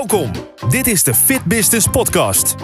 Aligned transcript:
Welkom. 0.00 0.30
Dit 0.68 0.86
is 0.86 1.02
de 1.02 1.14
Fit 1.14 1.44
Business 1.44 1.86
Podcast. 1.86 2.54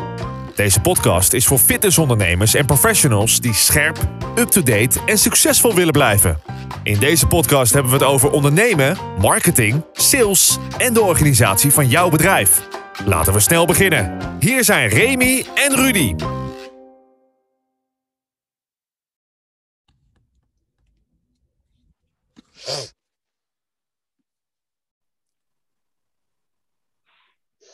Deze 0.54 0.80
podcast 0.80 1.32
is 1.32 1.46
voor 1.46 1.58
fitnessondernemers 1.58 2.54
en 2.54 2.66
professionals 2.66 3.40
die 3.40 3.54
scherp, 3.54 3.98
up-to-date 4.38 5.00
en 5.06 5.18
succesvol 5.18 5.74
willen 5.74 5.92
blijven. 5.92 6.38
In 6.82 6.98
deze 6.98 7.26
podcast 7.26 7.72
hebben 7.72 7.92
we 7.92 7.98
het 7.98 8.06
over 8.06 8.30
ondernemen, 8.30 8.96
marketing, 9.18 9.84
sales 9.92 10.58
en 10.78 10.92
de 10.92 11.02
organisatie 11.02 11.72
van 11.72 11.88
jouw 11.88 12.08
bedrijf. 12.08 12.68
Laten 13.04 13.32
we 13.32 13.40
snel 13.40 13.66
beginnen. 13.66 14.18
Hier 14.40 14.64
zijn 14.64 14.88
Remy 14.88 15.46
en 15.54 15.76
Rudy. 15.76 16.14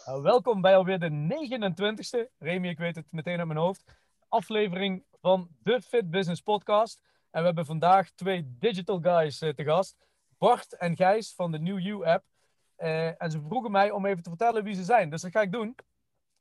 Nou, 0.04 0.22
welkom 0.22 0.60
bij 0.60 0.76
alweer 0.76 0.98
de 0.98 1.10
29ste, 1.10 2.36
Remy, 2.38 2.68
ik 2.68 2.78
weet 2.78 2.96
het 2.96 3.06
meteen 3.10 3.38
uit 3.38 3.46
mijn 3.46 3.58
hoofd, 3.58 3.84
aflevering 4.28 5.04
van 5.20 5.48
de 5.62 5.82
Fit 5.82 6.10
Business 6.10 6.40
Podcast. 6.40 7.02
En 7.30 7.40
we 7.40 7.46
hebben 7.46 7.66
vandaag 7.66 8.10
twee 8.10 8.56
digital 8.58 9.00
guys 9.00 9.40
eh, 9.40 9.48
te 9.48 9.64
gast, 9.64 9.96
Bart 10.38 10.76
en 10.76 10.96
Gijs 10.96 11.34
van 11.34 11.52
de 11.52 11.58
New 11.58 11.78
You 11.78 12.06
app. 12.06 12.24
Eh, 12.76 13.22
en 13.22 13.30
ze 13.30 13.40
vroegen 13.46 13.70
mij 13.70 13.90
om 13.90 14.06
even 14.06 14.22
te 14.22 14.28
vertellen 14.28 14.64
wie 14.64 14.74
ze 14.74 14.84
zijn, 14.84 15.10
dus 15.10 15.22
dat 15.22 15.30
ga 15.30 15.40
ik 15.40 15.52
doen. 15.52 15.76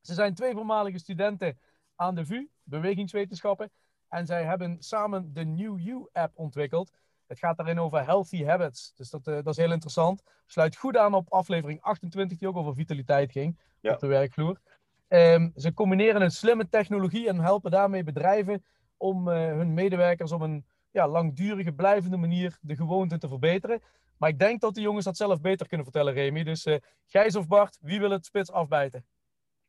Ze 0.01 0.13
zijn 0.13 0.33
twee 0.33 0.53
voormalige 0.53 0.99
studenten 0.99 1.59
aan 1.95 2.15
de 2.15 2.25
VU, 2.25 2.47
bewegingswetenschappen. 2.63 3.71
En 4.09 4.25
zij 4.25 4.43
hebben 4.43 4.75
samen 4.79 5.33
de 5.33 5.45
New 5.45 5.79
You 5.79 6.09
app 6.11 6.37
ontwikkeld. 6.37 6.91
Het 7.31 7.39
gaat 7.39 7.57
daarin 7.57 7.79
over 7.79 8.05
healthy 8.05 8.43
habits. 8.43 8.93
Dus 8.95 9.09
dat, 9.09 9.27
eh, 9.27 9.33
dat 9.33 9.47
is 9.47 9.57
heel 9.57 9.71
interessant. 9.71 10.23
Sluit 10.47 10.75
goed 10.75 10.97
aan 10.97 11.13
op 11.13 11.31
aflevering 11.33 11.81
28, 11.81 12.37
die 12.37 12.47
ook 12.47 12.57
over 12.57 12.75
vitaliteit 12.75 13.31
ging 13.31 13.59
Ja. 13.79 13.93
op 13.93 13.99
de 13.99 14.07
werkvloer. 14.07 14.59
Ehm, 15.07 15.49
ze 15.55 15.73
combineren 15.73 16.21
een 16.21 16.31
slimme 16.31 16.69
technologie 16.69 17.27
en 17.27 17.39
helpen 17.39 17.71
daarmee 17.71 18.03
bedrijven 18.03 18.65
om 18.97 19.29
eh, 19.29 19.35
hun 19.37 19.73
medewerkers 19.73 20.31
op 20.31 20.41
een 20.41 20.65
ja, 20.91 21.07
langdurige, 21.07 21.71
blijvende 21.71 22.17
manier 22.17 22.57
de 22.61 22.75
gewoonten 22.75 23.19
te 23.19 23.27
verbeteren. 23.27 23.81
Maar 24.17 24.29
ik 24.29 24.39
denk 24.39 24.61
dat 24.61 24.75
de 24.75 24.81
jongens 24.81 25.05
dat 25.05 25.17
zelf 25.17 25.41
beter 25.41 25.67
kunnen 25.67 25.85
vertellen, 25.85 26.13
Remy. 26.13 26.43
Dus 26.43 26.65
eh, 26.65 26.75
Gijs 27.05 27.35
of 27.35 27.47
Bart, 27.47 27.77
wie 27.81 27.99
wil 27.99 28.11
het 28.11 28.25
spits 28.25 28.51
afbijten? 28.51 29.05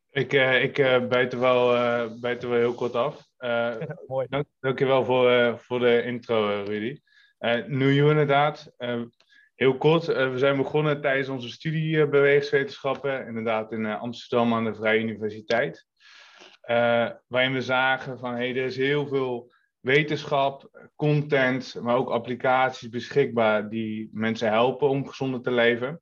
Ik, 0.09 0.33
eh, 0.33 0.63
ik 0.63 0.73
bijt, 1.09 1.33
er 1.33 1.39
wel, 1.39 1.67
bijt 2.19 2.43
er 2.43 2.49
wel 2.49 2.57
heel 2.59 2.73
kort 2.73 2.95
af. 2.95 3.27
Mooi. 4.07 4.27
dank, 4.29 4.45
dankjewel 4.59 5.05
voor, 5.05 5.59
voor 5.59 5.79
de 5.79 6.03
intro, 6.03 6.63
Rudy. 6.63 6.99
Eh 7.43 7.65
New 7.67 7.93
You 7.93 8.09
inderdaad. 8.09 8.73
Eh, 8.77 9.01
heel 9.55 9.77
kort, 9.77 10.07
eh, 10.07 10.31
we 10.31 10.37
zijn 10.37 10.57
begonnen 10.57 11.01
tijdens 11.01 11.29
onze 11.29 11.49
studie 11.49 12.01
eh, 12.01 12.09
bewegingswetenschappen. 12.09 13.27
Inderdaad 13.27 13.71
in 13.71 13.85
eh, 13.85 14.01
Amsterdam 14.01 14.53
aan 14.53 14.63
de 14.63 14.75
Vrije 14.75 14.99
Universiteit. 14.99 15.87
Eh, 16.61 17.09
waarin 17.27 17.53
we 17.53 17.61
zagen 17.61 18.19
van, 18.19 18.35
hey, 18.35 18.49
er 18.49 18.65
is 18.65 18.77
heel 18.77 19.07
veel 19.07 19.51
wetenschap, 19.79 20.87
content, 20.95 21.75
maar 21.81 21.95
ook 21.95 22.09
applicaties 22.09 22.89
beschikbaar 22.89 23.69
die 23.69 24.09
mensen 24.13 24.49
helpen 24.49 24.89
om 24.89 25.07
gezonder 25.07 25.41
te 25.41 25.51
leven. 25.51 26.01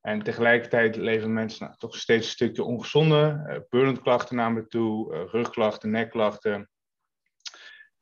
En 0.00 0.22
tegelijkertijd 0.22 0.96
leven 0.96 1.32
mensen 1.32 1.64
nou, 1.64 1.78
toch 1.78 1.96
steeds 1.96 2.26
een 2.26 2.32
stukje 2.32 2.64
ongezonder. 2.64 3.44
Uh, 3.48 3.56
burn-out 3.68 4.00
klachten 4.02 4.36
namelijk 4.36 4.70
toe, 4.70 5.14
eh, 5.14 5.20
rugklachten, 5.30 5.90
nekklachten. 5.90 6.70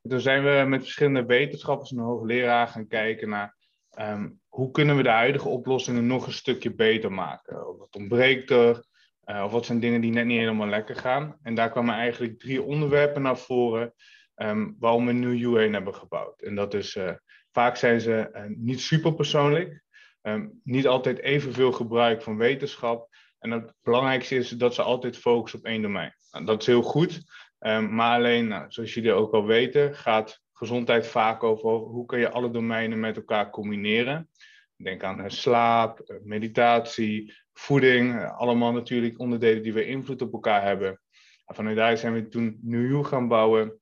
Toen 0.08 0.20
zijn 0.20 0.44
we 0.44 0.64
met 0.68 0.80
verschillende 0.80 1.24
wetenschappers 1.24 1.90
en 1.90 1.98
hoogleraar 1.98 2.68
gaan 2.68 2.86
kijken 2.86 3.28
naar 3.28 3.56
ehm, 3.90 4.30
hoe 4.48 4.70
kunnen 4.70 4.96
we 4.96 5.02
de 5.02 5.08
huidige 5.08 5.48
oplossingen 5.48 6.06
nog 6.06 6.26
een 6.26 6.32
stukje 6.32 6.74
beter 6.74 7.12
maken. 7.12 7.76
Wat 7.78 7.96
ontbreekt 7.96 8.50
er, 8.50 8.84
eh, 9.24 9.42
of 9.44 9.52
wat 9.52 9.66
zijn 9.66 9.80
dingen 9.80 10.00
die 10.00 10.12
net 10.12 10.26
niet 10.26 10.38
helemaal 10.38 10.68
lekker 10.68 10.96
gaan. 10.96 11.38
En 11.42 11.54
daar 11.54 11.70
kwamen 11.70 11.94
eigenlijk 11.94 12.38
drie 12.38 12.62
onderwerpen 12.62 13.22
naar 13.22 13.38
voren 13.38 13.94
ehm, 14.34 14.70
waarom 14.78 15.06
we 15.06 15.12
New 15.12 15.38
You 15.38 15.58
heen 15.58 15.72
hebben 15.72 15.94
gebouwd. 15.94 16.42
En 16.42 16.54
dat 16.54 16.74
is, 16.74 16.96
eh, 16.96 17.12
vaak 17.52 17.76
zijn 17.76 18.00
ze 18.00 18.30
eh, 18.30 18.44
niet 18.48 18.80
super 18.80 19.14
persoonlijk, 19.14 19.82
Ehm, 20.22 20.48
niet 20.64 20.86
altijd 20.86 21.18
evenveel 21.18 21.72
gebruik 21.72 22.22
van 22.22 22.36
wetenschap. 22.36 23.08
En 23.38 23.50
het 23.50 23.74
belangrijkste 23.82 24.34
is 24.36 24.48
dat 24.48 24.74
ze 24.74 24.82
altijd 24.82 25.16
focussen 25.16 25.58
op 25.58 25.64
één 25.64 25.82
domein. 25.82 26.14
Nou, 26.30 26.44
dat 26.44 26.60
is 26.60 26.66
heel 26.66 26.82
goed. 26.82 27.22
Ehm, 27.60 27.94
maar 27.94 28.16
alleen, 28.16 28.48
nou, 28.48 28.64
zoals 28.68 28.94
jullie 28.94 29.12
ook 29.12 29.32
al 29.32 29.46
weten, 29.46 29.94
gaat 29.94 30.42
gezondheid 30.52 31.06
vaak 31.06 31.42
over 31.42 31.70
hoe 31.70 32.06
kun 32.06 32.18
je 32.18 32.30
alle 32.30 32.50
domeinen 32.50 33.00
met 33.00 33.16
elkaar 33.16 33.50
combineren. 33.50 34.28
Denk 34.76 35.02
aan 35.02 35.20
eh, 35.20 35.28
slaap, 35.28 36.00
eh, 36.00 36.16
meditatie, 36.22 37.34
voeding. 37.52 38.14
eh, 38.14 38.38
allemaal 38.38 38.72
natuurlijk 38.72 39.18
onderdelen 39.18 39.62
die 39.62 39.72
weer 39.72 39.86
invloed 39.86 40.22
op 40.22 40.32
elkaar 40.32 40.62
hebben. 40.62 41.00
En 41.46 41.54
vanuit 41.54 41.76
daar 41.76 41.96
zijn 41.96 42.12
we 42.12 42.28
toen 42.28 42.58
You 42.62 43.04
gaan 43.04 43.28
bouwen. 43.28 43.80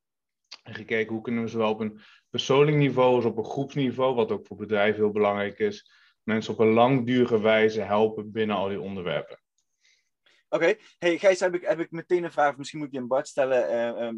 En 0.63 0.75
gekeken 0.75 1.13
hoe 1.13 1.23
kunnen 1.23 1.43
we 1.43 1.49
zowel 1.49 1.71
op 1.71 1.81
een 1.81 2.01
persoonlijk 2.31 2.77
niveau 2.77 3.15
als 3.15 3.25
op 3.25 3.39
een 3.39 3.45
groepsniveau, 3.45 4.15
wat 4.15 4.33
ook 4.33 4.47
voor 4.47 4.57
bedrijven 4.57 5.03
heel 5.03 5.13
belangrijk 5.13 5.59
is, 5.59 5.91
mensen 6.23 6.53
op 6.53 6.59
een 6.59 6.73
langdurige 6.73 7.41
wijze 7.41 7.81
helpen 7.81 8.33
binnen 8.33 8.57
al 8.57 8.69
die 8.69 8.81
onderwerpen. 8.81 9.39
Oké, 10.51 10.77
hey 10.99 11.19
Gijs, 11.19 11.41
heb 11.41 11.55
ik, 11.55 11.63
heb 11.63 11.81
ik 11.81 11.91
meteen 11.91 12.25
een 12.25 12.33
vraag, 12.33 12.57
misschien 12.57 12.79
moet 12.79 12.91
die 12.91 13.01
aan 13.01 13.07
Bart 13.07 13.29
stellen. 13.29 13.69
Ehm, 13.69 14.17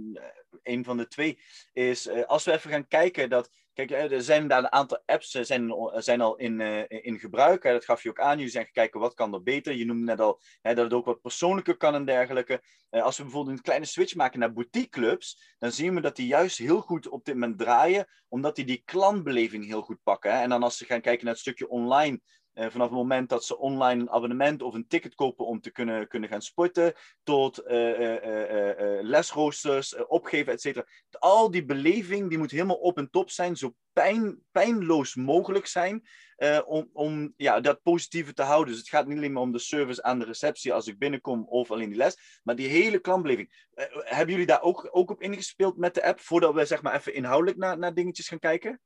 een 0.63 0.85
van 0.85 0.97
de 0.97 1.07
twee 1.07 1.39
is, 1.73 2.07
eh, 2.07 2.25
als 2.25 2.45
we 2.45 2.53
even 2.53 2.71
gaan 2.71 2.87
kijken 2.87 3.31
dat, 3.31 3.51
kijk, 3.73 3.91
eh, 3.91 4.13
er 4.13 4.23
zijn 4.23 4.49
daar 4.49 4.59
een 4.59 4.73
aantal 4.73 5.03
apps 5.07 5.35
eh, 5.35 5.43
zijn, 5.43 5.73
zijn 5.95 6.21
al 6.21 6.37
in, 6.37 6.61
in 6.89 7.19
gebruik. 7.19 7.63
Dat 7.63 7.85
gaf 7.85 8.03
je 8.03 8.09
ook 8.09 8.21
aan. 8.21 8.37
Jullie 8.37 8.51
zijn 8.51 8.65
gaan 8.65 8.73
kijken 8.73 9.01
wat 9.01 9.15
kan 9.15 9.35
er 9.35 9.43
beter. 9.43 9.75
Je 9.75 9.85
noemde 9.85 10.05
net 10.05 10.21
al 10.21 10.41
hè, 10.63 10.75
dat 10.75 10.85
het 10.85 10.95
ook 10.95 11.05
wat 11.05 11.21
persoonlijker 11.21 11.77
kan 11.77 11.95
en 11.95 12.05
dergelijke. 12.05 12.63
Als 12.91 13.17
we 13.17 13.23
bijvoorbeeld 13.23 13.57
een 13.57 13.63
kleine 13.63 13.87
switch 13.87 14.15
maken 14.15 14.41
naar 14.41 14.53
boutiqueclubs, 14.53 15.55
dan 15.59 15.73
zien 15.73 15.95
we 15.95 16.01
dat 16.01 16.17
die 16.17 16.27
juist 16.27 16.59
heel 16.59 16.81
goed 16.81 17.09
op 17.09 17.25
dit 17.25 17.35
moment 17.35 17.59
draaien, 17.59 18.07
omdat 18.29 18.57
die 18.57 18.65
die 18.65 18.83
klantbeleving 18.85 19.67
heel 19.67 19.83
goed 19.83 20.03
pakken. 20.03 20.33
Hè. 20.33 20.43
En 20.43 20.49
dan 20.49 20.63
als 20.63 20.77
ze 20.77 20.85
gaan 20.85 21.01
kijken 21.01 21.25
naar 21.25 21.33
het 21.33 21.43
stukje 21.43 21.69
online, 21.69 22.21
vanaf 22.55 22.89
het 22.89 22.97
moment 22.97 23.29
dat 23.29 23.45
ze 23.45 23.59
online 23.59 24.01
een 24.01 24.11
abonnement 24.11 24.63
of 24.63 24.75
een 24.75 24.87
ticket 24.87 25.15
kopen 25.15 25.47
om 25.47 25.61
te 25.61 25.71
kunnen, 25.71 26.09
kunnen 26.09 26.29
gaan 26.29 26.43
sporten, 26.43 26.95
tot 27.23 27.59
eh, 27.59 27.91
eh, 27.91 28.25
eh, 28.25 28.51
eh, 28.51 28.99
eh, 28.99 29.05
lesroosters, 29.05 29.95
eh, 29.95 30.03
opgeven, 30.07 30.53
et 30.53 30.61
cetera. 30.61 30.87
Al 31.19 31.51
die 31.51 31.65
beleving 31.65 32.29
die 32.29 32.39
moet 32.39 32.51
helemaal 32.51 32.77
op 32.77 32.99
en 32.99 33.11
top 33.11 33.31
zijn, 33.31 33.57
zo 33.57 33.75
pijn, 33.93 34.39
pijnloos 34.51 35.15
mogelijk 35.15 35.67
zijn, 35.67 36.03
eh, 36.37 36.61
om, 36.65 36.91
om 36.93 37.33
ja, 37.37 37.61
dat 37.61 37.83
positieve 37.83 38.33
te 38.33 38.43
houden. 38.43 38.69
Dus 38.69 38.79
het 38.79 38.89
gaat 38.89 39.07
niet 39.07 39.17
alleen 39.17 39.33
maar 39.33 39.43
om 39.43 39.53
de 39.53 39.59
service 39.59 40.03
aan 40.03 40.19
de 40.19 40.25
receptie 40.25 40.73
als 40.73 40.87
ik 40.87 40.99
binnenkom 40.99 41.47
of 41.49 41.71
alleen 41.71 41.89
die 41.89 41.99
les, 41.99 42.41
maar 42.43 42.57
die 42.57 42.69
hele 42.69 42.99
klantbeleving. 42.99 43.67
Eh, 43.75 43.87
hebben 43.91 44.31
jullie 44.31 44.47
daar 44.47 44.63
ook, 44.63 44.89
ook 44.91 45.11
op 45.11 45.23
ingespeeld 45.23 45.77
met 45.77 45.95
de 45.95 46.05
app, 46.05 46.21
voordat 46.21 46.55
we 46.55 46.65
zeg 46.65 46.83
maar 46.83 46.95
even 46.95 47.15
inhoudelijk 47.15 47.59
naar, 47.59 47.79
naar 47.79 47.95
dingetjes 47.95 48.29
gaan 48.29 48.39
kijken? 48.39 48.81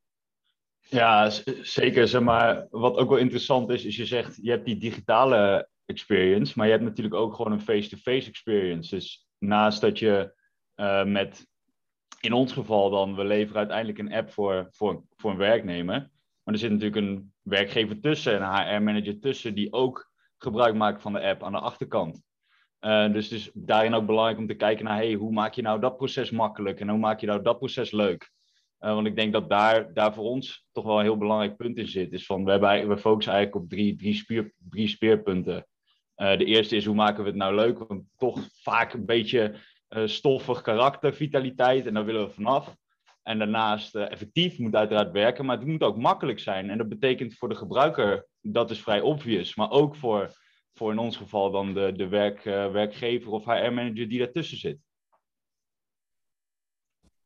Ja, 0.89 1.29
zeker. 1.61 2.07
Zeg 2.07 2.21
maar, 2.21 2.67
wat 2.69 2.97
ook 2.97 3.09
wel 3.09 3.17
interessant 3.17 3.69
is, 3.69 3.85
is 3.85 3.95
je 3.95 4.05
zegt, 4.05 4.39
je 4.41 4.49
hebt 4.49 4.65
die 4.65 4.77
digitale 4.77 5.69
experience, 5.85 6.53
maar 6.55 6.65
je 6.65 6.71
hebt 6.71 6.83
natuurlijk 6.83 7.15
ook 7.15 7.35
gewoon 7.35 7.51
een 7.51 7.61
face-to-face 7.61 8.29
experience. 8.29 8.95
Dus 8.95 9.27
naast 9.37 9.81
dat 9.81 9.99
je 9.99 10.33
eh, 10.75 11.05
met, 11.05 11.47
in 12.19 12.33
ons 12.33 12.53
geval 12.53 12.89
dan, 12.89 13.15
we 13.15 13.23
leveren 13.23 13.57
uiteindelijk 13.57 13.97
een 13.97 14.13
app 14.13 14.31
voor, 14.31 14.67
voor, 14.71 15.03
voor 15.15 15.31
een 15.31 15.37
werknemer. 15.37 16.09
Maar 16.43 16.53
er 16.53 16.59
zit 16.59 16.71
natuurlijk 16.71 17.05
een 17.05 17.33
werkgever 17.41 17.99
tussen, 17.99 18.41
een 18.41 18.75
HR-manager 18.75 19.19
tussen, 19.19 19.55
die 19.55 19.73
ook 19.73 20.11
gebruik 20.37 20.75
maakt 20.75 21.01
van 21.01 21.13
de 21.13 21.21
app 21.21 21.43
aan 21.43 21.51
de 21.51 21.59
achterkant. 21.59 22.23
Eh, 22.79 23.11
dus 23.11 23.29
het 23.29 23.39
is 23.39 23.51
daarin 23.53 23.93
ook 23.93 24.05
belangrijk 24.05 24.37
om 24.37 24.47
te 24.47 24.53
kijken 24.53 24.85
naar, 24.85 24.97
hey, 24.97 25.13
hoe 25.13 25.31
maak 25.31 25.53
je 25.53 25.61
nou 25.61 25.79
dat 25.79 25.97
proces 25.97 26.31
makkelijk 26.31 26.79
en 26.79 26.89
hoe 26.89 26.99
maak 26.99 27.19
je 27.19 27.27
nou 27.27 27.41
dat 27.41 27.57
proces 27.57 27.91
leuk? 27.91 28.33
Uh, 28.79 28.93
want 28.93 29.07
ik 29.07 29.15
denk 29.15 29.33
dat 29.33 29.49
daar, 29.49 29.93
daar 29.93 30.13
voor 30.13 30.23
ons 30.23 30.67
toch 30.71 30.85
wel 30.85 30.97
een 30.97 31.03
heel 31.03 31.17
belangrijk 31.17 31.55
punt 31.55 31.77
in 31.77 31.87
zit. 31.87 32.13
Is 32.13 32.25
van, 32.25 32.45
we, 32.45 32.51
hebben, 32.51 32.87
we 32.87 32.97
focussen 32.97 33.33
eigenlijk 33.33 33.63
op 33.63 33.69
drie, 33.69 33.95
drie, 33.95 34.13
spier, 34.13 34.53
drie 34.69 34.87
speerpunten. 34.87 35.67
Uh, 36.17 36.37
de 36.37 36.45
eerste 36.45 36.75
is 36.75 36.85
hoe 36.85 36.95
maken 36.95 37.23
we 37.23 37.29
het 37.29 37.37
nou 37.37 37.55
leuk? 37.55 37.87
Want 37.87 38.03
toch 38.17 38.47
vaak 38.61 38.93
een 38.93 39.05
beetje 39.05 39.55
uh, 39.89 40.07
stoffig 40.07 40.61
karakter, 40.61 41.13
vitaliteit. 41.13 41.85
En 41.85 41.93
daar 41.93 42.05
willen 42.05 42.27
we 42.27 42.33
vanaf. 42.33 42.75
En 43.23 43.39
daarnaast 43.39 43.95
effectief 43.95 44.57
moet 44.57 44.75
uiteraard 44.75 45.11
werken. 45.11 45.45
Maar 45.45 45.57
het 45.57 45.67
moet 45.67 45.83
ook 45.83 45.97
makkelijk 45.97 46.39
zijn. 46.39 46.69
En 46.69 46.77
dat 46.77 46.89
betekent 46.89 47.37
voor 47.37 47.49
de 47.49 47.55
gebruiker, 47.55 48.27
dat 48.41 48.71
is 48.71 48.81
vrij 48.81 49.01
obvious. 49.01 49.55
Maar 49.55 49.69
ook 49.69 49.95
voor, 49.95 50.31
voor 50.73 50.91
in 50.91 50.97
ons 50.97 51.17
geval 51.17 51.51
dan 51.51 51.73
de, 51.73 51.91
de 51.91 52.07
werk, 52.07 52.43
werkgever 52.43 53.31
of 53.31 53.45
HR-manager 53.45 54.09
die 54.09 54.19
daartussen 54.19 54.57
zit. 54.57 54.79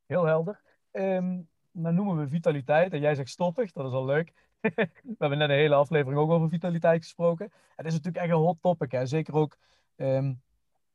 Heel 0.05 0.25
helder. 0.25 0.68
Um, 0.91 1.47
dan 1.71 1.95
noemen 1.95 2.17
we 2.17 2.27
vitaliteit 2.27 2.93
en 2.93 2.99
jij 2.99 3.15
zegt 3.15 3.29
stoffig, 3.29 3.71
dat 3.71 3.85
is 3.85 3.91
al 3.91 4.05
leuk. 4.05 4.33
we 4.59 5.15
hebben 5.17 5.37
net 5.37 5.49
een 5.49 5.55
hele 5.55 5.75
aflevering 5.75 6.21
ook 6.21 6.29
over 6.29 6.49
vitaliteit 6.49 7.01
gesproken. 7.01 7.51
Het 7.75 7.85
is 7.85 7.93
natuurlijk 7.93 8.23
echt 8.23 8.33
een 8.33 8.39
hot 8.39 8.57
topic, 8.61 8.91
hè? 8.91 9.05
zeker 9.05 9.33
ook. 9.33 9.57
Um, 9.95 10.41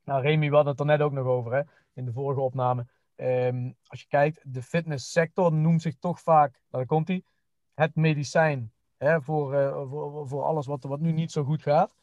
nou, 0.05 0.23
Remy, 0.23 0.49
we 0.49 0.55
hadden 0.55 0.73
het 0.73 0.81
er 0.81 0.87
net 0.87 1.01
ook 1.01 1.13
nog 1.13 1.27
over 1.27 1.53
hè? 1.53 1.63
in 1.95 2.05
de 2.05 2.13
vorige 2.13 2.41
opname. 2.41 2.87
Um, 3.17 3.77
als 3.87 4.01
je 4.01 4.07
kijkt, 4.09 4.41
de 4.45 4.63
fitnesssector 4.63 5.53
noemt 5.53 5.83
zich 5.83 5.95
toch 5.99 6.21
vaak, 6.21 6.51
nou, 6.51 6.63
daar 6.71 6.87
komt 6.87 7.09
hij, 7.09 7.23
het 7.75 7.95
medicijn 7.95 8.73
hè? 8.97 9.23
Voor, 9.23 9.55
uh, 9.55 9.83
voor, 9.89 10.29
voor 10.29 10.43
alles 10.43 10.67
wat, 10.67 10.85
wat 10.85 11.01
nu 11.01 11.13
niet 11.13 11.33
zo 11.33 11.45
goed 11.45 11.63
gaat. 11.63 11.97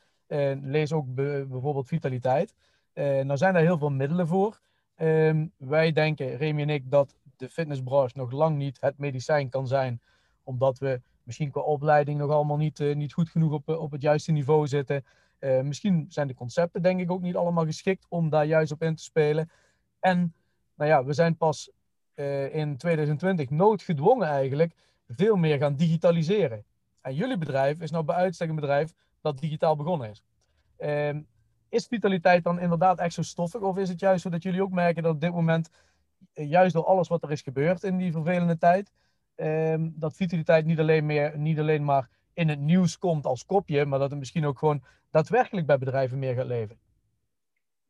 lees 0.61 0.93
ook 0.93 1.13
bijvoorbeeld 1.13 1.87
vitaliteit. 1.87 2.55
nou 2.93 3.37
zijn 3.37 3.53
daar 3.53 3.63
heel 3.63 3.77
veel 3.77 3.89
middelen 3.89 4.27
voor. 4.27 4.59
Ehm, 5.01 5.47
wij 5.57 5.91
denken, 5.91 6.35
Remy 6.35 6.61
en 6.61 6.69
ik, 6.69 6.91
dat 6.91 7.15
de 7.41 7.49
fitnessbranche 7.49 8.17
nog 8.17 8.31
lang 8.31 8.57
niet 8.57 8.77
het 8.81 8.97
medicijn 8.97 9.49
kan 9.49 9.67
zijn, 9.67 10.01
omdat 10.43 10.79
we 10.79 11.01
misschien 11.23 11.51
qua 11.51 11.61
opleiding 11.61 12.19
nog 12.19 12.31
allemaal 12.31 12.57
niet, 12.57 12.79
niet 12.79 13.13
goed 13.13 13.29
genoeg 13.29 13.51
op, 13.51 13.69
op 13.69 13.91
het 13.91 14.01
juiste 14.01 14.31
niveau 14.31 14.67
zitten. 14.67 15.05
misschien 15.63 16.05
zijn 16.09 16.27
de 16.27 16.33
concepten 16.33 16.81
denk 16.81 16.99
ik 16.99 17.11
ook 17.11 17.21
niet 17.21 17.35
allemaal 17.35 17.65
geschikt 17.65 18.05
om 18.09 18.29
daar 18.29 18.45
juist 18.45 18.71
op 18.71 18.81
in 18.83 18.95
te 18.95 19.03
spelen. 19.03 19.49
En 19.99 20.33
nou 20.75 20.89
ja, 20.89 21.05
we 21.05 21.13
zijn 21.13 21.37
pas 21.37 21.71
in 22.51 22.77
2020 22.77 23.49
noodgedwongen 23.49 24.27
eigenlijk 24.27 24.73
veel 25.07 25.35
meer 25.35 25.57
gaan 25.57 25.75
digitaliseren. 25.75 26.63
En 27.01 27.15
jullie 27.15 27.37
bedrijf 27.37 27.79
is 27.79 27.91
nou 27.91 28.03
bij 28.03 28.15
uitstek 28.15 28.49
een 28.49 28.55
bedrijf 28.55 28.93
dat 29.21 29.39
digitaal 29.39 29.75
begonnen 29.75 30.09
is. 30.09 30.23
Uh, 30.79 31.21
is 31.69 31.87
vitaliteit 31.87 32.43
dan 32.43 32.59
inderdaad 32.59 32.99
echt 32.99 33.13
zo 33.13 33.21
stoffig? 33.21 33.61
Of 33.61 33.77
is 33.77 33.89
het 33.89 33.99
juist 33.99 34.21
zo 34.21 34.29
dat 34.29 34.43
jullie 34.43 34.61
ook 34.61 34.71
merken 34.71 35.03
dat 35.03 35.13
op 35.13 35.21
dit 35.21 35.31
moment, 35.31 35.69
juist 36.33 36.73
door 36.73 36.85
alles 36.85 37.07
wat 37.07 37.23
er 37.23 37.31
is 37.31 37.41
gebeurd 37.41 37.83
in 37.83 37.97
die 37.97 38.11
vervelende 38.11 38.57
tijd, 38.57 38.91
ehm, 39.35 39.89
dat 39.93 40.15
vitaliteit 40.15 40.65
niet 40.65 40.79
alleen, 40.79 41.05
meer, 41.05 41.37
niet 41.37 41.59
alleen 41.59 41.83
maar 41.83 42.09
in 42.33 42.49
het 42.49 42.59
nieuws 42.59 42.97
komt 42.97 43.25
als 43.25 43.45
kopje, 43.45 43.85
maar 43.85 43.99
dat 43.99 44.09
het 44.09 44.19
misschien 44.19 44.45
ook 44.45 44.59
gewoon 44.59 44.83
daadwerkelijk 45.11 45.67
bij 45.67 45.77
bedrijven 45.77 46.19
meer 46.19 46.33
gaat 46.33 46.47
leven? 46.47 46.77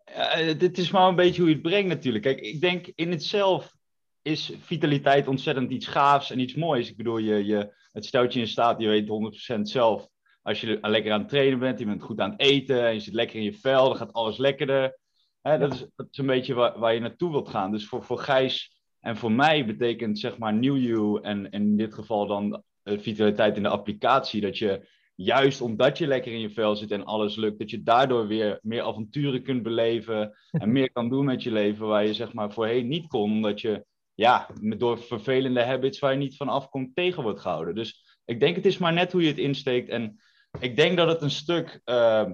Ja, 0.05 0.53
dit 0.53 0.77
is 0.77 0.91
maar 0.91 1.07
een 1.07 1.15
beetje 1.15 1.41
hoe 1.41 1.49
je 1.49 1.55
het 1.55 1.63
brengt 1.63 1.87
natuurlijk. 1.87 2.23
Kijk, 2.23 2.39
ik 2.39 2.61
denk 2.61 2.91
in 2.95 3.11
het 3.11 3.23
zelf 3.23 3.75
is 4.21 4.53
vitaliteit 4.59 5.27
ontzettend 5.27 5.71
iets 5.71 5.87
gaafs 5.87 6.31
en 6.31 6.39
iets 6.39 6.55
moois. 6.55 6.89
Ik 6.89 6.97
bedoel, 6.97 7.17
je, 7.17 7.45
je, 7.45 7.73
het 7.91 8.05
stelt 8.05 8.33
je 8.33 8.39
in 8.39 8.47
staat, 8.47 8.81
je 8.81 8.87
weet 8.87 9.57
100% 9.57 9.61
zelf. 9.61 10.07
Als 10.41 10.61
je 10.61 10.77
lekker 10.81 11.11
aan 11.11 11.19
het 11.19 11.29
trainen 11.29 11.59
bent, 11.59 11.79
je 11.79 11.85
bent 11.85 12.03
goed 12.03 12.19
aan 12.19 12.31
het 12.31 12.39
eten 12.39 12.85
en 12.87 12.93
je 12.93 12.99
zit 12.99 13.13
lekker 13.13 13.35
in 13.35 13.43
je 13.43 13.53
vel, 13.53 13.87
dan 13.87 13.97
gaat 13.97 14.13
alles 14.13 14.37
lekkerder. 14.37 14.97
Hè, 15.41 15.57
dat, 15.57 15.73
is, 15.73 15.85
dat 15.95 16.07
is 16.11 16.17
een 16.17 16.25
beetje 16.25 16.53
waar, 16.53 16.79
waar 16.79 16.93
je 16.93 16.99
naartoe 16.99 17.31
wilt 17.31 17.49
gaan. 17.49 17.71
Dus 17.71 17.87
voor, 17.87 18.03
voor 18.03 18.19
Gijs 18.19 18.81
en 18.99 19.17
voor 19.17 19.31
mij 19.31 19.65
betekent 19.65 20.19
zeg 20.19 20.37
maar 20.37 20.53
New 20.53 20.77
You 20.77 21.21
en, 21.21 21.51
en 21.51 21.61
in 21.61 21.77
dit 21.77 21.93
geval 21.93 22.27
dan 22.27 22.63
vitaliteit 22.83 23.55
in 23.55 23.63
de 23.63 23.69
applicatie, 23.69 24.41
dat 24.41 24.57
je 24.57 24.89
juist 25.15 25.61
omdat 25.61 25.97
je 25.97 26.07
lekker 26.07 26.31
in 26.31 26.39
je 26.39 26.49
vel 26.49 26.75
zit 26.75 26.91
en 26.91 27.05
alles 27.05 27.35
lukt, 27.35 27.59
dat 27.59 27.69
je 27.69 27.83
daardoor 27.83 28.27
weer 28.27 28.59
meer 28.61 28.83
avonturen 28.83 29.43
kunt 29.43 29.63
beleven 29.63 30.33
en 30.51 30.71
meer 30.71 30.91
kan 30.91 31.09
doen 31.09 31.25
met 31.25 31.43
je 31.43 31.51
leven 31.51 31.87
waar 31.87 32.05
je 32.05 32.13
zeg 32.13 32.33
maar 32.33 32.51
voorheen 32.51 32.87
niet 32.87 33.07
kon, 33.07 33.31
omdat 33.31 33.61
je 33.61 33.85
ja, 34.13 34.49
door 34.77 34.99
vervelende 34.99 35.63
habits 35.63 35.99
waar 35.99 36.11
je 36.11 36.17
niet 36.17 36.37
van 36.37 36.49
afkomt 36.49 36.95
tegen 36.95 37.23
wordt 37.23 37.39
gehouden. 37.39 37.75
Dus 37.75 38.19
ik 38.25 38.39
denk 38.39 38.55
het 38.55 38.65
is 38.65 38.77
maar 38.77 38.93
net 38.93 39.11
hoe 39.11 39.21
je 39.21 39.27
het 39.27 39.37
insteekt 39.37 39.89
en 39.89 40.19
ik 40.59 40.75
denk 40.75 40.97
dat 40.97 41.07
het 41.07 41.21
een 41.21 41.31
stuk 41.31 41.81
uh, 41.85 42.29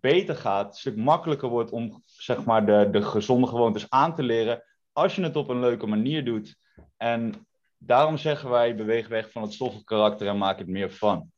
beter 0.00 0.36
gaat, 0.36 0.68
een 0.68 0.78
stuk 0.80 0.96
makkelijker 0.96 1.48
wordt 1.48 1.70
om 1.70 2.02
zeg 2.06 2.44
maar 2.44 2.66
de, 2.66 2.88
de 2.90 3.02
gezonde 3.02 3.46
gewoontes 3.46 3.90
aan 3.90 4.14
te 4.14 4.22
leren 4.22 4.64
als 4.92 5.14
je 5.14 5.22
het 5.22 5.36
op 5.36 5.48
een 5.48 5.60
leuke 5.60 5.86
manier 5.86 6.24
doet. 6.24 6.56
En 6.96 7.46
daarom 7.78 8.16
zeggen 8.16 8.50
wij 8.50 8.76
beweeg 8.76 9.08
weg 9.08 9.30
van 9.30 9.42
het 9.42 9.52
stoffelijk 9.52 9.86
karakter 9.86 10.26
en 10.26 10.38
maak 10.38 10.58
het 10.58 10.68
meer 10.68 10.90
van. 10.90 11.30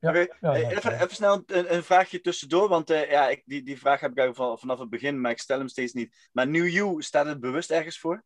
Ja. 0.00 0.12
even, 0.12 0.92
even, 0.92 1.14
snel 1.14 1.42
een, 1.46 1.74
een, 1.74 1.84
vraagje 1.84 2.20
tussendoor, 2.20 2.68
want 2.68 2.90
uh, 2.90 3.10
ja, 3.10 3.28
ik, 3.28 3.42
die, 3.44 3.62
die 3.62 3.78
vraag 3.78 4.00
heb 4.00 4.10
ik 4.10 4.18
eigenlijk 4.18 4.60
vanaf 4.60 4.78
het 4.78 4.90
begin, 4.90 5.20
maar 5.20 5.30
ik 5.30 5.38
stel 5.38 5.58
hem 5.58 5.68
steeds 5.68 5.92
niet. 5.92 6.28
Maar 6.32 6.48
New 6.48 6.68
You, 6.68 7.02
staat 7.02 7.26
het 7.26 7.40
bewust 7.40 7.70
ergens 7.70 7.98
voor? 7.98 8.24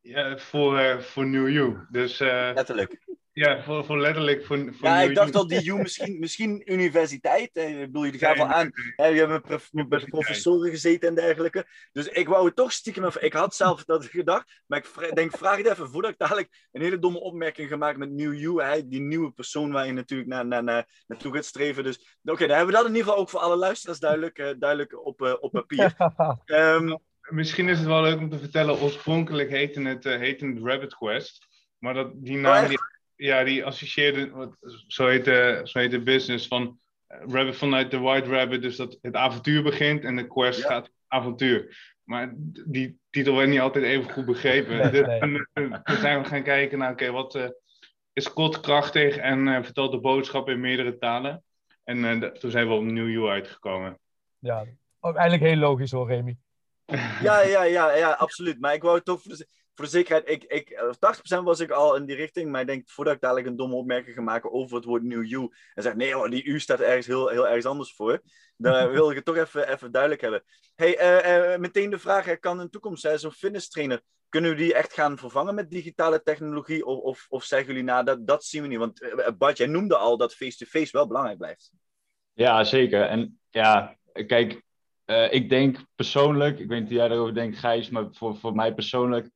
Ja, 0.00 0.38
voor, 0.38 0.80
uh, 0.80 0.98
voor 0.98 1.26
New 1.26 1.48
You. 1.48 1.86
Dus, 1.90 2.20
uh, 2.20 2.50
Letterlijk. 2.54 3.05
Ja, 3.36 3.62
voor, 3.62 3.84
voor 3.84 4.00
letterlijk. 4.00 4.44
Voor, 4.44 4.74
voor 4.74 4.88
ja, 4.88 5.00
ik 5.00 5.14
dacht 5.14 5.34
al 5.34 5.46
die 5.46 5.70
U 5.70 5.76
misschien, 5.76 6.18
misschien 6.18 6.72
universiteit. 6.72 7.56
Ik 7.56 7.78
bedoel, 7.78 8.04
je 8.04 8.18
gaat 8.18 8.36
wel 8.36 8.46
aan. 8.46 8.70
Hè, 8.96 9.06
je 9.06 9.26
hebt 9.26 9.42
prof, 9.42 9.72
met 9.72 10.08
professoren 10.08 10.70
gezeten 10.70 11.08
en 11.08 11.14
dergelijke. 11.14 11.66
Dus 11.92 12.08
ik 12.08 12.28
wou 12.28 12.46
het 12.46 12.56
toch 12.56 12.72
stiekem 12.72 13.04
even. 13.04 13.24
Ik 13.24 13.32
had 13.32 13.54
zelf 13.54 13.84
dat 13.84 14.04
gedacht. 14.04 14.62
Maar 14.66 14.78
ik 14.78 15.14
denk, 15.14 15.36
vraag 15.36 15.56
het 15.56 15.66
even 15.66 15.90
voordat 15.90 16.10
ik 16.10 16.18
dadelijk 16.18 16.68
een 16.72 16.82
hele 16.82 16.98
domme 16.98 17.20
opmerking 17.20 17.68
gemaakt 17.68 17.98
met 17.98 18.10
New 18.10 18.34
You. 18.34 18.62
Hè, 18.62 18.88
die 18.88 19.00
nieuwe 19.00 19.30
persoon 19.30 19.72
waar 19.72 19.86
je 19.86 19.92
natuurlijk 19.92 20.28
naar, 20.28 20.46
naar, 20.46 20.64
naar, 20.64 20.86
naartoe 21.06 21.34
gaat 21.34 21.44
streven. 21.44 21.84
Dus 21.84 21.96
oké, 21.96 22.32
okay, 22.32 22.46
dan 22.46 22.56
hebben 22.56 22.74
we 22.74 22.80
dat 22.80 22.90
in 22.90 22.96
ieder 22.96 23.06
geval 23.06 23.20
ook 23.20 23.30
voor 23.30 23.40
alle 23.40 23.56
luisteraars 23.56 23.98
duidelijk, 23.98 24.38
uh, 24.38 24.50
duidelijk 24.58 25.06
op, 25.06 25.20
uh, 25.22 25.34
op 25.40 25.52
papier. 25.52 25.94
um, 26.46 26.98
Misschien 27.28 27.68
is 27.68 27.78
het 27.78 27.86
wel 27.86 28.02
leuk 28.02 28.18
om 28.18 28.30
te 28.30 28.38
vertellen. 28.38 28.80
Oorspronkelijk 28.80 29.50
heette 29.50 29.82
het, 29.82 30.04
uh, 30.04 30.18
heette 30.18 30.46
het 30.46 30.58
Rabbit 30.62 30.94
Quest. 30.94 31.46
Maar 31.78 31.94
dat, 31.94 32.10
die 32.14 32.36
naam. 32.36 32.62
Oh, 32.62 32.68
die, 32.68 32.78
ja, 33.16 33.44
die 33.44 33.64
associeerde, 33.64 34.50
zo 34.86 35.06
heet, 35.06 35.24
de, 35.24 35.60
zo 35.64 35.78
heet 35.78 35.90
de 35.90 36.02
business 36.02 36.46
van 36.46 36.78
eh, 37.06 37.18
Rabbit 37.26 37.56
vanuit 37.56 37.90
de 37.90 37.98
White 37.98 38.30
Rabbit, 38.30 38.62
dus 38.62 38.76
dat 38.76 38.98
het 39.02 39.14
avontuur 39.14 39.62
begint 39.62 40.04
en 40.04 40.16
de 40.16 40.26
quest 40.26 40.62
ja. 40.62 40.68
gaat 40.68 40.90
avontuur. 41.08 41.94
Maar 42.04 42.32
die 42.66 42.98
titel 43.10 43.36
werd 43.36 43.48
niet 43.48 43.60
altijd 43.60 43.84
even 43.84 44.12
goed 44.12 44.24
begrepen. 44.24 44.76
Nee, 44.76 44.90
dus 44.90 45.06
nee. 45.06 45.82
toen 45.82 45.96
zijn 45.96 46.22
we 46.22 46.28
gaan 46.28 46.42
kijken 46.42 46.78
naar, 46.78 46.92
oké, 46.92 47.10
wat 47.10 47.34
uh, 47.34 47.48
is 48.12 48.24
Scott 48.24 48.60
krachtig 48.60 49.16
en 49.16 49.46
uh, 49.46 49.62
vertelt 49.62 49.92
de 49.92 50.00
boodschap 50.00 50.48
in 50.48 50.60
meerdere 50.60 50.98
talen. 50.98 51.44
En 51.84 51.98
uh, 51.98 52.30
toen 52.30 52.50
zijn 52.50 52.68
we 52.68 52.74
op 52.74 52.82
New 52.82 53.10
You 53.10 53.28
uitgekomen. 53.28 53.98
Ja, 54.38 54.64
ook 55.00 55.14
eigenlijk 55.14 55.52
heel 55.52 55.60
logisch 55.60 55.90
hoor, 55.90 56.08
Remy. 56.08 56.36
Ja, 57.22 57.40
ja, 57.40 57.62
ja, 57.62 57.96
ja, 57.96 58.10
absoluut. 58.10 58.60
Maar 58.60 58.74
ik 58.74 58.82
wou 58.82 59.00
toch 59.00 59.22
voor 59.76 59.84
de 59.84 59.90
zekerheid, 59.90 60.28
ik, 60.28 60.44
ik, 60.44 60.80
80% 61.38 61.42
was 61.42 61.60
ik 61.60 61.70
al 61.70 61.96
in 61.96 62.04
die 62.04 62.16
richting, 62.16 62.50
maar 62.50 62.60
ik 62.60 62.66
denk 62.66 62.90
voordat 62.90 63.14
ik 63.14 63.20
dadelijk 63.20 63.46
een 63.46 63.56
domme 63.56 63.74
opmerking 63.74 64.14
ga 64.16 64.22
maken 64.22 64.52
over 64.52 64.76
het 64.76 64.84
woord 64.84 65.02
New 65.02 65.24
You 65.24 65.52
en 65.74 65.82
zeg 65.82 65.94
nee 65.94 66.14
hoor, 66.14 66.30
die 66.30 66.44
U 66.44 66.60
staat 66.60 66.80
ergens 66.80 67.06
heel, 67.06 67.28
heel 67.28 67.46
ergens 67.46 67.66
anders 67.66 67.94
voor, 67.94 68.22
dan 68.56 68.90
wil 68.92 69.10
ik 69.10 69.16
het 69.16 69.24
toch 69.24 69.36
even, 69.36 69.72
even 69.72 69.92
duidelijk 69.92 70.20
hebben. 70.20 70.44
Hey, 70.74 71.22
uh, 71.22 71.52
uh, 71.52 71.58
meteen 71.58 71.90
de 71.90 71.98
vraag, 71.98 72.38
kan 72.38 72.58
in 72.58 72.64
de 72.64 72.70
toekomst 72.70 73.08
zo'n 73.14 73.32
fitness 73.32 73.68
trainer, 73.68 74.00
kunnen 74.28 74.50
we 74.50 74.56
die 74.56 74.74
echt 74.74 74.92
gaan 74.92 75.18
vervangen 75.18 75.54
met 75.54 75.70
digitale 75.70 76.22
technologie 76.22 76.86
of, 76.86 77.00
of, 77.00 77.26
of 77.28 77.44
zeggen 77.44 77.68
jullie 77.68 77.82
nou, 77.82 78.04
dat, 78.04 78.26
dat 78.26 78.44
zien 78.44 78.62
we 78.62 78.68
niet? 78.68 78.78
Want 78.78 79.02
uh, 79.02 79.28
Bart, 79.38 79.56
jij 79.56 79.66
noemde 79.66 79.96
al 79.96 80.16
dat 80.16 80.34
face-to-face 80.34 80.78
-face 80.78 80.96
wel 80.96 81.06
belangrijk 81.06 81.38
blijft. 81.38 81.72
Ja, 82.32 82.64
zeker. 82.64 83.02
En 83.02 83.40
ja, 83.50 83.96
kijk, 84.26 84.62
ik 85.30 85.48
denk 85.48 85.78
persoonlijk, 85.94 86.58
ik 86.58 86.68
weet 86.68 86.80
niet 86.80 86.88
hoe 86.88 86.98
jij 86.98 87.08
daarover 87.08 87.34
denkt 87.34 87.58
Gijs, 87.58 87.90
maar 87.90 88.06
voor, 88.10 88.36
voor 88.36 88.54
mij 88.54 88.74
persoonlijk 88.74 89.30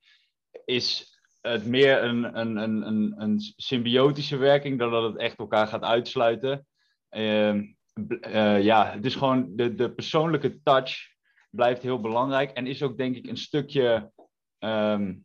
is 0.65 1.19
het 1.41 1.67
meer 1.67 2.03
een, 2.03 2.39
een, 2.39 2.57
een, 2.57 2.87
een, 2.87 3.15
een 3.17 3.41
symbiotische 3.57 4.37
werking 4.37 4.79
dan 4.79 4.91
dat 4.91 5.03
het 5.03 5.17
echt 5.17 5.39
elkaar 5.39 5.67
gaat 5.67 5.83
uitsluiten. 5.83 6.67
Uh, 7.11 7.55
uh, 7.55 8.63
ja, 8.63 8.91
het 8.91 9.05
is 9.05 9.15
gewoon 9.15 9.57
de, 9.57 9.75
de 9.75 9.93
persoonlijke 9.93 10.63
touch 10.63 11.09
blijft 11.51 11.83
heel 11.83 12.01
belangrijk 12.01 12.51
en 12.51 12.67
is 12.67 12.83
ook 12.83 12.97
denk 12.97 13.17
ik 13.17 13.27
een 13.27 13.37
stukje 13.37 14.13
um, 14.59 15.25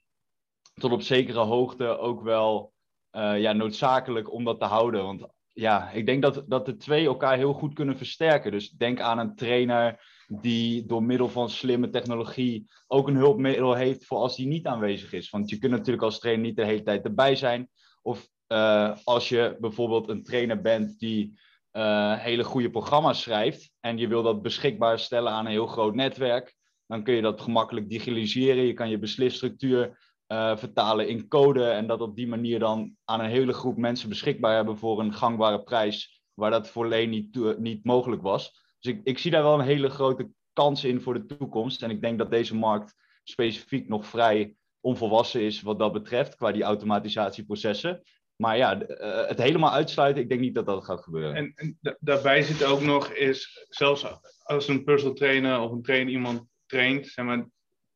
tot 0.74 0.92
op 0.92 1.02
zekere 1.02 1.40
hoogte 1.40 1.98
ook 1.98 2.22
wel 2.22 2.74
uh, 3.12 3.40
ja, 3.40 3.54
noodzakelijk 3.54 4.32
om 4.32 4.44
dat 4.44 4.60
te 4.60 4.66
houden. 4.66 5.04
Want 5.04 5.28
ja, 5.54 5.90
ik 5.90 6.06
denk 6.06 6.22
dat, 6.22 6.44
dat 6.48 6.66
de 6.66 6.76
twee 6.76 7.06
elkaar 7.06 7.38
heel 7.38 7.54
goed 7.54 7.74
kunnen 7.74 7.98
versterken. 7.98 8.52
Dus 8.52 8.70
denk 8.70 9.00
aan 9.00 9.20
een 9.20 9.36
trainer 9.36 10.14
die 10.28 10.86
door 10.86 11.04
middel 11.04 11.30
van 11.30 11.50
slimme 11.50 11.90
technologie 11.90 12.72
ook 12.88 13.08
een 13.08 13.16
hulpmiddel 13.16 13.74
heeft 13.74 14.06
voor 14.06 14.18
als 14.18 14.36
die 14.36 14.48
niet 14.48 14.66
aanwezig 14.66 15.14
is. 15.14 15.30
Want 15.30 15.50
je 15.50 15.58
kunt 15.58 15.72
natuurlijk 15.72 16.04
als 16.04 16.20
trainer 16.20 16.46
niet 16.46 16.56
de 16.56 16.66
hele 16.66 16.84
tijd 16.84 17.06
erbij 17.06 17.36
zijn. 17.36 17.70
Of 18.02 18.28
uh, 18.48 18.96
als 19.04 19.30
je 19.30 19.58
bijvoorbeeld 19.60 20.10
een 20.10 20.24
trainer 20.24 20.62
bent 20.62 21.00
die 21.00 21.40
uh, 21.74 22.18
hele 22.18 22.44
goede 22.44 22.70
programma's 22.70 23.22
schrijft 23.22 23.72
en 23.80 23.98
je 23.98 24.08
wil 24.08 24.24
dat 24.24 24.42
beschikbaar 24.42 25.00
stellen 25.00 25.32
aan 25.32 25.46
een 25.46 25.52
heel 25.52 25.68
groot 25.68 25.96
netwerk, 25.96 26.56
dan 26.88 27.04
kun 27.04 27.14
je 27.14 27.22
dat 27.22 27.42
gemakkelijk 27.42 27.90
digitaliseren. 27.90 28.64
Je 28.64 28.74
kan 28.74 28.90
je 28.90 29.00
beslisstructuur 29.00 29.98
uh, 30.28 30.58
vertalen 30.58 31.08
in 31.08 31.28
code 31.28 31.66
en 31.66 31.88
dat 31.88 32.02
op 32.02 32.16
die 32.16 32.28
manier 32.28 32.60
dan 32.60 32.96
aan 33.04 33.20
een 33.20 33.30
hele 33.30 33.54
groep 33.54 33.78
mensen 33.78 34.10
beschikbaar 34.10 34.56
hebben 34.56 34.78
voor 34.78 35.00
een 35.00 35.14
gangbare 35.14 35.64
prijs, 35.64 36.22
waar 36.34 36.52
dat 36.52 36.70
voorheen 36.70 37.10
niet, 37.10 37.58
niet 37.58 37.86
mogelijk 37.86 38.22
was. 38.22 38.65
Dus 38.86 38.96
ik, 39.04 39.20
zie 39.20 39.32
daar 39.32 39.44
wel 39.44 39.60
een 39.60 39.66
hele 39.66 39.90
grote 39.90 40.30
kans 40.54 40.84
in 40.84 41.02
voor 41.02 41.14
de 41.14 41.38
toekomst. 41.38 41.84
En 41.84 41.90
ik 41.90 42.02
denk 42.02 42.18
dat 42.18 42.32
deze 42.32 42.56
markt 42.56 42.96
specifiek 43.24 43.88
nog 43.88 44.06
vrij 44.06 44.56
onvolwassen 44.80 45.42
is 45.42 45.62
wat 45.62 45.80
dat 45.80 45.94
betreft, 45.94 46.36
qua 46.36 46.52
die 46.52 46.64
automatisatieprocessen. 46.64 48.02
Maar 48.36 48.58
ja, 48.58 48.82
uh, 48.82 49.28
het 49.28 49.42
helemaal 49.42 49.72
uitsluiten, 49.72 50.24
ik 50.24 50.30
denk 50.30 50.42
niet 50.42 50.56
dat 50.56 50.66
dat 50.66 50.86
gaat 50.86 51.04
gebeuren. 51.04 51.36
En, 51.36 51.52
en 51.56 51.98
daarbij 52.00 52.42
zit 52.42 52.64
ook 52.64 52.82
nog, 52.82 53.10
is 53.10 53.66
zelfs 53.70 54.06
als 54.44 54.68
een 54.68 54.84
personal 54.84 55.16
trainer 55.16 55.60
of 55.60 55.72
een 55.72 55.82
trainer 55.82 56.14
iemand 56.14 56.44
traint, 56.66 57.08
zeg 57.08 57.26
maar, 57.26 57.48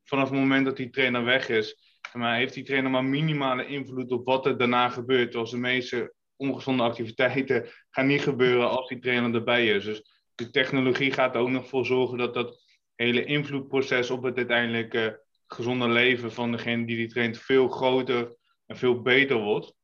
vanaf 0.03 0.29
het 0.29 0.39
moment 0.39 0.65
dat 0.65 0.77
die 0.77 0.89
trainer 0.89 1.23
weg 1.23 1.49
is, 1.49 1.97
zeg 2.01 2.21
maar, 2.21 2.37
heeft 2.37 2.53
die 2.53 2.63
trainer 2.63 2.91
maar 2.91 3.03
minimale 3.03 3.67
invloed 3.67 4.11
op 4.11 4.25
wat 4.25 4.45
er 4.45 4.57
daarna 4.57 4.89
gebeurt. 4.89 5.33
Zoals 5.33 5.51
de 5.51 5.57
meeste 5.57 6.13
ongezonde 6.35 6.83
activiteiten 6.83 7.65
gaan 7.89 8.07
niet 8.07 8.21
gebeuren 8.21 8.69
als 8.69 8.87
die 8.87 8.99
trainer 8.99 9.33
erbij 9.33 9.67
is. 9.67 9.83
Dus 9.83 10.18
de 10.39 10.49
technologie 10.49 11.11
gaat 11.11 11.35
er 11.35 11.41
ook 11.41 11.49
nog 11.49 11.67
voor 11.67 11.85
zorgen 11.85 12.17
dat 12.17 12.33
dat 12.33 12.61
hele 12.95 13.25
invloedproces 13.25 14.09
op 14.09 14.23
het 14.23 14.37
uiteindelijke 14.37 15.23
gezonde 15.47 15.87
leven 15.87 16.31
van 16.31 16.51
degene 16.51 16.85
die 16.85 16.95
die 16.95 17.07
traint 17.07 17.37
veel 17.37 17.67
groter 17.67 18.35
en 18.65 18.77
veel 18.77 19.01
beter 19.01 19.37
wordt. 19.37 19.75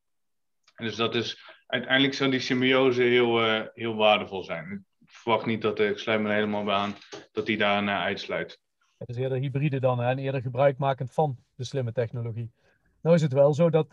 En 0.74 0.84
dus 0.84 0.96
dat 0.96 1.14
is 1.14 1.40
uiteindelijk 1.66 2.14
zou 2.14 2.30
die 2.30 2.40
symbiose 2.40 3.02
heel, 3.02 3.46
uh, 3.46 3.62
heel 3.74 3.94
waardevol 3.94 4.42
zijn. 4.42 4.86
verwacht 5.04 5.46
niet 5.46 5.62
dat, 5.62 5.80
ik 5.80 5.98
sluit 5.98 6.20
me 6.20 6.32
helemaal 6.32 6.64
bij 6.64 6.74
aan, 6.74 6.94
dat 7.32 7.46
hij 7.46 7.56
daar 7.56 7.82
naar 7.82 8.00
uitsluit. 8.00 8.60
Het 8.98 9.08
is 9.08 9.16
eerder 9.16 9.38
hybride 9.38 9.80
dan 9.80 10.02
en 10.02 10.18
eerder 10.18 10.42
gebruikmakend 10.42 11.12
van 11.12 11.36
de 11.54 11.64
slimme 11.64 11.92
technologie. 11.92 12.52
Nou 13.00 13.14
is 13.14 13.22
het 13.22 13.32
wel 13.32 13.54
zo 13.54 13.70
dat, 13.70 13.90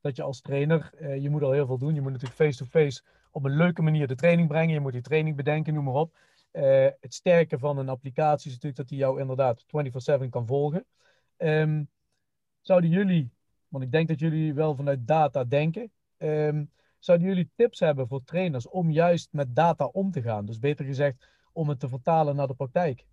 dat 0.00 0.16
je 0.16 0.22
als 0.22 0.40
trainer, 0.40 0.90
je 1.20 1.30
moet 1.30 1.42
al 1.42 1.52
heel 1.52 1.66
veel 1.66 1.78
doen. 1.78 1.94
Je 1.94 2.00
moet 2.00 2.12
natuurlijk 2.12 2.40
face-to-face 2.40 3.02
op 3.36 3.44
een 3.44 3.56
leuke 3.56 3.82
manier 3.82 4.06
de 4.06 4.14
training 4.14 4.48
brengen. 4.48 4.74
Je 4.74 4.80
moet 4.80 4.92
die 4.92 5.00
training 5.00 5.36
bedenken, 5.36 5.74
noem 5.74 5.84
maar 5.84 5.94
op. 5.94 6.16
Uh, 6.52 6.62
het 7.00 7.14
sterke 7.14 7.58
van 7.58 7.78
een 7.78 7.88
applicatie 7.88 8.46
is 8.46 8.52
natuurlijk 8.52 8.76
dat 8.76 8.88
die 8.88 8.98
jou 8.98 9.20
inderdaad 9.20 9.64
24-7 10.24 10.28
kan 10.30 10.46
volgen. 10.46 10.84
Um, 11.36 11.88
zouden 12.60 12.90
jullie, 12.90 13.30
want 13.68 13.84
ik 13.84 13.92
denk 13.92 14.08
dat 14.08 14.18
jullie 14.18 14.54
wel 14.54 14.74
vanuit 14.74 15.06
data 15.06 15.44
denken, 15.44 15.90
um, 16.18 16.70
zouden 16.98 17.26
jullie 17.26 17.50
tips 17.54 17.80
hebben 17.80 18.08
voor 18.08 18.24
trainers 18.24 18.68
om 18.68 18.90
juist 18.90 19.28
met 19.32 19.56
data 19.56 19.84
om 19.84 20.10
te 20.10 20.22
gaan? 20.22 20.46
Dus 20.46 20.58
beter 20.58 20.84
gezegd, 20.84 21.28
om 21.52 21.68
het 21.68 21.80
te 21.80 21.88
vertalen 21.88 22.36
naar 22.36 22.46
de 22.46 22.54
praktijk. 22.54 23.06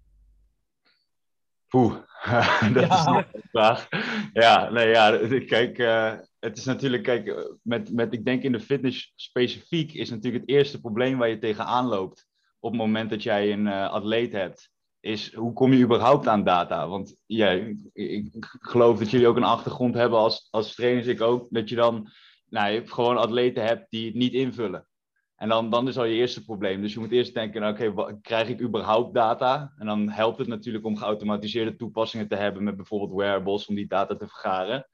Oeh, 1.72 1.96
dat 2.74 2.88
ja. 2.88 3.00
is 3.00 3.06
een 3.06 3.42
vraag. 3.52 3.88
Ja, 4.34 4.70
nee, 4.70 4.88
ja, 4.88 5.18
kijk, 5.54 5.78
uh, 5.78 6.14
het 6.44 6.58
is 6.58 6.66
natuurlijk, 6.66 7.04
kijk, 7.04 7.56
met, 7.62 7.94
met, 7.94 8.14
ik 8.14 8.26
denk 8.26 8.44
in 8.44 8.52
de 8.52 8.60
fitness 8.60 9.14
specifiek 9.16 9.94
is 9.94 10.10
natuurlijk 10.10 10.44
het 10.44 10.56
eerste 10.56 10.80
probleem 10.80 11.18
waar 11.18 11.30
je 11.30 11.38
tegenaan 11.38 11.86
loopt 11.86 12.28
op 12.60 12.72
het 12.72 12.80
moment 12.80 13.10
dat 13.10 13.24
jij 13.24 13.52
een 13.52 13.66
uh, 13.66 13.90
atleet 13.90 14.32
hebt, 14.32 14.72
is 15.00 15.34
hoe 15.34 15.54
kom 15.54 15.74
je 15.74 15.84
überhaupt 15.84 16.28
aan 16.28 16.44
data? 16.44 16.88
Want 16.88 17.16
ja, 17.26 17.50
ik, 17.50 17.80
ik, 17.94 18.56
geloof 18.60 19.00
dat 19.00 19.10
jullie 19.10 19.28
ook 19.28 19.36
een 19.36 19.44
achtergrond 19.44 19.96
hebben 19.96 20.20
als, 20.20 20.48
als 20.52 20.76
trainers, 20.76 21.08
ik 21.08 21.22
ook, 21.22 21.48
dat 21.50 21.70
je 21.70 21.76
dan 21.76 22.10
nou, 22.50 22.72
je 22.72 22.88
gewoon 22.88 23.18
atleten 23.18 23.66
hebt 23.66 23.86
die 23.90 24.06
het 24.06 24.16
niet 24.16 24.34
invullen. 24.34 24.88
En 25.36 25.50
dan, 25.50 25.70
dan 25.70 25.88
is 25.88 25.98
al 25.98 26.06
je 26.06 26.16
eerste 26.16 26.44
probleem. 26.44 26.82
Dus 26.82 26.94
je 26.94 27.00
moet 27.00 27.12
eerst 27.12 27.34
denken, 27.34 27.62
nou, 27.62 27.94
oké, 27.94 28.20
krijg 28.22 28.50
ik 28.50 28.62
überhaupt 28.62 29.14
data? 29.14 29.74
En 29.78 29.86
dan 29.86 30.10
helpt 30.10 30.38
het 30.38 30.48
natuurlijk 30.48 30.86
om 30.86 30.98
geautomatiseerde 30.98 31.76
toepassingen 31.76 32.28
te 32.28 32.36
hebben 32.36 32.64
met 32.64 32.76
bijvoorbeeld 32.76 33.20
wearables 33.20 33.66
om 33.66 33.76
die 33.76 33.88
data 33.88 34.16
te 34.16 34.28
vergaren. 34.28 34.88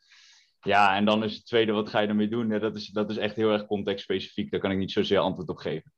Ja, 0.61 0.95
en 0.95 1.05
dan 1.05 1.23
is 1.23 1.33
het 1.33 1.45
tweede, 1.45 1.71
wat 1.71 1.89
ga 1.89 1.99
je 1.99 2.07
ermee 2.07 2.27
doen? 2.27 2.49
Ja, 2.49 2.59
dat, 2.59 2.75
is, 2.75 2.87
dat 2.87 3.09
is 3.09 3.17
echt 3.17 3.35
heel 3.35 3.51
erg 3.51 3.65
contextspecifiek. 3.65 4.51
Daar 4.51 4.59
kan 4.59 4.71
ik 4.71 4.77
niet 4.77 4.91
zozeer 4.91 5.19
antwoord 5.19 5.49
op 5.49 5.57
geven. 5.57 5.93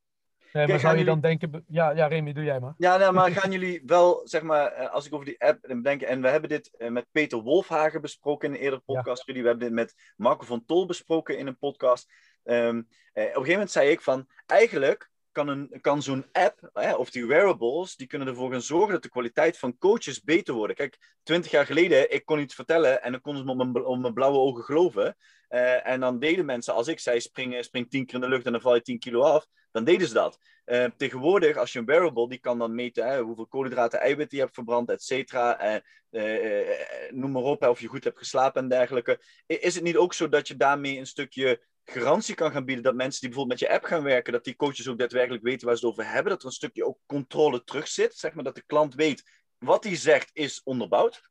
Nee, 0.52 0.66
maar 0.66 0.80
zou 0.80 0.98
je 0.98 1.04
dan 1.04 1.20
denken... 1.20 1.64
Ja, 1.68 1.90
ja, 1.90 2.06
Remy, 2.06 2.32
doe 2.32 2.44
jij 2.44 2.60
maar. 2.60 2.74
Ja, 2.76 2.96
nou, 2.96 3.12
maar 3.12 3.30
gaan 3.30 3.52
jullie 3.52 3.82
wel, 3.86 4.20
zeg 4.24 4.42
maar, 4.42 4.72
eh, 4.72 4.90
als 4.90 5.06
ik 5.06 5.14
over 5.14 5.26
die 5.26 5.44
app 5.44 5.82
denk... 5.82 6.02
En 6.02 6.22
we 6.22 6.28
hebben 6.28 6.48
dit 6.48 6.76
eh, 6.76 6.90
met 6.90 7.06
Peter 7.10 7.42
Wolfhagen 7.42 8.00
besproken 8.00 8.48
in 8.48 8.54
een 8.54 8.60
eerdere 8.60 8.82
podcast. 8.84 9.26
Ja. 9.26 9.32
We 9.32 9.38
hebben 9.38 9.58
dit 9.58 9.72
met 9.72 9.94
Marco 10.16 10.44
van 10.44 10.64
Tol 10.64 10.86
besproken 10.86 11.38
in 11.38 11.46
een 11.46 11.58
podcast. 11.58 12.12
Um, 12.44 12.78
op 12.78 12.86
een 13.14 13.24
gegeven 13.24 13.50
moment 13.52 13.70
zei 13.70 13.90
ik 13.90 14.00
van... 14.00 14.26
Eigenlijk 14.46 15.10
kan, 15.32 15.48
een, 15.48 15.78
kan 15.80 16.02
zo'n 16.02 16.26
app, 16.32 16.70
hè, 16.72 16.94
of 16.94 17.10
die 17.10 17.26
wearables, 17.26 17.96
die 17.96 18.06
kunnen 18.06 18.28
ervoor 18.28 18.50
gaan 18.50 18.62
zorgen 18.62 18.92
dat 18.92 19.02
de 19.02 19.08
kwaliteit 19.08 19.58
van 19.58 19.78
coaches 19.78 20.22
beter 20.22 20.54
wordt. 20.54 20.74
Kijk, 20.74 21.16
twintig 21.22 21.50
jaar 21.50 21.66
geleden, 21.66 22.12
ik 22.12 22.24
kon 22.24 22.38
iets 22.38 22.54
vertellen 22.54 23.02
en 23.02 23.12
dan 23.12 23.20
konden 23.20 23.42
ze 23.42 23.54
me 23.54 23.64
mijn, 23.64 23.84
op 23.84 23.98
mijn 23.98 24.14
blauwe 24.14 24.38
ogen 24.38 24.64
geloven. 24.64 25.16
Uh, 25.54 25.86
en 25.86 26.00
dan 26.00 26.18
deden 26.18 26.44
mensen, 26.44 26.74
als 26.74 26.88
ik 26.88 27.00
zei, 27.00 27.20
spring, 27.20 27.64
spring 27.64 27.90
tien 27.90 28.06
keer 28.06 28.14
in 28.14 28.20
de 28.20 28.28
lucht 28.28 28.46
en 28.46 28.52
dan 28.52 28.60
val 28.60 28.74
je 28.74 28.82
tien 28.82 28.98
kilo 28.98 29.22
af, 29.22 29.46
dan 29.70 29.84
deden 29.84 30.08
ze 30.08 30.14
dat. 30.14 30.38
Uh, 30.66 30.84
tegenwoordig, 30.96 31.56
als 31.56 31.72
je 31.72 31.78
een 31.78 31.84
wearable, 31.84 32.28
die 32.28 32.38
kan 32.38 32.58
dan 32.58 32.74
meten 32.74 33.18
hoeveel 33.18 33.46
koolhydraten, 33.46 34.00
eiwitten 34.00 34.36
je 34.36 34.42
hebt 34.42 34.54
verbrand, 34.54 34.90
et 34.90 35.02
cetera. 35.02 35.74
Uh, 36.10 36.68
noem 37.10 37.30
maar 37.30 37.42
op, 37.42 37.62
of 37.62 37.80
je 37.80 37.86
goed 37.86 38.04
hebt 38.04 38.18
geslapen 38.18 38.62
en 38.62 38.68
dergelijke. 38.68 39.20
Is 39.46 39.74
het 39.74 39.84
niet 39.84 39.96
ook 39.96 40.14
zo 40.14 40.28
dat 40.28 40.48
je 40.48 40.56
daarmee 40.56 40.98
een 40.98 41.06
stukje 41.06 41.62
garantie 41.84 42.34
kan 42.34 42.50
gaan 42.52 42.64
bieden 42.64 42.84
dat 42.84 42.94
mensen 42.94 43.20
die 43.20 43.28
bijvoorbeeld 43.28 43.60
met 43.60 43.68
je 43.68 43.76
app 43.76 43.84
gaan 43.84 44.02
werken, 44.02 44.32
dat 44.32 44.44
die 44.44 44.56
coaches 44.56 44.88
ook 44.88 44.98
daadwerkelijk 44.98 45.42
weten 45.42 45.66
waar 45.66 45.76
ze 45.76 45.86
het 45.86 45.94
over 45.94 46.12
hebben, 46.12 46.32
dat 46.32 46.40
er 46.40 46.46
een 46.46 46.52
stukje 46.52 46.86
ook 46.86 46.98
controle 47.06 47.64
terug 47.64 47.88
zit, 47.88 48.14
zeg 48.14 48.34
maar 48.34 48.44
dat 48.44 48.54
de 48.54 48.64
klant 48.66 48.94
weet 48.94 49.22
wat 49.58 49.84
hij 49.84 49.96
zegt 49.96 50.30
is 50.32 50.62
onderbouwd. 50.62 51.30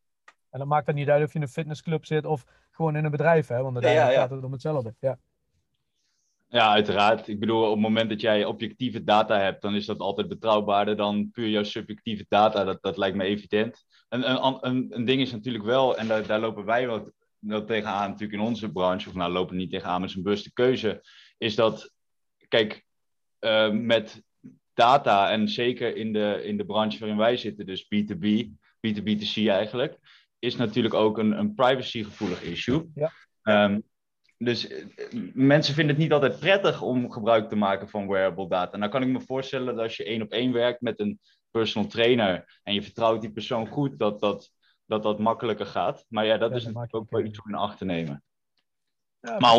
En 0.50 0.60
dan 0.60 0.68
maakt 0.68 0.88
het 0.88 0.96
niet 0.96 1.10
uit 1.10 1.24
of 1.24 1.32
je 1.32 1.36
in 1.36 1.42
een 1.42 1.52
fitnessclub 1.52 2.06
zit 2.06 2.26
of 2.26 2.44
gewoon 2.82 2.96
in 2.96 3.06
een 3.06 3.12
bedrijf, 3.12 3.48
hè? 3.48 3.62
want 3.62 3.74
uiteindelijk 3.74 4.12
ja, 4.12 4.16
ja, 4.16 4.22
ja. 4.22 4.28
gaat 4.28 4.36
het 4.36 4.46
om 4.46 4.52
hetzelfde. 4.52 4.96
Ja. 5.00 5.20
Ja, 6.48 6.72
uiteraard. 6.72 7.28
Ik 7.28 7.40
bedoel, 7.40 7.64
op 7.64 7.72
het 7.72 7.80
moment 7.80 8.10
dat 8.10 8.22
jij 8.22 8.46
objectieve 8.46 9.04
data 9.04 9.40
hebt, 9.40 9.62
dan 9.62 9.76
is 9.76 9.86
dat 9.86 10.00
altijd 10.00 10.28
betrouwbaarder 10.28 10.96
dan 10.96 11.30
puur 11.32 11.50
jouw 11.50 11.64
subjectieve 11.64 12.26
data. 12.30 12.64
Dat, 12.64 12.82
dat 12.82 12.98
lijkt 12.98 13.18
me 13.18 13.24
evident. 13.24 13.86
Een, 14.10 14.30
een, 14.30 14.58
een, 14.62 14.88
een 14.90 15.06
ding 15.06 15.22
is 15.22 15.32
natuurlijk 15.32 15.64
wel, 15.64 15.98
en 15.98 16.08
daar, 16.08 16.28
daar 16.28 16.40
lopen 16.40 16.66
wij 16.66 16.88
wat 16.88 17.12
tegenaan 17.68 18.10
natuurlijk 18.10 18.40
in 18.40 18.48
onze 18.48 18.72
branche, 18.72 19.10
of 19.10 19.16
nou 19.16 19.32
lopen 19.32 19.56
niet 19.56 19.72
tegenaan, 19.72 20.00
maar 20.00 20.10
is 20.10 20.16
een 20.16 20.24
bewuste 20.24 20.54
keuze, 20.54 21.04
is 21.38 21.56
dat, 21.56 21.92
kijk, 22.48 22.86
uh, 23.40 23.72
met 23.72 24.24
data 24.74 25.32
en 25.32 25.50
zeker 25.50 25.96
in 25.96 26.14
de, 26.14 26.42
in 26.44 26.58
de 26.58 26.66
branche 26.66 27.00
waarin 27.00 27.18
wij 27.18 27.38
zitten, 27.38 27.66
dus 27.66 27.84
B2B, 27.84 28.48
B2B2C 28.88 29.48
eigenlijk, 29.48 29.98
is 30.42 30.56
natuurlijk 30.56 30.94
ook 30.94 31.18
een, 31.18 31.32
een 31.32 31.54
privacygevoelig 31.54 32.44
issue. 32.44 32.92
Ja. 32.96 33.12
Um, 33.66 33.84
dus 34.38 34.68
eh, 34.68 34.86
mensen 35.34 35.74
vinden 35.74 35.96
het 35.96 36.04
niet 36.04 36.14
altijd 36.14 36.40
prettig 36.40 36.82
om 36.82 37.12
gebruik 37.12 37.50
te 37.50 37.56
maken 37.56 37.90
van 37.90 38.08
wearable 38.08 38.48
data. 38.48 38.78
Nou 38.78 38.92
kan 38.92 39.02
ik 39.02 39.08
me 39.08 39.22
voorstellen 39.22 39.66
dat 39.66 39.84
als 39.84 39.98
je 39.98 40.04
één 40.04 40.22
op 40.22 40.32
één 40.32 40.52
werkt 40.52 40.82
met 40.82 41.00
een 41.00 41.20
personal 41.52 41.90
trainer 41.90 42.60
en 42.64 42.74
je 42.74 42.84
vertrouwt 42.84 43.22
die 43.22 43.32
persoon 43.32 43.68
goed, 43.68 44.00
dat 44.00 44.20
dat 44.20 44.52
dat 44.86 45.04
dat 45.04 45.20
makkelijker 45.20 45.66
gaat. 45.66 46.06
Maar 46.08 46.26
ja, 46.26 46.38
dat 46.38 46.50
ja, 46.50 46.56
is 46.56 46.64
natuurlijk 46.64 46.96
ook 46.96 47.10
wel 47.10 47.24
iets 47.24 47.42
om 47.42 47.50
in 47.50 47.56
acht 47.56 47.78
te 47.78 47.86
nemen. 47.86 48.24
Ja, 49.20 49.40
maar 49.40 49.56
100% 49.56 49.58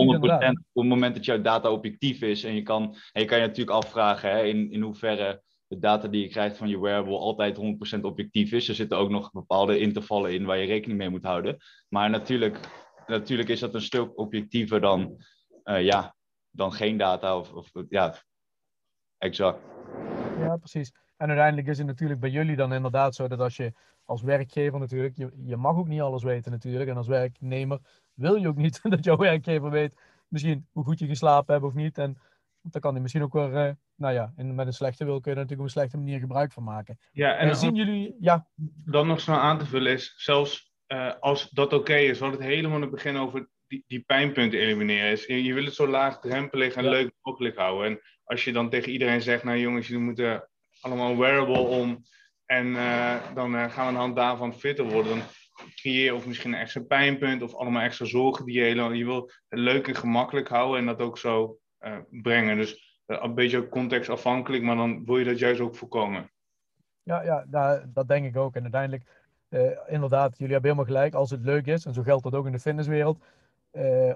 op 0.73 0.83
het 0.83 0.91
moment 0.91 1.15
dat 1.15 1.25
jouw 1.25 1.41
data 1.41 1.71
objectief 1.71 2.23
is 2.23 2.45
en 2.45 2.55
je 2.55 2.63
kan, 2.63 2.97
en 3.13 3.21
je 3.21 3.27
kan 3.27 3.39
je 3.39 3.47
natuurlijk 3.47 3.77
afvragen 3.77 4.31
hè, 4.31 4.43
in, 4.43 4.71
in 4.71 4.81
hoeverre 4.81 5.43
de 5.73 5.79
data 5.79 6.09
die 6.09 6.23
je 6.23 6.29
krijgt 6.29 6.57
van 6.57 6.69
je 6.69 6.81
wearable 6.81 7.19
altijd 7.19 7.57
100% 7.97 8.01
objectief 8.01 8.53
is. 8.53 8.69
Er 8.69 8.75
zitten 8.75 8.99
ook 8.99 9.11
nog 9.11 9.33
bepaalde 9.33 9.79
intervallen 9.79 10.35
in 10.35 10.45
waar 10.45 10.59
je 10.59 10.67
rekening 10.67 10.99
mee 10.99 11.09
moet 11.09 11.23
houden. 11.23 11.57
Maar 11.89 12.11
natuurlijk, 12.11 12.59
natuurlijk 13.07 13.49
is 13.49 13.61
dat 13.61 13.75
een 13.75 13.83
stuk 13.83 14.19
objectiever 14.19 14.81
dan, 14.81 15.17
uh, 15.65 15.83
ja, 15.83 16.15
dan 16.51 16.73
geen 16.73 16.97
data. 16.97 17.39
Of, 17.39 17.53
of, 17.53 17.71
ja, 17.89 18.15
exact. 19.19 19.59
Ja, 20.39 20.57
precies. 20.57 20.93
En 21.17 21.29
uiteindelijk 21.29 21.69
is 21.69 21.79
het 21.79 21.87
natuurlijk 21.87 22.21
bij 22.21 22.31
jullie 22.31 22.57
dan 22.57 22.73
inderdaad 22.73 23.15
zo 23.15 23.29
dat 23.29 23.41
als 23.41 23.57
je 23.57 23.73
als 24.05 24.23
werkgever 24.23 24.79
natuurlijk, 24.79 25.17
je, 25.17 25.31
je 25.45 25.57
mag 25.57 25.77
ook 25.77 25.89
niet 25.89 26.01
alles 26.01 26.23
weten 26.23 26.53
natuurlijk. 26.53 26.91
En 26.91 26.97
als 26.97 27.09
werknemer 27.09 27.81
wil 28.15 28.35
je 28.35 28.49
ook 28.49 28.57
niet 28.57 28.81
dat 28.91 29.05
jouw 29.05 29.17
werkgever 29.17 29.71
weet 29.71 29.97
misschien 30.29 30.67
hoe 30.73 30.85
goed 30.85 30.99
je 30.99 31.07
geslapen 31.07 31.55
hebt 31.55 31.67
of 31.67 31.75
niet. 31.75 31.99
En 31.99 32.19
dan 32.63 32.81
kan 32.81 32.93
hij 32.93 33.03
misschien 33.03 33.23
ook 33.23 33.33
weer, 33.33 33.53
uh, 33.53 33.73
nou 34.03 34.15
ja, 34.15 34.33
in, 34.37 34.55
met 34.55 34.67
een 34.67 34.73
slechte 34.73 35.05
wil 35.05 35.21
kun 35.21 35.33
je 35.33 35.39
er 35.39 35.43
natuurlijk 35.43 35.61
op 35.61 35.67
een 35.67 35.81
slechte 35.81 35.97
manier 35.97 36.19
gebruik 36.19 36.53
van 36.53 36.63
maken. 36.63 36.99
Ja, 37.13 37.37
en, 37.37 37.49
en 37.49 37.57
zien 37.57 37.75
jullie, 37.75 38.17
ja. 38.21 38.47
Dan 38.85 39.07
nog 39.07 39.21
snel 39.21 39.37
aan 39.37 39.59
te 39.59 39.67
vullen 39.67 39.93
is, 39.93 40.15
zelfs 40.17 40.73
uh, 40.89 41.13
als 41.21 41.51
dat 41.51 41.67
oké 41.67 41.77
okay 41.77 42.05
is, 42.05 42.19
we 42.19 42.25
hadden 42.25 42.43
het 42.43 42.51
helemaal 42.51 42.77
in 42.77 42.83
het 42.83 42.91
begin 42.91 43.17
over 43.17 43.49
die, 43.67 43.85
die 43.87 44.01
pijnpunten 44.01 44.59
elimineren. 44.59 45.11
Is, 45.11 45.27
je, 45.27 45.43
je 45.43 45.55
wil 45.55 45.65
het 45.65 45.75
zo 45.75 45.87
laagdrempelig 45.87 46.75
en 46.75 46.85
ja. 46.85 46.91
leuk 46.91 47.13
mogelijk 47.23 47.57
houden. 47.57 47.91
En 47.91 48.01
als 48.25 48.45
je 48.45 48.53
dan 48.53 48.71
tegen 48.71 48.93
iedereen 48.93 49.23
zegt, 49.23 49.45
nou 49.45 49.59
jongens, 49.59 49.87
jullie 49.87 50.05
moeten 50.05 50.49
allemaal 50.81 51.17
wearable 51.17 51.59
om 51.59 52.05
en 52.47 52.67
uh, 52.67 53.15
dan 53.35 53.55
uh, 53.55 53.71
gaan 53.71 53.71
we 53.71 53.81
aan 53.81 53.93
de 53.93 54.01
hand 54.01 54.17
daarvan 54.17 54.55
fitter 54.55 54.85
worden. 54.85 55.13
Dan 55.17 55.23
creëer 55.75 56.05
je 56.05 56.15
of 56.15 56.27
misschien 56.27 56.53
een 56.53 56.61
extra 56.61 56.81
pijnpunt 56.81 57.43
of 57.43 57.55
allemaal 57.55 57.83
extra 57.83 58.05
zorgen 58.05 58.45
die 58.45 58.55
je 58.55 58.63
helemaal... 58.63 58.93
Je 58.93 59.05
wil 59.05 59.31
het 59.49 59.59
leuk 59.59 59.89
en 59.89 59.95
gemakkelijk 59.95 60.49
houden 60.49 60.79
en 60.81 60.87
dat 60.87 61.01
ook 61.01 61.19
zo 61.19 61.59
brengen. 62.11 62.57
Dus 62.57 62.92
een 63.21 63.35
beetje 63.35 63.69
contextafhankelijk, 63.69 64.63
maar 64.63 64.77
dan 64.77 65.05
wil 65.05 65.19
je 65.19 65.25
dat 65.25 65.39
juist 65.39 65.61
ook 65.61 65.75
voorkomen. 65.75 66.31
Ja, 67.03 67.23
ja 67.23 67.45
nou, 67.51 67.83
dat 67.87 68.09
denk 68.09 68.27
ik 68.27 68.37
ook. 68.37 68.57
En 68.57 68.63
uiteindelijk, 68.63 69.05
inderdaad, 69.87 70.39
jullie 70.39 70.53
hebben 70.53 70.71
helemaal 70.71 70.95
gelijk. 70.95 71.15
Als 71.15 71.31
het 71.31 71.45
leuk 71.45 71.67
is, 71.67 71.85
en 71.85 71.95
zo 71.95 72.03
geldt 72.03 72.23
dat 72.23 72.35
ook 72.35 72.47
in 72.47 72.53
de 72.53 72.59
fitnesswereld... 72.59 73.19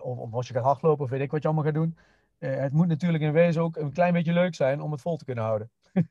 of, 0.00 0.18
of, 0.18 0.32
als 0.32 0.48
je 0.48 0.54
gaat 0.54 0.64
hardlopen 0.64 1.04
of 1.04 1.10
weet 1.10 1.20
ik 1.20 1.30
wat 1.30 1.42
je 1.42 1.48
allemaal 1.48 1.66
gaat 1.66 1.74
doen... 1.74 1.96
het 2.38 2.72
moet 2.72 2.86
natuurlijk 2.86 3.22
in 3.22 3.32
wezen 3.32 3.62
ook 3.62 3.76
een 3.76 3.92
klein 3.92 4.12
beetje 4.12 4.32
leuk 4.32 4.54
zijn 4.54 4.80
om 4.80 4.92
het 4.92 5.00
vol 5.00 5.16
te 5.16 5.24
kunnen 5.24 5.44
houden. 5.44 5.70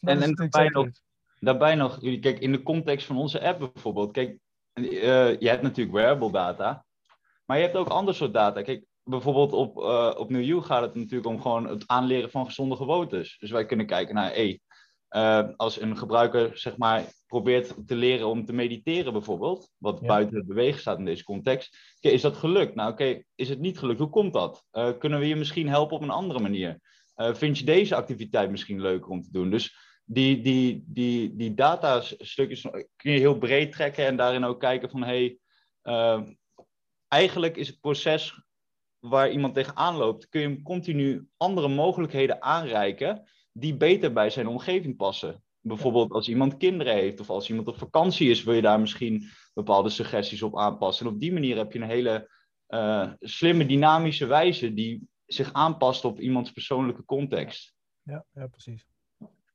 en, 0.00 0.22
en 0.22 0.34
daarbij, 0.34 0.92
daarbij 1.40 1.74
nog, 1.74 1.98
kijk, 2.00 2.38
in 2.38 2.52
de 2.52 2.62
context 2.62 3.06
van 3.06 3.16
onze 3.16 3.40
app 3.40 3.58
bijvoorbeeld, 3.58 4.12
kijk, 4.12 4.38
uh, 4.74 5.38
je 5.40 5.48
hebt 5.48 5.62
natuurlijk 5.62 5.96
wearable 5.96 6.32
data, 6.32 6.84
maar 7.44 7.56
je 7.56 7.64
hebt 7.64 7.76
ook 7.76 7.88
ander 7.88 8.14
soort 8.14 8.34
data. 8.34 8.62
Kijk, 8.62 8.84
bijvoorbeeld 9.04 9.52
op, 9.52 9.78
uh, 9.78 10.14
op 10.16 10.30
New 10.30 10.44
You 10.44 10.62
gaat 10.62 10.82
het 10.82 10.94
natuurlijk 10.94 11.26
om 11.26 11.40
gewoon 11.40 11.68
het 11.68 11.84
aanleren 11.86 12.30
van 12.30 12.46
gezonde 12.46 12.76
gewoontes. 12.76 13.36
Dus 13.38 13.50
wij 13.50 13.66
kunnen 13.66 13.86
kijken 13.86 14.14
naar, 14.14 14.32
hey, 14.32 14.60
uh, 15.10 15.48
als 15.56 15.80
een 15.80 15.96
gebruiker 15.96 16.58
zeg 16.58 16.76
maar 16.76 17.04
probeert 17.26 17.74
te 17.86 17.94
leren 17.94 18.26
om 18.26 18.44
te 18.44 18.52
mediteren 18.52 19.12
bijvoorbeeld, 19.12 19.70
wat 19.78 19.98
ja. 20.00 20.06
buiten 20.06 20.36
het 20.36 20.46
bewegen 20.46 20.80
staat 20.80 20.98
in 20.98 21.04
deze 21.04 21.24
context, 21.24 21.76
okay, 21.96 22.12
is 22.12 22.22
dat 22.22 22.36
gelukt? 22.36 22.74
Nou 22.74 22.92
oké, 22.92 23.02
okay, 23.02 23.24
is 23.34 23.48
het 23.48 23.60
niet 23.60 23.78
gelukt? 23.78 23.98
Hoe 23.98 24.08
komt 24.08 24.32
dat? 24.32 24.64
Uh, 24.72 24.90
kunnen 24.98 25.18
we 25.20 25.26
je 25.26 25.36
misschien 25.36 25.68
helpen 25.68 25.96
op 25.96 26.02
een 26.02 26.10
andere 26.10 26.40
manier? 26.40 26.80
Vind 27.14 27.58
je 27.58 27.64
deze 27.64 27.94
activiteit 27.94 28.50
misschien 28.50 28.80
leuker 28.80 29.10
om 29.10 29.22
te 29.22 29.32
doen? 29.32 29.50
Dus 29.50 29.76
die, 30.04 30.42
die, 30.42 30.84
die, 30.86 31.36
die 31.36 31.54
datastukjes 31.54 32.60
kun 32.96 33.12
je 33.12 33.18
heel 33.18 33.38
breed 33.38 33.72
trekken 33.72 34.06
en 34.06 34.16
daarin 34.16 34.44
ook 34.44 34.60
kijken 34.60 34.90
van 34.90 35.02
hey, 35.02 35.38
eigenlijk 37.08 37.56
is 37.56 37.68
het 37.68 37.80
proces 37.80 38.42
waar 39.00 39.30
iemand 39.30 39.54
tegenaan 39.54 39.96
loopt, 39.96 40.28
kun 40.28 40.40
je 40.40 40.46
hem 40.46 40.62
continu 40.62 41.28
andere 41.36 41.68
mogelijkheden 41.68 42.42
aanreiken 42.42 43.28
die 43.52 43.76
beter 43.76 44.12
bij 44.12 44.30
zijn 44.30 44.46
omgeving 44.46 44.96
passen. 44.96 45.42
Bijvoorbeeld 45.60 46.12
als 46.12 46.28
iemand 46.28 46.56
kinderen 46.56 46.94
heeft 46.94 47.20
of 47.20 47.30
als 47.30 47.48
iemand 47.48 47.68
op 47.68 47.78
vakantie 47.78 48.30
is, 48.30 48.42
wil 48.42 48.54
je 48.54 48.62
daar 48.62 48.80
misschien 48.80 49.28
bepaalde 49.54 49.88
suggesties 49.88 50.42
op 50.42 50.58
aanpassen. 50.58 51.06
En 51.06 51.12
op 51.12 51.20
die 51.20 51.32
manier 51.32 51.56
heb 51.56 51.72
je 51.72 51.78
een 51.78 51.88
hele 51.88 52.30
uh, 52.68 53.12
slimme, 53.20 53.66
dynamische 53.66 54.26
wijze 54.26 54.74
die 54.74 55.08
zich 55.26 55.52
aanpast 55.52 56.04
op 56.04 56.20
iemands 56.20 56.52
persoonlijke 56.52 57.04
context. 57.04 57.74
Ja, 58.02 58.24
ja 58.32 58.46
precies. 58.46 58.86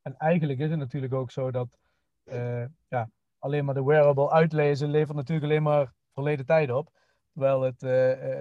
En 0.01 0.17
eigenlijk 0.17 0.59
is 0.59 0.69
het 0.69 0.79
natuurlijk 0.79 1.13
ook 1.13 1.31
zo 1.31 1.51
dat 1.51 1.77
uh, 2.25 2.65
ja, 2.87 3.09
alleen 3.39 3.65
maar 3.65 3.73
de 3.73 3.83
wearable 3.83 4.31
uitlezen 4.31 4.89
levert 4.89 5.17
natuurlijk 5.17 5.45
alleen 5.45 5.63
maar 5.63 5.93
verleden 6.13 6.45
tijd 6.45 6.71
op. 6.71 6.89
Terwijl 7.35 7.61
het 7.61 7.83
uh, 7.83 7.89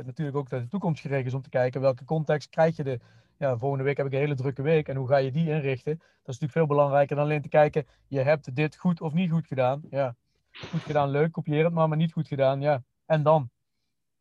natuurlijk 0.04 0.36
ook 0.36 0.50
naar 0.50 0.60
de 0.60 0.68
toekomst 0.68 1.00
gericht 1.00 1.26
is 1.26 1.34
om 1.34 1.42
te 1.42 1.48
kijken 1.48 1.80
welke 1.80 2.04
context 2.04 2.50
krijg 2.50 2.76
je 2.76 2.82
de. 2.82 3.00
Ja, 3.38 3.58
volgende 3.58 3.84
week 3.84 3.96
heb 3.96 4.06
ik 4.06 4.12
een 4.12 4.18
hele 4.18 4.34
drukke 4.34 4.62
week 4.62 4.88
en 4.88 4.96
hoe 4.96 5.08
ga 5.08 5.16
je 5.16 5.30
die 5.30 5.48
inrichten? 5.48 5.96
Dat 5.98 6.34
is 6.34 6.40
natuurlijk 6.40 6.52
veel 6.52 6.66
belangrijker 6.66 7.16
dan 7.16 7.24
alleen 7.24 7.42
te 7.42 7.48
kijken, 7.48 7.86
je 8.08 8.20
hebt 8.20 8.56
dit 8.56 8.76
goed 8.76 9.00
of 9.00 9.12
niet 9.12 9.30
goed 9.30 9.46
gedaan. 9.46 9.82
Ja, 9.90 10.16
goed 10.50 10.80
gedaan, 10.80 11.10
leuk, 11.10 11.32
kopieer 11.32 11.64
het 11.64 11.72
maar, 11.72 11.88
maar 11.88 11.96
niet 11.96 12.12
goed 12.12 12.28
gedaan, 12.28 12.60
ja. 12.60 12.82
En 13.06 13.22
dan? 13.22 13.50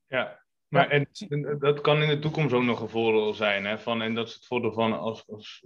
Ja, 0.07 0.39
maar 0.67 0.89
en, 0.89 1.07
dat 1.59 1.81
kan 1.81 2.01
in 2.01 2.09
de 2.09 2.19
toekomst 2.19 2.53
ook 2.53 2.63
nog 2.63 2.81
een 2.81 2.89
voordeel 2.89 3.33
zijn. 3.33 3.65
Hè? 3.65 3.79
Van, 3.79 4.01
en 4.01 4.13
dat 4.13 4.27
is 4.27 4.33
het 4.33 4.45
voordeel 4.45 4.73
van 4.73 4.99
als, 4.99 5.27
als, 5.27 5.63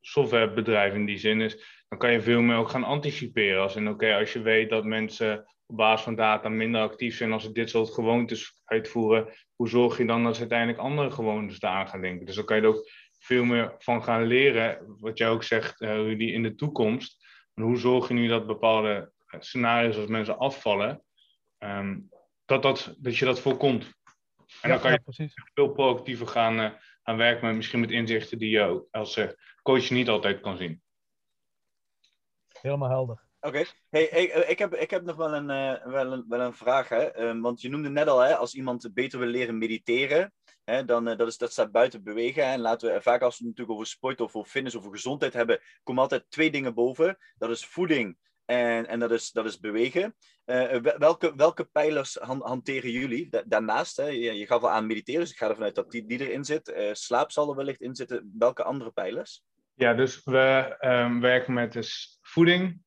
softwarebedrijf 0.00 0.94
in 0.94 1.04
die 1.04 1.18
zin 1.18 1.40
is. 1.40 1.84
Dan 1.88 1.98
kan 1.98 2.12
je 2.12 2.20
veel 2.20 2.40
meer 2.40 2.56
ook 2.56 2.68
gaan 2.68 2.84
anticiperen. 2.84 3.62
Als 3.62 3.76
in 3.76 3.88
oké, 3.88 4.14
als 4.14 4.32
je 4.32 4.42
weet 4.42 4.70
dat 4.70 4.84
mensen 4.84 5.46
op 5.68 5.76
basis 5.76 6.04
van 6.04 6.14
data 6.14 6.48
minder 6.48 6.82
actief 6.82 7.16
zijn 7.16 7.32
als 7.32 7.42
ze 7.42 7.52
dit 7.52 7.70
soort 7.70 7.94
gewoontes 7.94 8.60
uitvoeren. 8.64 9.34
Hoe 9.54 9.68
zorg 9.68 9.98
je 9.98 10.06
dan 10.06 10.24
dat 10.24 10.34
ze 10.34 10.40
uiteindelijk 10.40 10.78
andere 10.78 11.10
gewoontes 11.10 11.58
daar 11.58 11.86
gaan 11.86 12.00
denken? 12.00 12.26
Dus 12.26 12.34
dan 12.34 12.44
kan 12.44 12.56
je 12.56 12.62
er 12.62 12.68
ook 12.68 12.90
veel 13.18 13.44
meer 13.44 13.74
van 13.78 14.02
gaan 14.02 14.22
leren. 14.22 14.96
Wat 15.00 15.18
jij 15.18 15.28
ook 15.28 15.42
zegt, 15.42 15.80
uh, 15.80 15.88
Rudy, 15.88 16.24
in 16.24 16.42
de 16.42 16.54
toekomst. 16.54 17.26
En 17.54 17.62
hoe 17.62 17.76
zorg 17.76 18.08
je 18.08 18.14
nu 18.14 18.28
dat 18.28 18.46
bepaalde 18.46 19.12
scenario's 19.38 19.96
als 19.96 20.06
mensen 20.06 20.38
afvallen, 20.38 21.04
ehm, 21.58 22.00
dat, 22.44 22.62
dat, 22.62 22.94
dat 22.98 23.16
je 23.16 23.24
dat 23.24 23.40
voorkomt. 23.40 23.92
En 24.60 24.68
dan 24.70 24.80
kan 24.80 24.92
je 24.92 25.30
veel 25.54 25.72
proactiever 25.72 26.26
gaan, 26.26 26.60
uh, 26.60 26.70
gaan 27.02 27.16
werken, 27.16 27.46
met, 27.46 27.56
misschien 27.56 27.80
met 27.80 27.90
inzichten 27.90 28.38
die 28.38 28.50
je 28.50 28.86
als 28.90 29.16
uh, 29.16 29.28
coach 29.62 29.90
niet 29.90 30.08
altijd 30.08 30.40
kan 30.40 30.56
zien. 30.56 30.82
Helemaal 32.60 32.88
helder. 32.88 33.27
Oké, 33.40 33.64
hey, 33.90 34.02
ik, 34.02 34.34
ik, 34.34 34.58
heb, 34.58 34.74
ik 34.74 34.90
heb 34.90 35.04
nog 35.04 35.16
wel 35.16 35.34
een, 35.34 35.50
uh, 35.50 35.92
wel 35.92 36.12
een, 36.12 36.24
wel 36.28 36.40
een 36.40 36.54
vraag. 36.54 36.88
Hè? 36.88 37.28
Um, 37.28 37.40
want 37.40 37.60
je 37.60 37.68
noemde 37.68 37.88
net 37.88 38.08
al, 38.08 38.18
hè, 38.20 38.36
als 38.36 38.54
iemand 38.54 38.94
beter 38.94 39.18
wil 39.18 39.28
leren 39.28 39.58
mediteren, 39.58 40.32
hè, 40.64 40.84
dan 40.84 41.08
uh, 41.08 41.16
dat, 41.16 41.28
is, 41.28 41.36
dat 41.36 41.52
staat 41.52 41.70
buiten 41.70 42.02
bewegen. 42.02 42.44
En 42.44 42.60
laten 42.60 42.92
we 42.92 43.02
vaak 43.02 43.22
als 43.22 43.38
we 43.38 43.44
het 43.44 43.48
natuurlijk 43.48 43.78
over 43.78 43.86
sport 43.86 44.20
of 44.20 44.34
over 44.34 44.50
fitness 44.50 44.74
of 44.74 44.80
over 44.82 44.94
gezondheid 44.94 45.32
hebben, 45.32 45.60
komen 45.82 46.02
altijd 46.02 46.24
twee 46.28 46.50
dingen 46.50 46.74
boven. 46.74 47.18
Dat 47.36 47.50
is 47.50 47.66
voeding 47.66 48.16
en, 48.44 48.86
en 48.86 48.98
dat, 48.98 49.10
is, 49.10 49.30
dat 49.30 49.44
is 49.44 49.58
bewegen. 49.58 50.14
Welke, 50.98 51.34
welke 51.36 51.64
pijlers 51.64 52.14
hanteren 52.20 52.90
jullie 52.90 53.28
daarnaast? 53.46 53.96
Hè? 53.96 54.06
Je, 54.06 54.46
gaf 54.46 54.62
al 54.62 54.70
aan 54.70 54.86
mediteren, 54.86 55.20
dus 55.20 55.30
ik 55.30 55.36
ga 55.36 55.48
ervan 55.48 55.64
uit 55.64 55.74
dat 55.74 55.90
die, 55.90 56.04
erin 56.06 56.44
zit. 56.44 56.90
Slaap 56.92 57.30
zal 57.30 57.50
er 57.50 57.56
wellicht 57.56 57.80
in 57.80 57.94
zitten. 57.94 58.34
Welke 58.38 58.62
andere 58.62 58.90
pijlers? 58.90 59.42
Ja, 59.74 59.94
dus 59.94 60.24
we 60.24 60.76
um, 60.80 61.20
werken 61.20 61.52
met 61.52 61.72
dus 61.72 62.18
voeding 62.20 62.86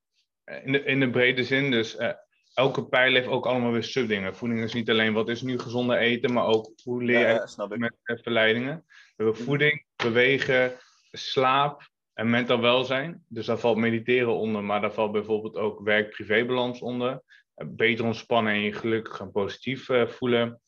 in 0.63 0.71
de, 0.71 0.83
in 0.83 0.99
de 0.99 1.09
brede 1.09 1.43
zin. 1.43 1.71
Dus 1.71 1.99
uh, 1.99 2.11
elke 2.53 2.85
pijl 2.85 3.13
heeft 3.13 3.27
ook 3.27 3.45
allemaal 3.45 3.71
weer 3.71 3.83
subdingen. 3.83 4.35
Voeding 4.35 4.63
is 4.63 4.73
niet 4.73 4.89
alleen 4.89 5.13
wat 5.13 5.29
is 5.29 5.41
nu 5.41 5.59
gezonde 5.59 5.97
eten, 5.97 6.33
maar 6.33 6.45
ook 6.45 6.71
hoe 6.83 7.03
leer 7.03 7.19
je 7.19 7.47
ja, 7.57 7.67
met 7.77 8.21
verleidingen. 8.21 8.85
We 8.87 9.23
hebben 9.23 9.43
voeding, 9.43 9.85
bewegen, 9.95 10.73
slaap, 11.11 11.89
en 12.13 12.29
mentaal 12.29 12.61
welzijn. 12.61 13.25
Dus 13.27 13.45
daar 13.45 13.57
valt 13.57 13.77
mediteren 13.77 14.35
onder, 14.35 14.63
maar 14.63 14.81
daar 14.81 14.93
valt 14.93 15.11
bijvoorbeeld 15.11 15.55
ook 15.55 15.79
werk-privébalans 15.83 16.81
onder. 16.81 17.21
Eh, 17.55 17.67
beter 17.69 18.05
ontspannen 18.05 18.53
en 18.53 18.61
je 18.61 18.73
gelukkig 18.73 19.19
en 19.19 19.31
positief 19.31 19.89
uh, 19.89 20.07
voelen. 20.07 20.61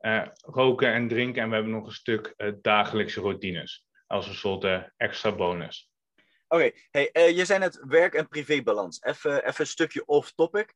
Uh, 0.00 0.26
roken 0.40 0.92
en 0.92 1.08
drinken. 1.08 1.42
En 1.42 1.48
we 1.48 1.54
hebben 1.54 1.72
nog 1.72 1.86
een 1.86 1.92
stuk 1.92 2.34
uh, 2.36 2.52
dagelijkse 2.60 3.20
routines. 3.20 3.84
Als 4.06 4.28
een 4.28 4.34
soort 4.34 4.90
extra 4.96 5.32
bonus. 5.32 5.89
Oké, 6.52 6.72
okay. 6.90 7.08
hey, 7.12 7.34
je 7.34 7.44
zei 7.44 7.58
net 7.58 7.80
werk- 7.86 8.14
en 8.14 8.28
privébalans. 8.28 9.02
Even, 9.02 9.46
even 9.46 9.60
een 9.60 9.66
stukje 9.66 10.06
off-topic. 10.06 10.74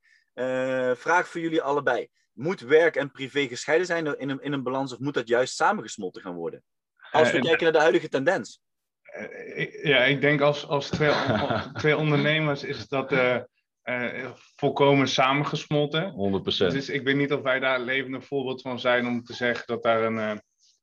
vraag 0.95 1.29
voor 1.29 1.41
jullie 1.41 1.63
allebei. 1.63 2.09
Moet 2.33 2.61
werk 2.61 2.97
en 2.97 3.11
privé 3.11 3.47
gescheiden 3.47 3.87
zijn 3.87 4.19
in 4.19 4.29
een, 4.29 4.43
in 4.43 4.53
een 4.53 4.63
balans 4.63 4.93
of 4.93 4.99
moet 4.99 5.15
dat 5.15 5.29
juist 5.29 5.55
samengesmolten 5.55 6.23
gaan 6.23 6.35
worden? 6.35 6.63
Als 7.11 7.31
we 7.31 7.41
kijken 7.41 7.63
naar 7.63 7.73
de 7.73 7.79
huidige 7.79 8.09
tendens. 8.09 8.61
Eh, 9.03 9.85
ja, 9.85 10.05
ik 10.05 10.21
denk 10.21 10.41
als, 10.41 10.67
als 10.67 10.89
twee, 10.89 11.13
twee 11.81 11.97
ondernemers 11.97 12.65
is 12.65 12.89
dat 12.89 13.13
uh, 13.13 13.37
uh, 13.85 14.31
volkomen 14.57 15.09
samengesmolten. 15.09 16.13
100%. 16.13 16.45
Dus 16.45 16.89
ik 16.89 17.03
weet 17.03 17.17
niet 17.17 17.33
of 17.33 17.43
wij 17.43 17.61
daar 17.61 17.79
een 17.79 17.85
levend 17.85 18.25
voorbeeld 18.25 18.61
van 18.61 18.81
zijn 18.81 19.07
om 19.07 19.25
te 19.25 19.35
zeggen 19.35 19.67
dat 19.67 19.83
daar 19.83 20.03
een. 20.03 20.17
Uh, 20.17 20.33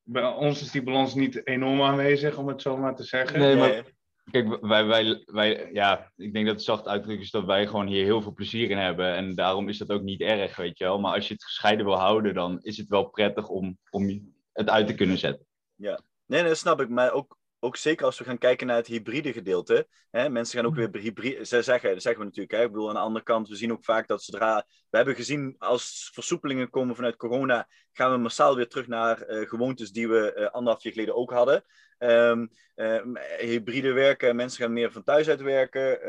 bij 0.04 0.23
ons 0.23 0.62
is 0.62 0.71
die 0.71 0.84
balans 0.84 1.13
niet 1.13 1.47
enorm 1.47 1.82
aanwezig, 1.82 2.38
om 2.38 2.47
het 2.47 2.62
zo 2.62 2.77
maar 2.77 2.95
te 2.95 3.04
zeggen. 3.04 3.39
Nee, 3.39 3.56
maar 3.56 3.84
kijk, 4.32 4.58
wij, 4.62 4.86
wij, 4.86 5.24
wij, 5.26 5.70
ja, 5.74 6.12
ik 6.16 6.34
denk 6.34 6.46
dat 6.46 6.56
het 6.56 6.64
zacht 6.64 6.88
uitdruk 6.88 7.20
is 7.20 7.32
dat 7.32 7.46
wij 7.46 7.68
gewoon 7.68 7.88
hier 7.88 8.04
heel 8.04 8.22
veel 8.22 8.34
plezier 8.34 8.70
in 8.70 8.78
hebben. 8.78 9.16
En 9.16 9.36
daarom 9.36 9.70
is 9.70 9.78
dat 9.78 9.92
ook 9.92 10.02
niet 10.02 10.22
erg, 10.22 10.56
weet 10.56 10.78
je 10.78 10.84
wel. 10.84 11.00
Maar 11.00 11.14
als 11.14 11.28
je 11.28 11.34
het 11.34 11.44
gescheiden 11.44 11.86
wil 11.86 11.98
houden, 11.98 12.34
dan 12.34 12.60
is 12.62 12.78
het 12.78 12.88
wel 12.88 13.10
prettig 13.10 13.48
om, 13.48 13.78
om 13.90 14.34
het 14.54 14.70
uit 14.70 14.88
te 14.88 14.96
kunnen 14.96 15.18
zetten. 15.18 15.46
Ja, 15.76 16.02
nee, 16.26 16.40
nee, 16.40 16.50
dat 16.50 16.58
snap 16.58 16.82
ik. 16.82 16.90
Maar 16.90 17.12
ook 17.12 17.40
ook 17.64 17.76
zeker 17.76 18.06
als 18.06 18.18
we 18.18 18.24
gaan 18.24 18.38
kijken 18.38 18.68
naar 18.68 18.76
het 18.76 18.88
hybride 18.88 19.34
gedeelte. 19.34 19.88
Hè, 20.10 20.30
mensen 20.30 20.58
gaan 20.58 20.68
ook 20.68 20.76
mhm. 20.76 20.92
weer 20.92 21.02
hybride. 21.02 21.46
Ze 21.46 21.62
zeggen, 21.62 21.90
dat 21.94 22.02
zeggen 22.02 22.22
we 22.22 22.28
natuurlijk. 22.28 22.56
Hè, 22.56 22.64
ik 22.64 22.72
bedoel, 22.72 22.88
aan 22.88 22.94
de 22.94 23.00
andere 23.00 23.26
kant, 23.26 23.48
we 23.48 23.56
zien 23.56 23.72
ook 23.72 23.86
vaak 23.86 24.08
dat 24.08 24.24
zodra. 24.24 24.66
We 24.91 24.97
hebben 24.97 25.15
gezien 25.15 25.56
als 25.58 26.10
versoepelingen 26.13 26.69
komen 26.69 26.95
vanuit 26.95 27.15
corona. 27.15 27.67
gaan 27.91 28.12
we 28.12 28.17
massaal 28.17 28.56
weer 28.56 28.67
terug 28.67 28.88
naar 28.88 29.30
uh, 29.30 29.49
gewoontes 29.49 29.91
die 29.91 30.08
we 30.08 30.34
uh, 30.38 30.45
anderhalf 30.45 30.84
jaar 30.84 30.93
geleden 30.93 31.15
ook 31.15 31.32
hadden. 31.32 31.63
Um, 31.97 32.49
uh, 32.75 33.01
hybride 33.38 33.91
werken, 33.91 34.36
mensen 34.36 34.63
gaan 34.63 34.73
meer 34.73 34.91
van 34.91 35.04
thuis 35.04 35.30
uit 35.30 35.41
werken. 35.41 35.99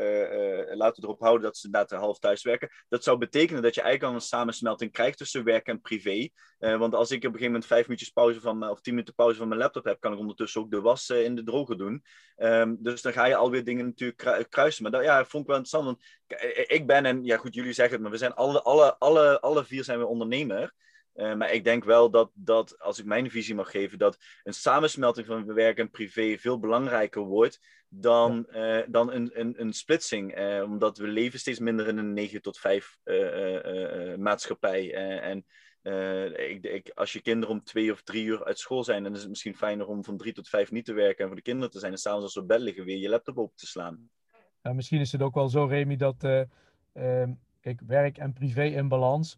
Laten 0.77 1.01
we 1.01 1.07
erop 1.07 1.19
houden 1.19 1.43
dat 1.43 1.57
ze 1.57 1.65
inderdaad 1.65 1.99
half 1.99 2.19
thuis 2.19 2.43
werken. 2.43 2.69
Dat 2.89 3.03
zou 3.03 3.17
betekenen 3.17 3.61
dat 3.61 3.75
je 3.75 3.81
eigenlijk 3.81 4.11
al 4.11 4.19
een 4.19 4.25
samensmelting 4.25 4.91
krijgt 4.91 5.17
tussen 5.17 5.43
werk 5.43 5.67
en 5.67 5.81
privé. 5.81 6.29
want 6.57 6.95
als 6.95 7.11
ik 7.11 7.17
op 7.17 7.23
een 7.23 7.31
gegeven 7.31 7.51
moment 7.51 7.65
vijf 7.65 7.83
minuutjes 7.83 8.09
pauze 8.09 8.41
van, 8.41 8.69
of 8.69 8.81
tien 8.81 8.93
minuten 8.93 9.15
pauze 9.15 9.37
van 9.37 9.47
mijn 9.47 9.59
laptop 9.59 9.83
heb, 9.83 9.99
kan 9.99 10.13
ik 10.13 10.19
ondertussen 10.19 10.61
ook 10.61 10.71
de 10.71 10.81
was 10.81 11.09
in 11.09 11.35
de 11.35 11.43
droger 11.43 11.77
doen. 11.77 12.03
Um, 12.37 12.77
dus 12.79 13.01
dan 13.01 13.13
ga 13.13 13.25
je 13.25 13.35
alweer 13.35 13.63
dingen 13.63 13.85
natuurlijk 13.85 14.47
kruisen. 14.49 14.83
Maar 14.83 14.91
dat 14.91 15.03
ja, 15.03 15.25
vond 15.25 15.43
ik 15.43 15.49
wel 15.49 15.57
interessant. 15.57 16.03
Ik 16.67 16.87
ben, 16.87 17.05
en 17.05 17.23
ja 17.23 17.37
goed, 17.37 17.53
jullie 17.53 17.73
zeggen 17.73 17.93
het, 17.93 18.01
maar 18.01 18.11
we 18.11 18.17
zijn 18.17 18.33
alle, 18.33 18.61
alle, 18.61 18.97
alle, 18.97 19.39
alle 19.41 19.65
vier 19.65 19.83
zijn 19.83 19.99
we 19.99 20.05
ondernemer. 20.05 20.73
Uh, 21.15 21.33
maar 21.33 21.51
ik 21.51 21.63
denk 21.63 21.83
wel 21.83 22.09
dat, 22.09 22.31
dat, 22.33 22.79
als 22.79 22.99
ik 22.99 23.05
mijn 23.05 23.31
visie 23.31 23.55
mag 23.55 23.71
geven, 23.71 23.97
dat 23.97 24.17
een 24.43 24.53
samensmelting 24.53 25.27
van 25.27 25.53
werk 25.53 25.77
en 25.77 25.89
privé 25.89 26.37
veel 26.37 26.59
belangrijker 26.59 27.21
wordt 27.21 27.59
dan, 27.87 28.47
uh, 28.49 28.81
dan 28.87 29.11
een, 29.11 29.39
een, 29.39 29.61
een 29.61 29.73
splitsing. 29.73 30.39
Uh, 30.39 30.63
omdat 30.63 30.97
we 30.97 31.07
leven 31.07 31.39
steeds 31.39 31.59
minder 31.59 31.87
in 31.87 31.97
een 31.97 32.13
9 32.13 32.41
tot 32.41 32.59
5 32.59 32.97
maatschappij. 34.17 34.93
en 35.21 35.45
ik, 36.35 36.63
ik, 36.63 36.91
als 36.93 37.13
je 37.13 37.21
kinderen 37.21 37.55
om 37.55 37.63
twee 37.63 37.91
of 37.91 38.01
drie 38.01 38.25
uur 38.25 38.45
uit 38.45 38.59
school 38.59 38.83
zijn, 38.83 39.03
dan 39.03 39.13
is 39.13 39.19
het 39.19 39.29
misschien 39.29 39.55
fijner 39.55 39.87
om 39.87 40.03
van 40.03 40.17
drie 40.17 40.33
tot 40.33 40.49
vijf 40.49 40.71
niet 40.71 40.85
te 40.85 40.93
werken 40.93 41.19
en 41.19 41.27
voor 41.27 41.35
de 41.35 41.41
kinderen 41.41 41.71
te 41.71 41.79
zijn. 41.79 41.91
En 41.91 41.97
s'avonds 41.97 42.23
als 42.23 42.33
ze 42.33 42.39
op 42.39 42.47
bed 42.47 42.59
liggen, 42.59 42.85
weer 42.85 42.97
je 42.97 43.09
laptop 43.09 43.37
open 43.37 43.55
te 43.55 43.67
slaan. 43.67 44.09
Ja, 44.63 44.73
misschien 44.73 44.99
is 44.99 45.11
het 45.11 45.21
ook 45.21 45.33
wel 45.33 45.49
zo, 45.49 45.65
Remy, 45.65 45.95
dat 45.95 46.23
ehm, 46.93 47.33
kijk, 47.59 47.81
werk 47.87 48.17
en 48.17 48.33
privé 48.33 48.63
in 48.63 48.87
balans. 48.87 49.37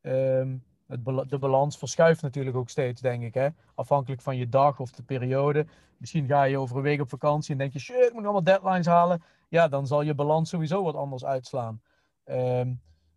Ehm, 0.00 0.56
het, 0.86 1.04
de 1.30 1.38
balans 1.38 1.78
verschuift 1.78 2.22
natuurlijk 2.22 2.56
ook 2.56 2.68
steeds, 2.68 3.00
denk 3.00 3.22
ik. 3.22 3.34
Hè? 3.34 3.48
Afhankelijk 3.74 4.22
van 4.22 4.36
je 4.36 4.48
dag 4.48 4.80
of 4.80 4.90
de 4.90 5.02
periode. 5.02 5.66
Misschien 5.96 6.26
ga 6.26 6.42
je 6.42 6.58
over 6.58 6.76
een 6.76 6.82
week 6.82 7.00
op 7.00 7.08
vakantie 7.08 7.52
en 7.52 7.58
denk 7.58 7.72
je, 7.72 7.78
shit, 7.78 8.04
ik 8.06 8.12
moet 8.12 8.22
allemaal 8.22 8.42
deadlines 8.42 8.86
halen. 8.86 9.22
Ja, 9.48 9.68
dan 9.68 9.86
zal 9.86 10.02
je 10.02 10.14
balans 10.14 10.50
sowieso 10.50 10.82
wat 10.82 10.94
anders 10.94 11.24
uitslaan. 11.24 11.82
Ehm, 12.24 12.74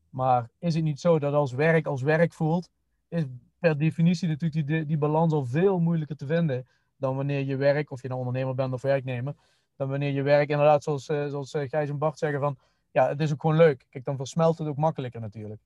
maar 0.09 0.49
is 0.59 0.75
het 0.75 0.83
niet 0.83 0.99
zo 0.99 1.19
dat 1.19 1.33
als 1.33 1.51
werk 1.51 1.85
als 1.85 2.01
werk 2.01 2.33
voelt, 2.33 2.69
is 3.07 3.23
per 3.59 3.77
definitie 3.77 4.27
natuurlijk 4.27 4.67
die, 4.67 4.85
die 4.85 4.97
balans 4.97 5.33
al 5.33 5.45
veel 5.45 5.79
moeilijker 5.79 6.15
te 6.15 6.25
vinden 6.25 6.67
dan 6.97 7.15
wanneer 7.15 7.45
je 7.45 7.55
werk, 7.55 7.91
of 7.91 8.01
je 8.01 8.07
nou 8.07 8.19
ondernemer 8.19 8.55
bent 8.55 8.73
of 8.73 8.81
werknemer, 8.81 9.35
dan 9.81 9.89
wanneer 9.89 10.11
je 10.11 10.21
werk 10.21 10.49
inderdaad, 10.49 10.83
zoals, 10.83 11.09
uh, 11.09 11.27
zoals 11.27 11.53
uh, 11.53 11.69
Gijs 11.69 11.89
en 11.89 11.97
Bart 11.97 12.17
zeggen, 12.17 12.39
van 12.39 12.57
ja, 12.91 13.07
het 13.07 13.21
is 13.21 13.31
ook 13.31 13.41
gewoon 13.41 13.55
leuk. 13.55 13.85
Kijk, 13.89 14.05
dan 14.05 14.15
versmelt 14.15 14.57
het 14.57 14.67
ook 14.67 14.77
makkelijker 14.77 15.21
natuurlijk. 15.21 15.61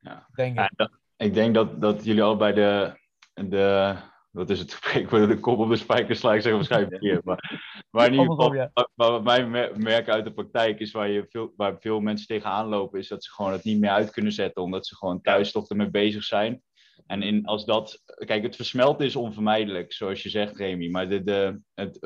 Ja. 0.00 0.26
Denk 0.34 0.58
ik. 0.58 0.70
Ja, 0.76 0.90
ik 1.16 1.34
denk 1.34 1.54
dat, 1.54 1.80
dat 1.80 2.04
jullie 2.04 2.22
allebei 2.22 2.54
de, 2.54 2.98
de 3.34 3.96
wat 4.30 4.50
is 4.50 4.58
het 4.58 4.70
spreekwoord, 4.80 5.28
de 5.28 5.40
kop 5.40 5.58
op 5.58 5.68
de 5.68 5.76
spijker 5.76 6.16
slaan, 6.16 6.34
ik 6.34 6.42
zeg 6.42 6.52
waarschijnlijk 6.52 6.92
verkeerd. 6.96 7.24
Maar, 7.24 7.60
maar 7.90 8.06
in 8.06 8.12
ieder 8.12 8.30
geval, 8.30 8.70
wat 8.94 9.22
wij 9.22 9.46
merken 9.76 10.12
uit 10.12 10.24
de 10.24 10.32
praktijk 10.32 10.80
is 10.80 10.92
waar, 10.92 11.08
je 11.08 11.26
veel, 11.28 11.52
waar 11.56 11.76
veel 11.80 12.00
mensen 12.00 12.26
tegenaan 12.26 12.66
lopen, 12.66 12.98
is 12.98 13.08
dat 13.08 13.24
ze 13.24 13.32
gewoon 13.32 13.52
het 13.52 13.64
niet 13.64 13.80
meer 13.80 13.90
uit 13.90 14.10
kunnen 14.10 14.32
zetten, 14.32 14.62
omdat 14.62 14.86
ze 14.86 14.96
gewoon 14.96 15.20
thuis 15.20 15.52
toch 15.52 15.68
ermee 15.68 15.90
bezig 15.90 16.24
zijn. 16.24 16.62
En 17.06 17.22
in, 17.22 17.46
als 17.46 17.64
dat, 17.64 18.02
kijk, 18.04 18.42
het 18.42 18.56
versmelten 18.56 19.06
is 19.06 19.16
onvermijdelijk, 19.16 19.92
zoals 19.92 20.22
je 20.22 20.28
zegt, 20.28 20.56
Remy, 20.56 20.88
maar 20.88 21.08
de, 21.08 21.22
de, 21.22 21.60
het, 21.74 21.98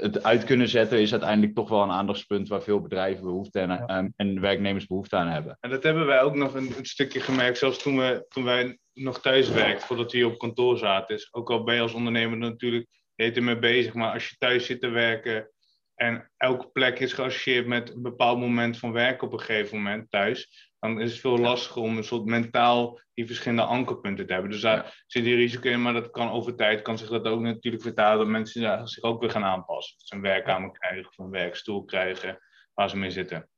het 0.00 0.22
uit 0.22 0.44
kunnen 0.44 0.68
zetten 0.68 1.00
is 1.00 1.12
uiteindelijk 1.12 1.54
toch 1.54 1.68
wel 1.68 1.82
een 1.82 1.90
aandachtspunt 1.90 2.48
waar 2.48 2.62
veel 2.62 2.80
bedrijven 2.80 3.24
behoefte 3.24 3.60
en, 3.60 3.68
Ja. 3.68 3.86
en, 3.86 4.12
en 4.16 4.40
werknemers 4.40 4.86
behoefte 4.86 5.16
aan 5.16 5.28
hebben. 5.28 5.56
En 5.60 5.70
dat 5.70 5.82
hebben 5.82 6.06
wij 6.06 6.22
ook 6.22 6.34
nog 6.34 6.54
een, 6.54 6.72
een 6.76 6.86
stukje 6.86 7.20
gemerkt, 7.20 7.58
zelfs 7.58 7.82
toen, 7.82 7.96
we, 7.96 8.26
toen 8.28 8.44
wij 8.44 8.78
nog 8.92 9.20
thuis 9.20 9.48
werkten, 9.48 9.86
voordat 9.86 10.12
we 10.12 10.18
hier 10.18 10.26
op 10.26 10.38
kantoor 10.38 10.78
zaten. 10.78 11.16
Dus 11.16 11.28
ook 11.34 11.50
al 11.50 11.64
ben 11.64 11.74
je 11.74 11.80
als 11.80 11.94
ondernemer 11.94 12.38
natuurlijk 12.38 12.86
heet 13.14 13.36
ermee 13.36 13.58
bezig, 13.58 13.94
maar 13.94 14.12
als 14.12 14.28
je 14.28 14.36
thuis 14.38 14.66
zit 14.66 14.80
te 14.80 14.88
werken 14.88 15.48
en 15.94 16.30
elke 16.36 16.68
plek 16.72 16.98
is 16.98 17.12
geassocieerd 17.12 17.66
met 17.66 17.94
een 17.94 18.02
bepaald 18.02 18.38
moment 18.38 18.78
van 18.78 18.92
werken 18.92 19.26
op 19.26 19.32
een 19.32 19.40
gegeven 19.40 19.76
moment 19.76 20.10
thuis, 20.10 20.72
dan 20.84 21.00
is 21.00 21.10
het 21.10 21.20
veel 21.20 21.38
lastiger 21.38 21.82
om 21.82 21.96
een 21.96 22.04
soort 22.04 22.24
mentaal 22.24 23.00
die 23.14 23.26
verschillende 23.26 23.62
ankerpunten 23.62 24.26
te 24.26 24.32
hebben. 24.32 24.50
Dus 24.50 24.60
daar 24.60 25.04
zit 25.06 25.24
die 25.24 25.34
risico 25.34 25.68
in, 25.68 25.82
maar 25.82 25.92
dat 25.92 26.10
kan 26.10 26.30
over 26.30 26.56
tijd, 26.56 26.82
kan 26.82 26.98
zich 26.98 27.08
dat 27.08 27.24
ook 27.24 27.40
natuurlijk 27.40 27.82
vertalen 27.82 28.18
dat 28.18 28.26
mensen 28.26 28.62
daar 28.62 28.88
zich 28.88 29.02
ook 29.02 29.20
weer 29.20 29.30
gaan 29.30 29.44
aanpassen. 29.44 29.96
Dat 29.98 30.06
ze 30.06 30.14
een 30.14 30.20
werkkamer 30.20 30.70
krijgen 30.70 31.08
of 31.08 31.18
een 31.18 31.30
werkstoel 31.30 31.84
krijgen 31.84 32.38
waar 32.74 32.90
ze 32.90 32.96
mee 32.96 33.10
zitten. 33.10 33.48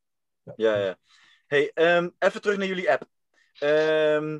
Ja, 0.56 0.76
ja. 0.76 0.96
Hey, 1.46 1.70
ehm, 1.74 2.08
even 2.18 2.40
terug 2.40 2.56
naar 2.56 2.66
jullie 2.66 2.90
app. 2.90 3.04
Ehm, 3.58 4.38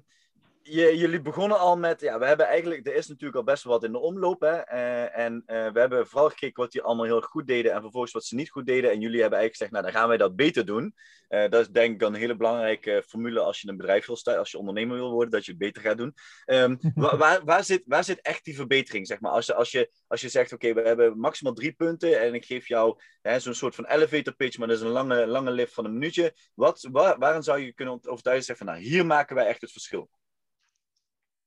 je, 0.69 0.97
jullie 0.97 1.21
begonnen 1.21 1.59
al 1.59 1.77
met, 1.77 2.01
ja, 2.01 2.19
we 2.19 2.27
hebben 2.27 2.47
eigenlijk, 2.47 2.87
er 2.87 2.95
is 2.95 3.07
natuurlijk 3.07 3.37
al 3.37 3.45
best 3.45 3.65
wel 3.65 3.73
wat 3.73 3.85
in 3.85 3.93
de 3.93 3.99
omloop, 3.99 4.41
hè. 4.41 4.57
Eh, 4.57 5.19
en 5.19 5.43
eh, 5.47 5.71
we 5.73 5.81
hebben 5.81 6.07
vooral 6.07 6.29
gekeken 6.29 6.63
wat 6.63 6.73
die 6.73 6.83
allemaal 6.83 7.05
heel 7.05 7.21
goed 7.21 7.47
deden 7.47 7.73
en 7.73 7.81
vervolgens 7.81 8.13
wat 8.13 8.25
ze 8.25 8.35
niet 8.35 8.51
goed 8.51 8.67
deden. 8.67 8.91
En 8.91 9.01
jullie 9.01 9.21
hebben 9.21 9.39
eigenlijk 9.39 9.53
gezegd, 9.57 9.71
nou, 9.71 9.85
dan 9.85 9.93
gaan 9.93 10.09
wij 10.09 10.17
dat 10.17 10.37
beter 10.37 10.67
doen. 10.67 10.95
Eh, 11.29 11.51
dat 11.51 11.61
is 11.61 11.69
denk 11.69 11.95
ik 11.95 12.09
een 12.09 12.15
hele 12.15 12.37
belangrijke 12.37 13.03
formule 13.07 13.41
als 13.41 13.61
je 13.61 13.69
een 13.69 13.77
bedrijf 13.77 14.07
wil 14.07 14.17
starten, 14.17 14.43
als 14.43 14.51
je 14.51 14.59
ondernemer 14.59 14.97
wil 14.97 15.11
worden, 15.11 15.31
dat 15.31 15.45
je 15.45 15.51
het 15.51 15.61
beter 15.61 15.83
gaat 15.83 15.99
doen. 15.99 16.15
Ehm, 16.45 16.77
wa- 16.95 17.17
waar, 17.17 17.45
waar, 17.45 17.65
zit, 17.65 17.83
waar 17.87 18.05
zit 18.05 18.21
echt 18.21 18.45
die 18.45 18.57
verbetering, 18.57 19.07
zeg 19.07 19.21
maar? 19.21 19.33
Als, 19.33 19.47
je- 19.47 19.55
als, 19.55 19.71
je, 19.71 19.91
als 20.07 20.21
je 20.21 20.29
zegt, 20.29 20.53
oké, 20.53 20.73
we 20.75 20.81
hebben 20.81 21.19
maximaal 21.19 21.55
drie 21.55 21.73
punten 21.73 22.21
en 22.21 22.35
ik 22.35 22.45
geef 22.45 22.69
jou 22.69 23.01
zo'n 23.37 23.55
soort 23.55 23.75
van 23.75 23.87
elevator 23.87 24.35
pitch, 24.35 24.59
maar 24.59 24.69
dat 24.69 24.77
is 24.77 24.83
een 24.83 24.89
lange, 24.89 25.27
lange 25.27 25.51
lift 25.51 25.75
van 25.75 25.85
een 25.85 25.93
minuutje. 25.93 26.35
Wat, 26.55 26.89
waar, 26.93 27.19
waarin 27.19 27.43
zou 27.43 27.59
je 27.59 27.73
kunnen 27.75 27.99
overtuigen 28.09 28.45
zeggen 28.45 28.67
van, 28.67 28.75
nou, 28.75 28.87
hier 28.87 29.07
maken 29.07 29.37
wij 29.37 29.47
echt 29.47 29.61
het 29.61 29.73
verschil? 29.73 30.11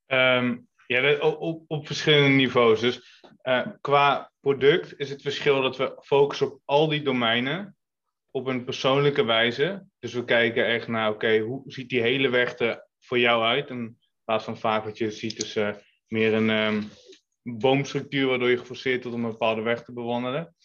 Ehm, 0.09 0.57
ja, 0.87 1.17
op, 1.19 1.63
op, 1.67 1.87
verschillende 1.87 2.29
niveaus. 2.29 2.79
Dus 2.79 3.21
eh, 3.41 3.67
qua 3.81 4.31
product 4.39 4.99
is 4.99 5.09
het 5.09 5.21
verschil 5.21 5.61
dat 5.61 5.77
we 5.77 5.97
focussen 6.01 6.47
op 6.47 6.61
al 6.65 6.87
die 6.87 7.01
domeinen 7.01 7.77
op 8.31 8.47
een 8.47 8.63
persoonlijke 8.63 9.23
wijze. 9.23 9.85
Dus 9.99 10.13
we 10.13 10.25
kijken 10.25 10.65
echt 10.65 10.87
naar, 10.87 11.09
oké, 11.09 11.39
hoe 11.39 11.63
ziet 11.65 11.89
die 11.89 12.01
hele 12.01 12.29
weg 12.29 12.59
er 12.59 12.87
voor 12.99 13.19
jou 13.19 13.43
uit? 13.43 13.69
In 13.69 13.97
plaats 14.23 14.43
van 14.43 14.57
vaak 14.57 14.83
wat 14.83 14.97
je 14.97 15.11
ziet 15.11 15.55
eh, 15.55 15.73
meer 16.07 16.33
een 16.33 16.49
ehm, 16.49 16.81
boomstructuur 17.41 18.27
waardoor 18.27 18.49
je 18.49 18.57
geforceerd 18.57 19.03
wordt 19.03 19.17
om 19.17 19.25
een 19.25 19.31
bepaalde 19.31 19.61
weg 19.61 19.83
te 19.83 19.93
bewandelen. 19.93 20.55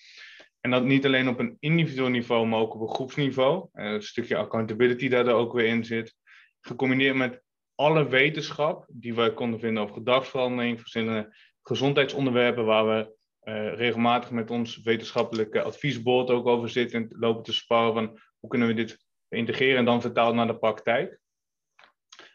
En 0.61 0.70
dat 0.70 0.85
niet 0.85 1.07
alleen 1.07 1.28
op 1.28 1.38
een 1.38 1.57
individueel 1.61 2.09
niveau, 2.09 2.46
maar 2.46 2.61
ook 2.61 2.74
op 2.74 2.80
een 2.80 2.94
groepsniveau. 2.94 3.68
Eh, 3.72 3.92
een 3.92 4.02
stukje 4.02 4.37
accountability 4.37 5.09
dat 5.09 5.26
er 5.26 5.35
ook 5.35 5.52
weer 5.52 5.66
in 5.66 5.85
zit. 5.85 6.14
Gecombineerd 6.61 7.16
met 7.16 7.43
alle 7.74 8.08
wetenschap 8.08 8.87
die 8.88 9.14
wij 9.14 9.34
konden 9.34 9.60
vinden 9.60 9.82
over 9.82 9.94
gedragsverandering, 9.94 10.78
verschillende 10.78 11.37
gezondheidsonderwerpen 11.62 12.64
waar 12.64 12.87
we 12.87 13.16
eh, 13.40 13.74
regelmatig 13.74 14.30
met 14.30 14.50
ons 14.50 14.82
wetenschappelijke 14.82 15.62
adviesbord 15.62 16.30
ook 16.30 16.46
over 16.46 16.68
zitten 16.68 17.02
en 17.02 17.16
lopen 17.18 17.42
te 17.42 17.52
sparren 17.52 17.92
van 17.92 18.20
hoe 18.38 18.50
kunnen 18.50 18.68
we 18.68 18.74
dit 18.74 19.04
integreren 19.28 19.78
en 19.78 19.84
dan 19.84 20.00
vertalen 20.00 20.37
naar 20.37 20.46
de 20.46 20.58
praktijk. 20.58 21.20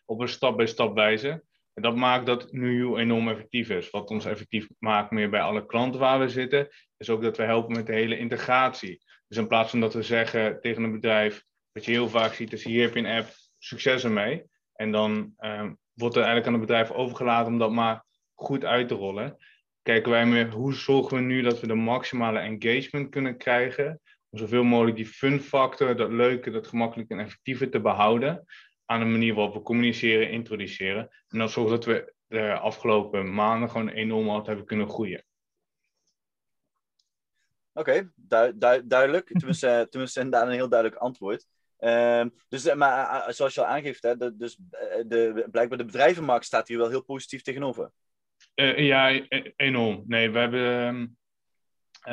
Op 0.05 0.19
een 0.19 0.29
stap-bij-stap 0.29 0.95
wijze. 0.95 1.43
En 1.73 1.81
dat 1.81 1.95
maakt 1.95 2.25
dat 2.25 2.51
NUU 2.51 2.97
enorm 2.97 3.29
effectief 3.29 3.69
is. 3.69 3.89
Wat 3.89 4.09
ons 4.09 4.25
effectief 4.25 4.67
maakt 4.79 5.11
meer 5.11 5.29
bij 5.29 5.41
alle 5.41 5.65
klanten 5.65 5.99
waar 5.99 6.19
we 6.19 6.29
zitten, 6.29 6.67
is 6.97 7.09
ook 7.09 7.21
dat 7.21 7.37
we 7.37 7.43
helpen 7.43 7.75
met 7.75 7.85
de 7.85 7.93
hele 7.93 8.17
integratie. 8.17 9.03
Dus 9.27 9.37
in 9.37 9.47
plaats 9.47 9.69
van 9.69 9.79
dat 9.79 9.93
we 9.93 10.03
zeggen 10.03 10.61
tegen 10.61 10.83
een 10.83 10.91
bedrijf, 10.91 11.43
wat 11.71 11.85
je 11.85 11.91
heel 11.91 12.09
vaak 12.09 12.33
ziet, 12.33 12.53
is 12.53 12.63
hier 12.63 12.81
heb 12.81 12.93
je 12.93 12.99
een 12.99 13.17
app, 13.17 13.27
succes 13.57 14.03
ermee. 14.03 14.45
En 14.79 14.91
dan 14.91 15.33
ehm, 15.37 15.73
wordt 15.93 16.15
er 16.15 16.23
eigenlijk 16.23 16.47
aan 16.47 16.59
het 16.59 16.61
bedrijf 16.61 16.91
overgelaten 16.91 17.51
om 17.51 17.59
dat 17.59 17.71
maar 17.71 18.05
goed 18.33 18.65
uit 18.65 18.87
te 18.87 18.93
rollen. 18.93 19.37
Kijken 19.81 20.11
wij 20.11 20.25
meer 20.25 20.51
hoe 20.51 20.73
zorgen 20.73 21.17
we 21.17 21.23
nu 21.23 21.41
dat 21.41 21.59
we 21.59 21.67
de 21.67 21.73
maximale 21.73 22.39
engagement 22.39 23.09
kunnen 23.09 23.37
krijgen. 23.37 24.01
Om 24.29 24.39
zoveel 24.39 24.63
mogelijk 24.63 24.95
die 24.95 25.05
fun 25.05 25.39
factor, 25.39 25.95
dat 25.95 26.11
leuke, 26.11 26.49
dat 26.49 26.67
gemakkelijke 26.67 27.13
en 27.13 27.19
effectieve 27.19 27.69
te 27.69 27.81
behouden. 27.81 28.45
Aan 28.85 28.99
de 28.99 29.05
manier 29.05 29.33
waarop 29.33 29.53
we 29.53 29.61
communiceren, 29.61 30.31
introduceren. 30.31 31.09
En 31.27 31.37
dat 31.39 31.51
zorgt 31.51 31.69
dat 31.69 31.85
we 31.85 32.13
de 32.27 32.53
afgelopen 32.53 33.33
maanden 33.33 33.69
gewoon 33.69 33.89
enorm 33.89 34.29
hard 34.29 34.47
hebben 34.47 34.65
kunnen 34.65 34.89
groeien. 34.89 35.25
Oké, 37.73 38.11
du- 38.15 38.57
du- 38.57 38.87
duidelijk. 38.87 39.27
Tenminste, 39.39 39.87
tenminste 39.89 40.19
inderdaad 40.19 40.47
een 40.47 40.55
heel 40.55 40.69
duidelijk 40.69 41.01
antwoord. 41.01 41.47
Ehm, 41.79 42.29
dus, 42.49 42.65
eh, 42.65 42.75
maar 42.75 43.09
eh, 43.27 43.33
zoals 43.33 43.53
je 43.53 43.61
al 43.61 43.67
aangeeft, 43.67 44.03
hè, 44.03 44.17
de, 44.17 44.35
dus, 44.37 44.57
eh, 44.71 45.03
de, 45.07 45.47
blijkbaar 45.51 45.77
de 45.77 45.85
bedrijvenmarkt 45.85 46.45
staat 46.45 46.67
hier 46.67 46.77
wel 46.77 46.89
heel 46.89 47.03
positief 47.03 47.41
tegenover. 47.41 47.91
Eh, 48.53 48.77
ja, 48.77 49.11
e- 49.11 49.51
enorm. 49.55 50.03
Nee, 50.07 50.29
we 50.29 50.39
hebben. 50.39 50.61
ehm, 50.87 51.07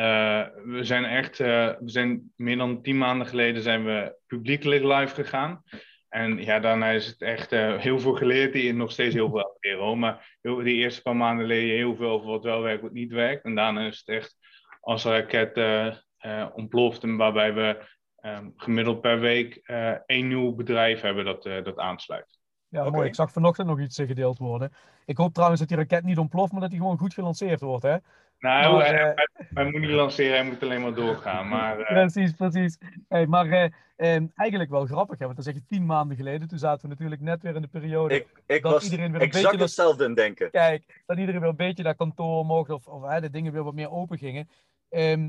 eh, 0.02 0.46
we 0.64 0.85
zijn 0.85 1.05
echt. 1.05 1.40
eh, 1.40 1.72
we 1.79 1.90
zijn 1.90 2.33
meer 2.37 2.57
dan 2.57 2.83
tien 2.83 2.98
maanden 2.98 3.26
geleden 3.26 3.62
zijn 3.62 3.85
we 3.85 4.16
publiekelijk 4.26 4.85
live 4.85 5.14
gegaan. 5.14 5.62
En 6.09 6.44
ja, 6.44 6.61
daarna 6.61 6.90
is 6.90 7.07
het 7.07 7.22
echt 7.22 7.52
eh, 7.52 7.79
heel 7.79 8.00
veel 8.00 8.14
geleerd. 8.14 8.52
Die 8.52 8.72
nog 8.72 8.90
steeds 8.92 9.14
heel 9.14 9.31
veel 9.31 9.57
leren. 9.61 9.98
Maar 9.98 10.38
heel, 10.42 10.57
die 10.57 10.74
eerste 10.74 11.02
paar 11.02 11.16
maanden 11.16 11.46
leer 11.46 11.61
je 11.66 11.72
heel 11.72 11.96
veel 11.96 12.11
over 12.11 12.26
wat 12.26 12.44
wel 12.44 12.62
werkt, 12.62 12.83
wat 12.83 12.92
niet 12.92 13.12
werkt. 13.12 13.44
En 13.44 13.55
daarna 13.55 13.87
is 13.87 13.98
het 13.98 14.09
echt 14.09 14.37
als 14.81 15.05
een 15.05 15.12
raket 15.12 15.57
eh, 15.57 15.96
eh, 16.18 16.48
ontploft. 16.55 17.02
En 17.02 17.16
waarbij 17.16 17.55
we 17.55 17.94
ehm, 18.26 18.48
gemiddeld 18.56 19.00
per 19.00 19.20
week 19.20 19.56
eh, 19.56 19.90
één 20.06 20.28
nieuw 20.28 20.54
bedrijf 20.54 21.00
hebben 21.00 21.24
dat, 21.24 21.46
eh, 21.46 21.64
dat 21.64 21.78
aansluit. 21.78 22.38
Ja, 22.68 22.90
mooi. 22.90 23.06
Ik 23.08 23.14
zag 23.14 23.32
vanochtend 23.32 23.66
nog 23.68 23.80
iets 23.80 23.96
gedeeld 23.96 24.38
worden. 24.38 24.72
Ik 25.04 25.16
hoop 25.16 25.32
trouwens 25.32 25.60
dat 25.60 25.68
die 25.68 25.78
raket 25.78 26.04
niet 26.04 26.18
ontploft, 26.18 26.52
maar 26.52 26.60
dat 26.60 26.70
die 26.70 26.78
gewoon 26.78 26.98
goed 26.98 27.14
gelanceerd 27.14 27.60
wordt, 27.60 27.82
hè? 27.82 27.96
Nou, 28.38 28.76
Maar, 28.76 28.86
hij, 28.86 28.94
eh, 28.94 29.14
hij- 29.14 29.46
hij 29.54 29.64
moet 29.70 29.80
niet 29.80 29.90
lanceren, 29.90 30.36
hij 30.36 30.44
moet 30.44 30.62
alleen 30.62 30.80
maar 30.80 30.94
doorgaan. 30.94 31.48
Maar 31.56 31.78
eh, 31.80 31.86
Precies, 31.92 32.32
precies. 32.32 32.78
Hey, 33.08 33.26
maar 33.26 33.50
eh, 33.50 33.70
ehm, 33.96 34.26
eigenlijk 34.34 34.70
wel 34.70 34.86
grappig, 34.86 35.18
hè? 35.18 35.24
Want 35.24 35.36
dan 35.36 35.44
zeg 35.44 35.54
je 35.54 35.64
tien 35.66 35.86
maanden 35.86 36.16
geleden. 36.16 36.48
Toen 36.48 36.58
zaten 36.58 36.82
we 36.82 36.88
natuurlijk 36.88 37.20
net 37.20 37.42
weer 37.42 37.54
in 37.54 37.62
de 37.62 37.68
periode. 37.68 38.14
Ik, 38.14 38.42
ik 38.46 38.62
Dat 38.62 38.72
was 38.72 38.84
iedereen 38.84 39.12
weer 39.12 39.20
een 39.20 39.26
exact 39.26 39.44
beetje 39.44 39.64
hetzelfde 39.64 40.04
in 40.04 40.14
denken. 40.14 40.50
Kijk, 40.50 41.02
dat 41.06 41.18
iedereen 41.18 41.40
weer 41.40 41.50
een 41.50 41.56
beetje 41.56 41.82
naar 41.82 41.94
kantoor 41.94 42.44
mocht. 42.44 42.70
Of, 42.70 42.86
of 42.86 43.02
hè, 43.02 43.20
de 43.20 43.30
dingen 43.30 43.52
weer 43.52 43.64
wat 43.64 43.74
meer 43.74 43.90
open 43.90 44.18
gingen. 44.18 44.48
Ehm, 44.88 45.28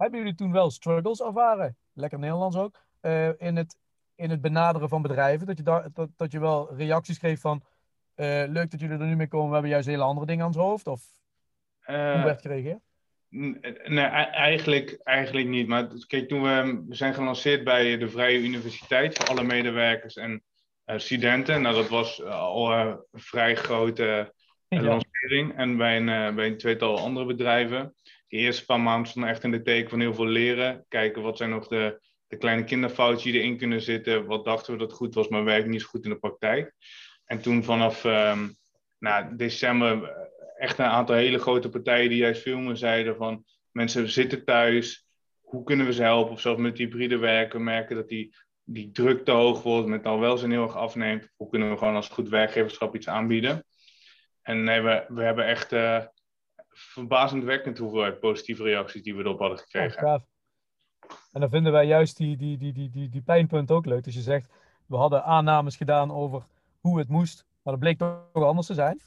hebben 0.00 0.18
jullie 0.18 0.34
toen 0.34 0.52
wel 0.52 0.70
struggles 0.70 1.20
ervaren? 1.20 1.76
Lekker 1.92 2.18
Nederlands 2.18 2.56
ook. 2.56 2.76
eh, 3.00 3.28
in, 3.40 3.56
het, 3.56 3.76
in 4.14 4.30
het 4.30 4.40
benaderen 4.40 4.88
van 4.88 5.02
bedrijven. 5.02 5.46
Dat 5.46 5.56
je, 5.56 5.62
daar, 5.62 5.88
dat, 5.92 6.08
dat 6.16 6.32
je 6.32 6.40
wel 6.40 6.74
reacties 6.76 7.18
kreeg 7.18 7.38
van. 7.40 7.62
eh, 8.14 8.42
leuk 8.48 8.70
dat 8.70 8.80
jullie 8.80 8.98
er 8.98 9.06
nu 9.06 9.16
mee 9.16 9.28
komen. 9.28 9.46
We 9.46 9.52
hebben 9.52 9.70
juist 9.70 9.88
hele 9.88 10.02
andere 10.02 10.26
dingen 10.26 10.44
aan 10.44 10.50
het 10.50 10.60
hoofd. 10.60 10.86
Of 10.86 11.02
hoe 11.84 11.94
eh, 11.96 12.24
werd 12.24 12.40
gereageerd? 12.40 12.78
Nee, 13.28 13.58
e- 13.90 14.00
eigenlijk, 14.30 15.00
eigenlijk 15.02 15.48
niet. 15.48 15.66
Maar 15.68 15.88
kijk, 16.06 16.28
toen 16.28 16.42
we, 16.42 16.84
we 16.88 16.94
zijn 16.94 17.14
gelanceerd 17.14 17.64
bij 17.64 17.96
de 17.98 18.08
Vrije 18.08 18.38
Universiteit 18.42 19.16
voor 19.16 19.26
alle 19.26 19.42
medewerkers 19.44 20.16
en 20.16 20.42
studenten. 20.96 21.62
Nou, 21.62 21.74
dat 21.74 21.88
was 21.88 22.22
al 22.24 22.72
een 22.72 22.98
vrij 23.12 23.54
grote 23.56 24.32
Ja. 24.68 24.80
lancering. 24.82 25.56
En 25.56 25.76
bij 25.76 25.96
een, 25.96 26.34
bij 26.34 26.46
een 26.46 26.58
tweetal 26.58 26.98
andere 26.98 27.26
bedrijven. 27.26 27.94
De 28.30 28.36
eerste 28.36 28.64
paar 28.64 28.80
maanden 28.80 29.10
stonden 29.10 29.30
echt 29.30 29.44
in 29.44 29.50
de 29.50 29.62
teken 29.62 29.90
van 29.90 30.00
heel 30.00 30.14
veel 30.14 30.26
leren. 30.26 30.84
Kijken 30.88 31.22
wat 31.22 31.36
zijn 31.36 31.50
nog 31.50 31.68
de, 31.68 32.00
de 32.26 32.36
kleine 32.36 32.64
kinderfoutjes 32.64 33.22
die 33.22 33.40
erin 33.40 33.56
kunnen 33.56 33.82
zitten. 33.82 34.26
Wat 34.26 34.44
dachten 34.44 34.72
we 34.72 34.78
dat 34.78 34.92
goed 34.92 35.14
was, 35.14 35.28
maar 35.28 35.44
werkt 35.44 35.68
niet 35.68 35.80
zo 35.80 35.88
goed 35.88 36.04
in 36.04 36.10
de 36.10 36.18
praktijk. 36.18 36.74
En 37.24 37.40
toen 37.40 37.64
vanaf 37.64 38.04
nou, 38.98 39.36
december 39.36 40.04
eh, 40.04 40.26
echt 40.56 40.78
een 40.78 40.84
aantal 40.84 41.14
hele 41.14 41.38
grote 41.38 41.68
partijen 41.68 42.08
die 42.08 42.18
juist 42.18 42.46
meer 42.46 42.76
zeiden 42.76 43.16
van 43.16 43.44
mensen 43.70 44.08
zitten 44.08 44.44
thuis, 44.44 45.06
hoe 45.40 45.64
kunnen 45.64 45.86
we 45.86 45.92
ze 45.92 46.02
helpen? 46.02 46.32
Of 46.32 46.40
zelfs 46.40 46.60
met 46.60 46.78
hybride 46.78 47.18
werken, 47.18 47.58
we 47.58 47.64
merken 47.64 47.96
dat 47.96 48.08
die, 48.08 48.34
die 48.64 48.90
druk 48.90 49.24
te 49.24 49.30
hoog 49.30 49.62
wordt, 49.62 49.88
met 49.88 50.04
al 50.04 50.20
wel 50.20 50.38
zijn 50.38 50.50
heel 50.50 50.62
erg 50.62 50.76
afneemt. 50.76 51.28
Hoe 51.36 51.48
kunnen 51.48 51.70
we 51.70 51.76
gewoon 51.76 51.94
als 51.94 52.08
goed 52.08 52.28
werkgeverschap 52.28 52.94
iets 52.94 53.08
aanbieden? 53.08 53.64
En 54.42 54.64
nee, 54.64 54.80
we, 54.80 55.04
we 55.08 55.22
hebben 55.22 55.46
echt 55.46 55.72
eh 55.72 56.04
verbazendwekkend 56.80 57.78
hoeveelheid 57.78 58.20
positieve 58.20 58.62
reacties 58.62 59.02
die 59.02 59.14
we 59.14 59.22
erop 59.22 59.38
hadden 59.38 59.58
gekregen. 59.58 60.00
gaaf. 60.00 60.22
En 61.32 61.40
dan 61.40 61.50
vinden 61.50 61.72
wij 61.72 61.86
juist 61.86 62.16
die, 62.16 62.36
die, 62.36 62.58
die, 62.58 62.72
die, 62.72 62.90
die, 62.90 63.08
die 63.08 63.22
pijnpunten 63.22 63.76
ook 63.76 63.86
leuk. 63.86 64.04
Dus 64.04 64.14
je 64.14 64.20
zegt, 64.20 64.48
we 64.86 64.96
hadden 64.96 65.24
aannames 65.24 65.76
gedaan 65.76 66.12
over 66.12 66.42
hoe 66.80 66.98
het 66.98 67.08
moest, 67.08 67.44
maar 67.62 67.72
dat 67.72 67.82
bleek 67.82 67.98
toch 67.98 68.44
anders 68.44 68.66
te 68.66 68.74
zijn. 68.74 69.00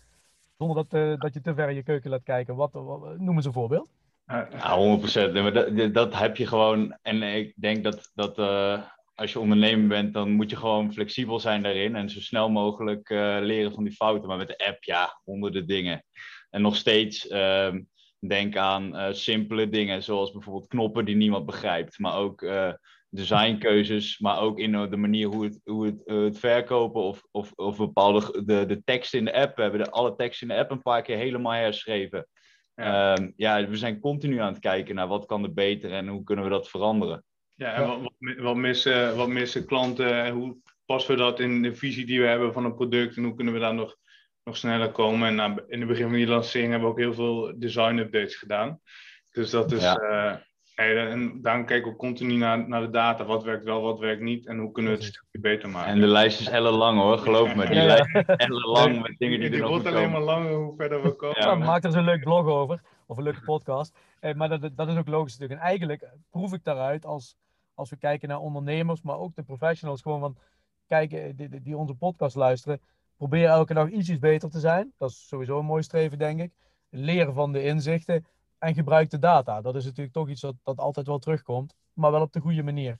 Zonder 0.57 0.75
dat, 0.75 1.01
eh, 1.01 1.19
dat 1.19 1.33
je 1.33 1.41
te 1.41 1.53
ver 1.53 1.69
in 1.69 1.75
je 1.75 1.83
keuken 1.83 2.09
laat 2.09 2.23
kijken. 2.23 2.55
Wat, 2.55 2.71
wat, 2.73 3.17
noem 3.19 3.35
eens 3.35 3.45
een 3.45 3.53
voorbeeld. 3.53 3.89
Ja, 4.25 4.99
100%. 4.99 5.31
Nee, 5.31 5.41
maar 5.41 5.53
dat, 5.53 5.93
dat 5.93 6.17
heb 6.17 6.37
je 6.37 6.47
gewoon. 6.47 6.97
En 7.01 7.23
ik 7.23 7.53
denk 7.55 7.83
dat, 7.83 8.11
dat 8.13 8.37
eh, 8.37 8.81
als 9.15 9.31
je 9.33 9.39
ondernemer 9.39 9.87
bent, 9.87 10.13
dan 10.13 10.31
moet 10.31 10.49
je 10.49 10.55
gewoon 10.55 10.93
flexibel 10.93 11.39
zijn 11.39 11.63
daarin. 11.63 11.95
En 11.95 12.09
zo 12.09 12.19
snel 12.19 12.49
mogelijk 12.49 13.09
eh, 13.09 13.37
leren 13.41 13.73
van 13.73 13.83
die 13.83 13.93
fouten. 13.93 14.27
Maar 14.27 14.37
met 14.37 14.47
de 14.47 14.65
app, 14.67 14.83
ja, 14.83 15.19
honderden 15.23 15.67
dingen. 15.67 16.03
En 16.53 16.61
nog 16.61 16.75
steeds, 16.75 17.27
ehm, 17.27 17.79
Denk 18.27 18.57
aan 18.57 18.95
uh, 18.95 19.07
simpele 19.11 19.69
dingen, 19.69 20.03
zoals 20.03 20.31
bijvoorbeeld 20.31 20.67
knoppen 20.67 21.05
die 21.05 21.15
niemand 21.15 21.45
begrijpt, 21.45 21.99
maar 21.99 22.15
ook 22.15 22.41
uh, 22.41 22.73
designkeuzes, 23.09 24.19
maar 24.19 24.39
ook 24.39 24.59
in 24.59 24.71
de 24.71 24.97
manier 24.97 25.27
hoe 25.27 25.43
het, 25.43 25.59
hoe 25.63 25.85
het, 25.85 26.01
het 26.05 26.39
verkopen 26.39 27.01
of, 27.01 27.23
of, 27.31 27.51
of 27.55 27.77
bepaalde 27.77 28.43
de, 28.45 28.65
de 28.65 28.83
tekst 28.83 29.13
in 29.13 29.25
de 29.25 29.33
app. 29.33 29.55
We 29.55 29.61
hebben 29.61 29.83
de, 29.83 29.91
alle 29.91 30.15
tekst 30.15 30.41
in 30.41 30.47
de 30.47 30.55
app 30.55 30.71
een 30.71 30.81
paar 30.81 31.01
keer 31.01 31.17
helemaal 31.17 31.51
herschreven. 31.51 32.27
Ja. 32.75 33.17
Um, 33.17 33.33
ja, 33.35 33.67
we 33.67 33.77
zijn 33.77 33.99
continu 33.99 34.39
aan 34.39 34.53
het 34.53 34.61
kijken 34.61 34.95
naar 34.95 35.07
wat 35.07 35.25
kan 35.25 35.43
er 35.43 35.53
beter 35.53 35.91
en 35.91 36.07
hoe 36.07 36.23
kunnen 36.23 36.45
we 36.45 36.51
dat 36.51 36.69
veranderen. 36.69 37.23
Ja, 37.55 37.73
en 37.73 37.87
wat, 37.87 38.11
wat, 38.37 38.55
missen, 38.55 39.15
wat 39.17 39.27
missen 39.27 39.65
klanten? 39.65 40.29
Hoe 40.29 40.57
passen 40.85 41.15
we 41.15 41.21
dat 41.21 41.39
in 41.39 41.61
de 41.61 41.75
visie 41.75 42.05
die 42.05 42.19
we 42.19 42.27
hebben 42.27 42.53
van 42.53 42.65
een 42.65 42.75
product 42.75 43.17
en 43.17 43.23
hoe 43.23 43.35
kunnen 43.35 43.53
we 43.53 43.59
daar 43.59 43.75
nog, 43.75 43.95
nog 44.43 44.57
sneller 44.57 44.91
komen? 44.91 45.27
En 45.27 45.35
nou, 45.35 45.61
in 45.67 45.79
het 45.79 45.87
begin 45.87 46.03
van 46.03 46.13
die 46.13 46.27
lancering 46.27 46.71
hebben 46.71 46.89
we 46.89 46.93
ook 46.93 47.01
heel 47.01 47.13
veel 47.13 47.53
design 47.59 47.97
updates 47.97 48.35
gedaan. 48.35 48.79
Dus 49.31 49.49
dat 49.49 49.71
is. 49.71 49.81
Ja. 49.81 50.01
Uh, 50.01 50.35
en 50.75 51.41
daarom 51.41 51.65
kijken 51.65 51.91
we 51.91 51.97
continu 51.97 52.35
naar, 52.35 52.67
naar 52.67 52.81
de 52.81 52.89
data. 52.89 53.25
Wat 53.25 53.43
werkt 53.43 53.63
wel, 53.63 53.81
wat 53.81 53.99
werkt 53.99 54.21
niet 54.21 54.47
en 54.47 54.57
hoe 54.57 54.71
kunnen 54.71 54.91
we 54.91 54.97
het 54.97 55.07
een 55.07 55.13
stukje 55.13 55.39
beter 55.39 55.69
maken. 55.69 55.91
En 55.91 55.99
de 55.99 56.07
lijst 56.07 56.39
is 56.39 56.47
ellenlang 56.47 56.99
hoor, 56.99 57.17
geloof 57.17 57.55
me. 57.55 57.65
Die 57.65 57.75
ja. 57.75 57.85
lijst 57.85 58.15
is 58.15 58.35
ellenlang 58.47 59.01
met 59.01 59.17
dingen 59.17 59.39
die, 59.39 59.49
die 59.49 59.57
er 59.57 59.63
nog 59.63 59.69
wordt 59.69 59.87
alleen 59.87 60.11
maar 60.11 60.21
langer 60.21 60.53
hoe 60.53 60.75
verder 60.77 61.03
we 61.03 61.15
komen. 61.15 61.41
Ja, 61.41 61.55
maak 61.55 61.79
er 61.79 61.85
eens 61.85 61.95
een 61.95 62.03
leuk 62.03 62.23
blog 62.23 62.45
over. 62.45 62.81
Of 63.05 63.17
een 63.17 63.23
leuke 63.23 63.41
podcast. 63.41 63.97
Eh, 64.19 64.33
maar 64.33 64.49
dat, 64.49 64.69
dat 64.75 64.87
is 64.87 64.97
ook 64.97 65.07
logisch 65.07 65.31
natuurlijk. 65.31 65.59
En 65.59 65.67
eigenlijk 65.67 66.09
proef 66.29 66.53
ik 66.53 66.63
daaruit 66.63 67.05
als, 67.05 67.35
als 67.73 67.89
we 67.89 67.97
kijken 67.97 68.29
naar 68.29 68.39
ondernemers, 68.39 69.01
maar 69.01 69.17
ook 69.17 69.35
de 69.35 69.43
professionals. 69.43 70.01
Gewoon 70.01 70.19
van, 70.19 70.37
kijken, 70.87 71.35
die, 71.35 71.61
die 71.61 71.77
onze 71.77 71.93
podcast 71.93 72.35
luisteren. 72.35 72.81
Probeer 73.23 73.47
elke 73.47 73.73
dag 73.73 73.89
ietsjes 73.89 74.19
beter 74.19 74.49
te 74.49 74.59
zijn. 74.59 74.93
Dat 74.97 75.09
is 75.09 75.27
sowieso 75.27 75.59
een 75.59 75.65
mooi 75.65 75.83
streven, 75.83 76.17
denk 76.17 76.41
ik. 76.41 76.51
Leren 76.89 77.33
van 77.33 77.51
de 77.51 77.63
inzichten 77.63 78.25
en 78.57 78.73
gebruik 78.73 79.09
de 79.09 79.19
data. 79.19 79.61
Dat 79.61 79.75
is 79.75 79.85
natuurlijk 79.85 80.13
toch 80.13 80.29
iets 80.29 80.41
dat, 80.41 80.55
dat 80.63 80.77
altijd 80.77 81.07
wel 81.07 81.19
terugkomt, 81.19 81.75
maar 81.93 82.11
wel 82.11 82.21
op 82.21 82.33
de 82.33 82.39
goede 82.39 82.63
manier. 82.63 82.99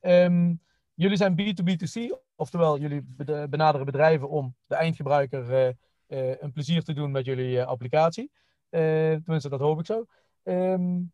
Um, 0.00 0.60
jullie 0.94 1.16
zijn 1.16 1.36
B2B2C, 1.40 2.18
oftewel 2.34 2.78
jullie 2.78 3.02
benaderen 3.48 3.86
bedrijven 3.86 4.28
om 4.28 4.54
de 4.66 4.74
eindgebruiker 4.74 5.50
uh, 5.50 5.72
uh, 6.08 6.40
een 6.40 6.52
plezier 6.52 6.82
te 6.82 6.92
doen 6.92 7.10
met 7.10 7.24
jullie 7.24 7.56
uh, 7.56 7.66
applicatie. 7.66 8.30
tenminste, 8.70 9.48
dat 9.48 9.60
hoop 9.60 9.78
ik 9.78 9.86
zo. 9.86 10.06
Um, 10.42 11.12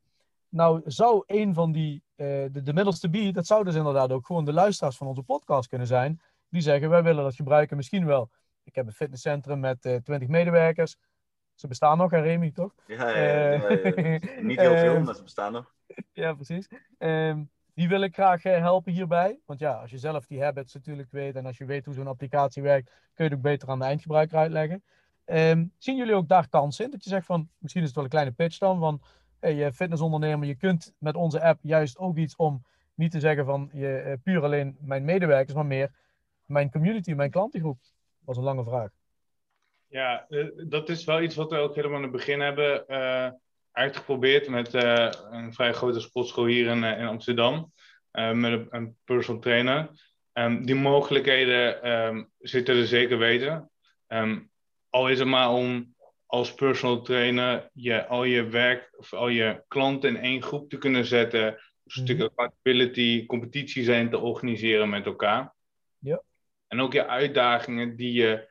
nou, 0.49 0.83
zou 0.85 1.23
een 1.27 1.55
van 1.55 1.73
die, 1.73 2.03
de, 2.17 2.61
de 2.63 2.73
middelste 2.73 3.09
B, 3.09 3.35
dat 3.35 3.47
zou 3.47 3.65
dus 3.65 3.75
inderdaad 3.75 4.13
ook 4.13 4.27
gewoon 4.27 4.45
de 4.45 4.53
luisteraars 4.53 4.97
van 4.97 5.07
onze 5.07 5.23
podcast 5.23 5.69
kunnen 5.69 5.87
zijn, 5.87 6.21
die 6.49 6.63
zeggen, 6.63 6.89
wij 6.89 7.03
willen 7.03 7.25
dat 7.25 7.35
gebruiken 7.35 7.77
misschien 7.77 8.07
wel. 8.07 8.31
Ik 8.71 8.77
heb 8.77 8.87
een 8.87 8.93
fitnesscentrum 8.93 9.61
met 9.61 9.81
20 9.81 10.29
medewerkers. 10.29 10.97
Ze 11.55 11.67
bestaan 11.67 11.99
nog, 11.99 12.11
hè, 12.11 12.21
Remy, 12.21 12.51
toch? 12.51 12.75
Ja, 12.87 13.09
ja, 13.09 13.51
ja, 13.51 13.71
ja 13.73 14.19
niet 14.41 14.61
heel 14.61 14.77
veel, 14.77 15.01
maar 15.01 15.15
ze 15.15 15.23
bestaan 15.23 15.53
nog. 15.53 15.75
Ja, 16.13 16.35
precies. 16.35 16.69
Um, 16.99 17.51
die 17.75 17.89
wil 17.89 18.03
ik 18.03 18.15
graag 18.15 18.43
helpen 18.43 18.93
hierbij. 18.93 19.39
Want 19.47 19.61
ja, 19.61 19.73
als 19.73 19.91
je 19.91 19.99
zelf 19.99 20.27
die 20.27 20.43
habits 20.43 20.75
natuurlijk 20.75 21.11
weet 21.11 21.37
en 21.37 21.47
als 21.47 21.59
je 21.59 21.65
weet 21.65 21.85
hoe 21.85 21.95
zo'n 21.95 22.07
applicatie 22.07 22.63
werkt, 22.63 22.91
kun 23.15 23.25
je 23.25 23.31
het 23.31 23.33
ook 23.33 23.41
beter 23.41 23.69
aan 23.69 23.79
de 23.79 23.85
eindgebruiker 23.85 24.39
uitleggen. 24.39 24.83
Um, 25.27 25.73
zien 25.79 25.97
jullie 25.97 26.15
ook 26.15 26.29
daar 26.29 26.49
kansen 26.49 26.85
in? 26.85 26.91
Dat 26.91 27.05
je 27.05 27.11
zegt 27.11 27.27
van, 27.27 27.49
misschien 27.59 27.81
is 27.83 27.87
het 27.87 27.97
wel 27.97 28.05
een 28.05 28.11
kleine 28.11 28.33
pitch 28.33 28.59
dan, 28.59 28.79
van 28.79 29.03
hey, 29.39 29.55
je 29.55 29.73
fitnessondernemer, 29.73 30.47
je 30.47 30.55
kunt 30.55 30.95
met 30.99 31.15
onze 31.15 31.43
app 31.43 31.59
juist 31.63 31.99
ook 31.99 32.17
iets 32.17 32.37
om 32.37 32.65
niet 32.95 33.11
te 33.11 33.21
zeggen 33.21 33.45
van 33.45 33.71
je, 33.73 34.19
puur 34.23 34.43
alleen 34.43 34.77
mijn 34.81 35.05
medewerkers, 35.05 35.55
maar 35.55 35.67
meer 35.67 35.91
mijn 36.47 36.71
community, 36.71 37.13
mijn 37.13 37.31
klantengroep. 37.31 37.79
Dat 38.31 38.39
was 38.39 38.49
een 38.49 38.55
lange 38.55 38.71
vraag. 38.71 38.91
Ja, 39.87 40.27
dat 40.69 40.89
is 40.89 41.05
wel 41.05 41.23
iets 41.23 41.35
wat 41.35 41.51
we 41.51 41.57
ook 41.57 41.75
helemaal 41.75 41.97
in 41.97 42.03
het 42.03 42.13
begin 42.13 42.41
hebben 42.41 42.85
uh, 42.89 43.31
uitgeprobeerd 43.73 44.49
met 44.49 44.75
uh, 44.75 45.11
een 45.31 45.53
vrij 45.53 45.73
grote 45.73 46.01
sportschool 46.01 46.45
hier 46.45 46.67
in, 46.67 46.85
in 46.85 47.07
Amsterdam. 47.07 47.73
Uh, 48.13 48.33
met 48.33 48.53
een, 48.53 48.67
een, 48.71 48.97
personal 49.05 49.41
trainer. 49.41 49.91
Um, 50.33 50.67
die 50.67 50.75
mogelijkheden 50.75 51.91
um, 51.91 52.31
zitten 52.39 52.77
er 52.77 52.87
zeker 52.87 53.19
weten. 53.19 53.71
Um, 54.09 54.51
al 54.91 55.09
is 55.09 55.19
het 55.19 55.29
maar 55.29 55.51
om 55.51 55.95
als 56.27 56.55
personal 56.55 57.03
trainer 57.03 57.71
je, 57.73 58.07
al 58.07 58.25
je 58.25 58.49
werk 58.49 58.93
of 58.97 59.13
al 59.13 59.29
je 59.29 59.65
klanten 59.69 60.17
in 60.17 60.23
één 60.23 60.43
groep 60.43 60.71
te 60.71 60.79
kunnen 60.79 61.05
zetten. 61.05 61.47
Een 61.47 61.57
stuk 61.85 62.17
mhm. 62.17 62.27
accountability, 62.27 63.27
competitie 63.27 63.85
zijn 63.85 64.11
te 64.11 64.19
organiseren 64.19 64.89
met 64.89 65.07
elkaar. 65.07 65.55
Ja. 65.99 66.23
En 66.71 66.81
ook 66.81 66.93
je 66.93 67.07
uitdagingen 67.07 67.97
die 67.97 68.13
je 68.13 68.49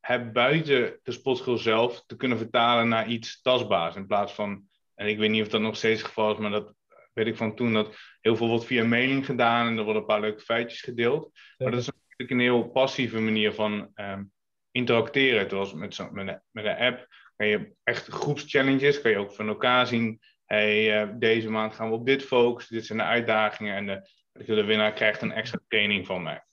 hebt 0.00 0.32
buiten 0.32 0.98
de 1.02 1.12
sportschool 1.12 1.56
zelf 1.56 2.04
te 2.06 2.16
kunnen 2.16 2.38
vertalen 2.38 2.88
naar 2.88 3.08
iets 3.08 3.40
tastbaars. 3.40 3.96
In 3.96 4.06
plaats 4.06 4.32
van, 4.32 4.68
en 4.94 5.06
ik 5.06 5.18
weet 5.18 5.30
niet 5.30 5.42
of 5.42 5.48
dat 5.48 5.60
nog 5.60 5.76
steeds 5.76 5.98
het 6.00 6.08
geval 6.08 6.32
is, 6.32 6.38
maar 6.38 6.50
dat 6.50 6.74
weet 7.12 7.26
ik 7.26 7.36
van 7.36 7.54
toen, 7.54 7.72
dat 7.72 7.96
heel 8.20 8.36
veel 8.36 8.48
wordt 8.48 8.64
via 8.64 8.84
mailing 8.84 9.26
gedaan 9.26 9.66
en 9.66 9.76
er 9.76 9.84
worden 9.84 10.02
een 10.02 10.08
paar 10.08 10.20
leuke 10.20 10.40
feitjes 10.40 10.80
gedeeld. 10.80 11.30
Maar 11.58 11.70
dat 11.70 11.80
is 11.80 11.86
natuurlijk 11.86 12.30
een 12.30 12.40
heel 12.40 12.70
passieve 12.70 13.20
manier 13.20 13.52
van 13.52 13.90
um, 13.94 14.32
interacteren. 14.70 15.50
Zoals 15.50 15.74
met, 15.74 15.94
zo, 15.94 16.10
met, 16.10 16.28
een, 16.28 16.42
met 16.50 16.64
een 16.64 16.76
app 16.76 17.06
kan 17.36 17.46
je 17.46 17.74
echt 17.82 18.06
groepschallenges, 18.06 19.00
kan 19.00 19.10
je 19.10 19.18
ook 19.18 19.32
van 19.32 19.48
elkaar 19.48 19.86
zien. 19.86 20.20
Hey, 20.44 21.02
uh, 21.02 21.14
deze 21.18 21.50
maand 21.50 21.74
gaan 21.74 21.88
we 21.88 21.94
op 21.94 22.06
dit 22.06 22.22
focussen, 22.22 22.74
dit 22.74 22.86
zijn 22.86 22.98
de 22.98 23.04
uitdagingen 23.04 23.74
en 23.74 23.86
de, 23.86 24.54
de 24.54 24.64
winnaar 24.64 24.92
krijgt 24.92 25.22
een 25.22 25.32
extra 25.32 25.58
training 25.68 26.06
van 26.06 26.22
mij. 26.22 26.44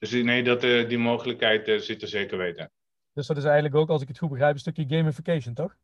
Dus 0.00 0.10
nee, 0.10 0.42
dat, 0.42 0.64
uh, 0.64 0.88
die 0.88 0.98
mogelijkheid 0.98 1.68
uh, 1.68 1.78
zit 1.78 2.02
er 2.02 2.08
zeker 2.08 2.38
weten. 2.38 2.70
Dus 3.12 3.26
dat 3.26 3.36
is 3.36 3.44
eigenlijk 3.44 3.74
ook, 3.74 3.88
als 3.88 4.02
ik 4.02 4.08
het 4.08 4.18
goed 4.18 4.28
begrijp, 4.28 4.52
een 4.52 4.60
stukje 4.60 4.84
gamification, 4.88 5.54
toch? 5.54 5.76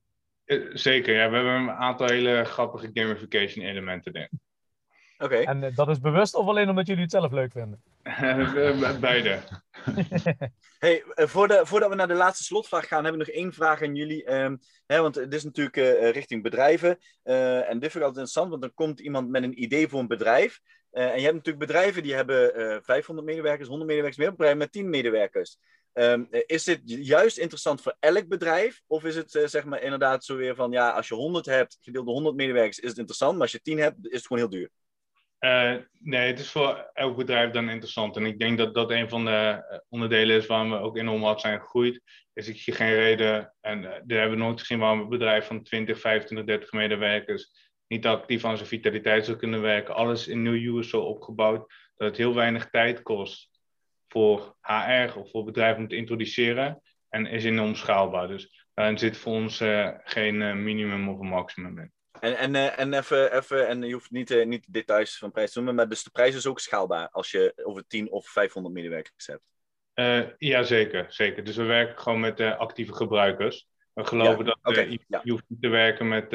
Zeker, 0.73 1.15
ja. 1.15 1.31
We 1.31 1.35
hebben 1.35 1.55
een 1.55 1.71
aantal 1.71 2.07
hele 2.07 2.45
grappige 2.45 2.91
gamification 2.93 3.65
elementen 3.65 4.13
in. 4.13 4.29
Oké. 5.19 5.37
En 5.37 5.63
uh, 5.63 5.77
dat 5.77 5.89
is 5.89 6.01
bewust 6.01 6.35
of 6.35 6.47
alleen 6.47 6.69
omdat 6.69 6.87
jullie 6.87 7.03
het 7.03 7.11
zelf 7.11 7.33
leuk 7.33 7.53
vinden? 7.53 7.83
Beide. 9.01 9.39
hey, 10.79 11.03
voordat, 11.17 11.69
voordat 11.69 11.89
we 11.89 11.95
naar 11.95 12.09
de 12.09 12.15
laatste 12.15 12.45
slotvraag 12.45 12.89
gaan, 12.89 13.05
hebben 13.05 13.21
we 13.21 13.27
nog 13.27 13.37
één 13.37 13.53
vraag 13.53 13.83
aan 13.83 13.95
jullie. 13.95 14.33
Um, 14.33 14.59
hè, 14.87 15.01
want 15.01 15.15
het 15.15 15.35
is 15.35 15.45
natuurlijk 15.45 15.77
uh, 15.77 16.11
richting 16.11 16.43
bedrijven. 16.43 16.99
en 17.23 17.79
dit 17.79 17.91
vind 17.91 17.95
ik 17.95 18.03
altijd 18.03 18.05
interessant, 18.05 18.49
want 18.49 18.63
dan 18.63 18.75
komt 18.75 19.01
iemand 19.01 19.29
met 19.29 19.43
een 19.43 19.63
idee 19.63 19.89
voor 19.89 20.01
een 20.01 20.07
bedrijf. 20.07 20.61
En 20.97 21.17
je 21.17 21.25
hebt 21.25 21.35
natuurlijk 21.35 21.67
bedrijven 21.67 22.03
die 22.03 22.15
hebben 22.15 22.83
500 22.85 23.27
medewerkers, 23.27 23.69
100 23.69 23.89
medewerkers, 23.89 24.25
meer 24.25 24.31
bedrijven 24.31 24.59
met 24.59 24.73
10 24.73 24.91
medewerkers. 24.91 25.57
Um, 25.99 26.29
is 26.31 26.65
dit 26.65 26.81
juist 26.85 27.39
interessant 27.39 27.83
voor 27.83 27.97
elk 28.01 28.29
bedrijf? 28.29 28.83
Of 28.87 29.05
is 29.05 29.17
het 29.17 29.35
uh, 29.35 29.47
zeg 29.47 29.65
maar 29.65 29.83
inderdaad 29.83 30.25
zo 30.25 30.37
weer 30.37 30.55
van, 30.55 30.71
ja, 30.71 30.91
als 30.91 31.09
je 31.09 31.15
100 31.15 31.47
hebt, 31.47 31.79
gedeeld 31.81 32.05
door 32.05 32.15
100 32.15 32.37
medewerkers, 32.37 32.79
is 32.79 32.89
het 32.89 32.99
interessant. 32.99 33.33
Maar 33.33 33.43
als 33.43 33.53
je 33.53 33.61
10 33.61 33.79
hebt, 33.79 33.97
is 34.07 34.13
het 34.13 34.27
gewoon 34.27 34.43
heel 34.43 34.59
duur. 34.59 34.71
Uh, 35.41 35.75
nee, 35.99 36.27
het 36.27 36.39
is 36.39 36.51
voor 36.51 36.91
elk 36.93 37.17
bedrijf 37.17 37.51
dan 37.51 37.69
interessant. 37.69 38.17
En 38.17 38.27
ik 38.27 38.39
denk 38.39 38.59
dat 38.59 38.75
dat 38.75 38.91
een 38.91 39.09
van 39.09 39.25
de 39.25 39.31
eh, 39.69 39.79
onderdelen 39.89 40.37
is 40.37 40.47
waarom 40.47 40.71
we 40.71 40.79
ook 40.79 40.97
enorm 40.97 41.23
hard 41.23 41.41
zijn 41.41 41.61
gegroeid. 41.61 42.01
Is 42.33 42.49
ik 42.49 42.61
zie 42.61 42.73
geen 42.73 42.95
reden, 42.95 43.55
en 43.61 43.79
uh, 43.79 43.85
daar 43.85 44.19
hebben 44.19 44.39
we 44.39 44.45
nooit 44.45 44.61
gezien 44.61 44.79
waarom 44.79 45.01
een 45.01 45.09
bedrijf 45.09 45.47
van 45.47 45.63
20, 45.63 46.01
25, 46.01 46.47
30 46.47 46.73
medewerkers 46.73 47.66
niet 47.89 48.07
actief 48.07 48.45
aan 48.45 48.57
zijn 48.57 48.69
vitaliteit 48.69 49.25
zou 49.25 49.37
kunnen 49.37 49.61
werken. 49.61 49.95
Alles 49.95 50.29
in 50.29 50.43
nieuw 50.43 50.79
is 50.79 50.89
zo 50.89 51.01
opgebouwd 51.01 51.73
dat 51.97 52.09
het 52.09 52.17
heel 52.17 52.35
weinig 52.35 52.71
tijd 52.71 53.03
kost 53.03 53.51
voor 54.09 54.57
HR 54.61 55.19
of 55.19 55.31
voor 55.31 55.45
bedrijven 55.45 55.83
om 55.83 55.89
te 55.89 55.97
introduceren 55.97 56.83
en 57.09 57.27
is 57.27 57.45
enorm 57.45 57.75
schaalbaar. 57.75 58.29
Dus 58.29 58.67
daarin 58.75 58.99
zit 58.99 59.17
voor 59.17 59.33
ons 59.33 59.61
uh, 59.61 59.91
geen 60.05 60.41
uh, 60.41 60.55
minimum 60.55 61.09
of 61.09 61.19
een 61.19 61.27
maximum 61.27 61.79
in. 61.79 61.93
En, 62.21 62.37
en, 62.37 62.55
uh, 62.55 62.79
en 62.79 62.95
even, 62.95 63.37
even, 63.37 63.69
en 63.69 63.83
je 63.83 63.93
hoeft 63.93 64.11
niet, 64.11 64.45
niet 64.47 64.65
de 64.65 64.71
details 64.71 65.19
van 65.19 65.33
prijs 65.33 65.53
te 65.53 65.59
noemen, 65.59 65.75
maar 65.77 65.89
dus 65.89 66.03
de 66.03 66.11
prijs 66.11 66.35
is 66.35 66.47
ook 66.47 66.61
schaalbaar 66.61 67.09
als 67.09 67.31
je 67.31 67.53
over 67.57 67.87
10 67.87 68.11
of 68.11 68.27
500 68.27 68.75
medewerkers 68.75 69.27
hebt. 69.27 70.35
ja, 70.39 70.63
zeker, 70.63 71.07
zeker. 71.09 71.45
Dus 71.45 71.57
we 71.57 71.63
werken 71.63 71.99
gewoon 71.99 72.21
met 72.21 72.41
actieve 72.41 72.95
gebruikers. 72.95 73.69
We 73.93 74.05
geloven 74.05 74.45
dat 74.45 74.59
okay, 74.63 74.91
je, 74.91 74.99
ja. 75.09 75.21
je, 75.25 75.31
hoeft 75.31 75.45
niet 75.49 75.63
te 75.63 75.69
werken 75.69 76.09
met 76.09 76.31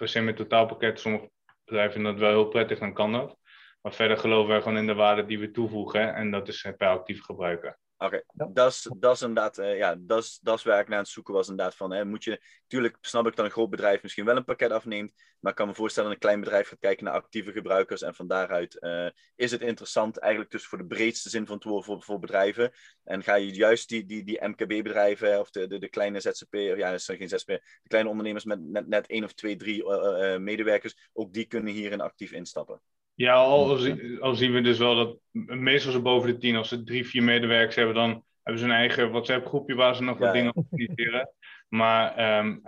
per 0.00 0.08
se 0.08 0.20
met 0.20 0.36
totaalpakket. 0.36 1.00
Sommige 1.00 1.30
bedrijven 1.64 1.92
vinden 1.92 2.12
dat 2.12 2.20
wel 2.20 2.30
heel 2.30 2.48
prettig, 2.48 2.78
dan 2.78 2.94
kan 2.94 3.12
dat. 3.12 3.38
Maar 3.82 3.92
verder 3.92 4.16
geloven 4.16 4.50
wij 4.50 4.62
gewoon 4.62 4.78
in 4.78 4.86
de 4.86 4.94
waarde 4.94 5.24
die 5.24 5.38
we 5.38 5.50
toevoegen. 5.50 6.14
En 6.14 6.30
dat 6.30 6.48
is 6.48 6.66
per 6.76 6.88
actief 6.88 7.22
gebruiken. 7.22 7.78
Oké, 8.02 8.22
dat 8.32 8.90
is 9.00 9.22
inderdaad, 9.22 9.58
uh, 9.58 9.76
ja, 9.76 9.96
dat 9.98 10.40
is 10.58 10.62
waar 10.62 10.80
ik 10.80 10.88
naar 10.88 10.96
aan 10.96 11.02
het 11.02 11.12
zoeken 11.12 11.34
was 11.34 11.48
inderdaad 11.48 11.76
van, 11.76 11.92
hè, 11.92 12.04
moet 12.04 12.24
je, 12.24 12.40
natuurlijk 12.60 12.96
snap 13.00 13.26
ik 13.26 13.36
dat 13.36 13.44
een 13.44 13.50
groot 13.50 13.70
bedrijf 13.70 14.02
misschien 14.02 14.24
wel 14.24 14.36
een 14.36 14.44
pakket 14.44 14.70
afneemt, 14.70 15.12
maar 15.40 15.50
ik 15.50 15.56
kan 15.56 15.66
me 15.66 15.74
voorstellen 15.74 16.08
dat 16.08 16.18
een 16.18 16.24
klein 16.24 16.40
bedrijf 16.40 16.68
gaat 16.68 16.78
kijken 16.78 17.04
naar 17.04 17.14
actieve 17.14 17.52
gebruikers 17.52 18.02
en 18.02 18.14
van 18.14 18.26
daaruit 18.26 18.76
uh, 18.80 19.08
is 19.34 19.50
het 19.50 19.60
interessant 19.60 20.18
eigenlijk 20.18 20.52
dus 20.52 20.66
voor 20.66 20.78
de 20.78 20.86
breedste 20.86 21.28
zin 21.28 21.46
van 21.46 21.54
het 21.54 21.64
woord 21.64 21.84
voor, 21.84 22.02
voor 22.02 22.18
bedrijven 22.18 22.72
en 23.04 23.22
ga 23.22 23.34
je 23.34 23.54
juist 23.54 23.88
die, 23.88 24.04
die, 24.04 24.24
die 24.24 24.46
MKB-bedrijven 24.46 25.40
of 25.40 25.50
de, 25.50 25.66
de, 25.66 25.78
de 25.78 25.88
kleine 25.88 26.20
ZZP, 26.20 26.54
of 26.54 26.76
ja, 26.76 26.90
dat 26.90 27.02
zijn 27.02 27.18
geen 27.18 27.28
ZZP, 27.28 27.46
de 27.46 27.88
kleine 27.88 28.08
ondernemers 28.08 28.44
met 28.44 28.60
net, 28.60 28.88
net 28.88 29.06
één 29.06 29.24
of 29.24 29.32
twee, 29.32 29.56
drie 29.56 29.84
uh, 29.84 30.36
medewerkers, 30.36 31.10
ook 31.12 31.32
die 31.32 31.46
kunnen 31.46 31.72
hierin 31.72 32.00
actief 32.00 32.32
instappen. 32.32 32.80
Ja, 33.20 33.34
al, 33.34 33.78
al, 34.20 34.34
zien 34.34 34.52
we 34.52 34.60
dus 34.60 34.78
wel 34.78 34.94
dat 34.94 35.16
meestal 35.58 35.92
ze 35.92 36.00
boven 36.00 36.28
de 36.32 36.38
tien, 36.38 36.56
als 36.56 36.68
ze 36.68 36.82
drie, 36.82 37.06
vier 37.06 37.22
medewerkers 37.22 37.74
hebben, 37.74 37.94
dan 37.94 38.24
hebben 38.42 38.62
ze 38.62 38.68
een 38.68 38.76
eigen 38.76 39.10
WhatsApp-groepje 39.10 39.74
waar 39.74 39.96
ze 39.96 40.02
nog 40.02 40.18
wat 40.18 40.32
dingen 40.32 40.56
op 40.56 40.66
communiceren. 40.68 41.28
Maar 41.68 42.16
ehm, 42.16 42.58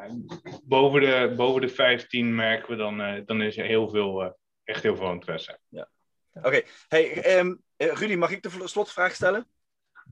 boven, 0.65 1.01
de, 1.01 1.35
boven 1.37 1.61
de 1.61 1.69
15 1.69 2.35
merken 2.35 2.71
we 2.71 2.77
dan, 2.77 3.01
uh, 3.01 3.21
dan 3.27 3.43
is 3.43 3.57
er 3.57 3.65
heel 3.65 3.89
veel, 3.89 4.25
uh, 4.25 4.31
echt 4.65 4.83
heel 4.83 4.97
veel 4.97 5.13
interesse. 5.13 5.59
Ja. 5.69 5.89
Oké, 6.33 6.63
hey, 6.89 7.39
um, 7.39 7.63
Rudy, 7.77 8.15
mag 8.15 8.31
ik 8.31 8.43
de 8.43 8.51
slotvraag 8.65 9.15
stellen? 9.15 9.47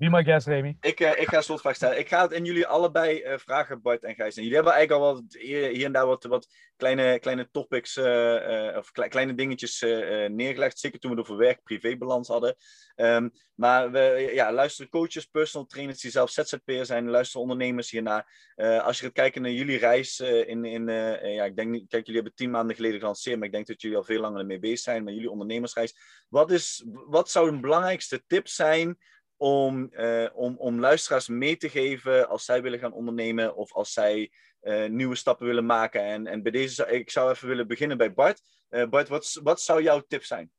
Be 0.01 0.09
my 0.09 0.25
guest, 0.25 0.47
Remy. 0.47 0.77
Ik, 0.81 1.01
uh, 1.01 1.21
ik 1.21 1.29
ga 1.29 1.37
een 1.37 1.43
slotvraag 1.43 1.75
stellen. 1.75 1.99
Ik 1.99 2.09
ga 2.09 2.23
het 2.23 2.33
in 2.33 2.45
jullie 2.45 2.67
allebei 2.67 3.23
uh, 3.23 3.39
vragen, 3.39 3.83
Bart 3.83 4.05
en 4.05 4.15
Gijs. 4.15 4.37
En 4.37 4.43
jullie 4.43 4.57
hebben 4.57 4.73
eigenlijk 4.75 5.03
al 5.03 5.15
wat, 5.15 5.23
hier, 5.29 5.85
en 5.85 5.93
daar 5.93 6.07
wat, 6.07 6.25
wat 6.25 6.47
kleine, 6.77 7.19
kleine 7.19 7.49
topics 7.51 7.97
uh, 7.97 8.77
of 8.77 8.91
kle 8.91 9.09
kleine 9.09 9.35
dingetjes 9.35 9.81
neergelegd. 10.29 10.79
Zeker 10.79 10.99
toen 10.99 11.11
we 11.11 11.17
het 11.17 11.27
over 11.27 11.41
werk-privébalans 11.41 12.29
hadden. 12.29 12.57
Um, 12.97 13.31
maar 13.55 13.91
we 13.91 14.31
ja, 14.35 14.53
luisteren 14.53 14.91
coaches, 14.91 15.25
personal 15.25 15.67
trainers 15.67 16.01
die 16.01 16.11
zelf 16.11 16.31
ZZP'er 16.31 16.87
zijn. 16.87 17.11
Luisteren 17.11 17.43
ondernemers 17.43 17.91
hiernaar. 17.91 18.53
als 18.57 18.99
je 18.99 19.05
gaat 19.05 19.13
kijken 19.13 19.43
naar 19.43 19.51
jullie 19.51 19.79
reis 19.79 20.21
in... 20.21 20.65
in 20.65 20.89
ja, 21.33 21.45
ik 21.45 21.57
denk. 21.57 21.73
Kijk, 21.73 22.07
jullie 22.07 22.21
hebben 22.21 22.35
tien 22.35 22.51
maanden 22.51 22.77
geleden 22.77 22.99
gelanceerd. 22.99 23.37
Maar 23.37 23.47
ik 23.47 23.53
denk 23.53 23.67
dat 23.67 23.83
jullie 23.83 23.97
al 23.97 24.05
veel 24.05 24.21
langer 24.21 24.41
ermee 24.41 24.59
bezig 24.59 24.79
zijn. 24.79 25.05
Met 25.05 25.15
jullie 25.15 25.31
ondernemersreis. 25.31 25.95
Wat, 26.29 26.51
is, 26.51 26.85
wat 27.07 27.31
zou 27.31 27.49
een 27.49 27.61
belangrijkste 27.61 28.23
tip 28.27 28.49
zijn 28.49 28.99
om, 29.41 29.91
uh, 29.93 30.27
om, 30.33 30.57
om 30.57 30.81
luisteraars 30.81 31.29
mee 31.29 31.57
te 31.57 31.69
geven 31.69 32.29
als 32.29 32.45
zij 32.45 32.63
willen 32.63 32.79
gaan 32.79 32.93
ondernemen 32.93 33.57
of 33.57 33.73
als 33.73 33.93
zij 33.93 34.31
uh, 34.63 34.89
nieuwe 34.89 35.15
stappen 35.15 35.47
willen 35.47 35.67
maken. 35.67 36.05
En, 36.05 36.27
en 36.27 36.43
bij 36.43 36.53
deze 36.53 36.87
ik 36.87 37.11
zou 37.11 37.31
even 37.31 37.49
willen 37.49 37.67
beginnen 37.67 37.97
bij 37.97 38.13
Bart. 38.13 38.43
Uh, 38.71 38.89
Bart, 38.89 39.09
wat, 39.09 39.41
wat 39.43 39.61
zou 39.61 39.83
jouw 39.83 40.01
tip 40.09 40.25
zijn? 40.25 40.51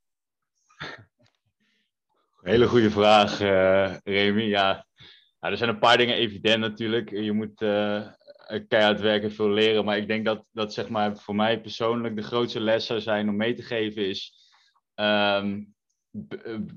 Hele 2.42 2.68
goede 2.68 2.92
vraag, 2.92 3.40
Remy. 4.04 4.44
Ja. 4.44 4.86
ja, 5.40 5.50
er 5.50 5.58
zijn 5.58 5.70
een 5.70 5.80
paar 5.80 5.98
dingen 5.98 6.16
evident 6.16 6.60
natuurlijk. 6.60 7.10
Je 7.10 7.32
moet 7.32 7.58
keihard 8.68 9.00
werken, 9.00 9.32
veel 9.32 9.50
leren. 9.50 9.86
Maar 9.86 9.98
ik 9.98 10.08
denk 10.08 10.26
dat, 10.26 10.46
dat 10.52 10.74
zeg 10.74 10.90
maar, 10.90 11.18
voor 11.18 11.36
mij 11.36 11.62
persoonlijk 11.62 12.16
de 12.16 12.24
grootste 12.24 12.60
les 12.60 12.86
zou 12.86 13.00
zijn 13.00 13.30
om 13.30 13.36
mee 13.36 13.54
te 13.54 13.64
geven 13.64 14.08
is... 14.08 14.50
Um, 14.96 15.76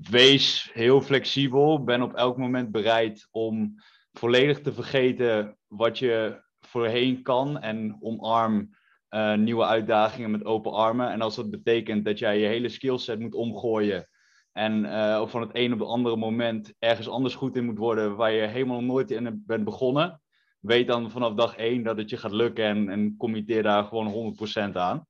wees 0.09 0.69
heel 0.73 1.01
flexibel. 1.01 1.83
Ben 1.83 2.01
op 2.01 2.13
elk 2.13 2.37
moment 2.37 2.71
bereid 2.71 3.27
om 3.31 3.75
volledig 4.13 4.61
te 4.61 4.73
vergeten 4.73 5.57
wat 5.67 5.99
je 5.99 6.43
voorheen 6.61 7.21
kan. 7.21 7.59
En 7.59 7.97
omarm 7.99 8.69
uh, 9.09 9.33
nieuwe 9.33 9.65
uitdagingen 9.65 10.31
met 10.31 10.45
open 10.45 10.71
armen. 10.71 11.11
En 11.11 11.21
als 11.21 11.35
dat 11.35 11.49
betekent 11.49 12.05
dat 12.05 12.19
jij 12.19 12.39
je 12.39 12.45
hele 12.45 12.69
skillset 12.69 13.19
moet 13.19 13.33
omgooien. 13.33 14.07
En 14.51 14.83
uh, 14.83 15.27
van 15.27 15.41
het 15.41 15.49
een 15.53 15.73
op 15.73 15.79
het 15.79 15.87
andere 15.87 16.15
moment 16.15 16.73
ergens 16.79 17.09
anders 17.09 17.35
goed 17.35 17.55
in 17.55 17.65
moet 17.65 17.77
worden. 17.77 18.15
Waar 18.15 18.31
je 18.31 18.47
helemaal 18.47 18.81
nooit 18.81 19.11
in 19.11 19.43
bent 19.45 19.63
begonnen. 19.63 20.21
Weet 20.59 20.87
dan 20.87 21.11
vanaf 21.11 21.33
dag 21.33 21.55
één 21.55 21.83
dat 21.83 21.97
het 21.97 22.09
je 22.09 22.17
gaat 22.17 22.31
lukken. 22.31 22.65
En, 22.65 22.89
en 22.89 23.15
committeer 23.17 23.63
daar 23.63 23.83
gewoon 23.83 24.35
100% 24.71 24.73
aan. 24.73 25.07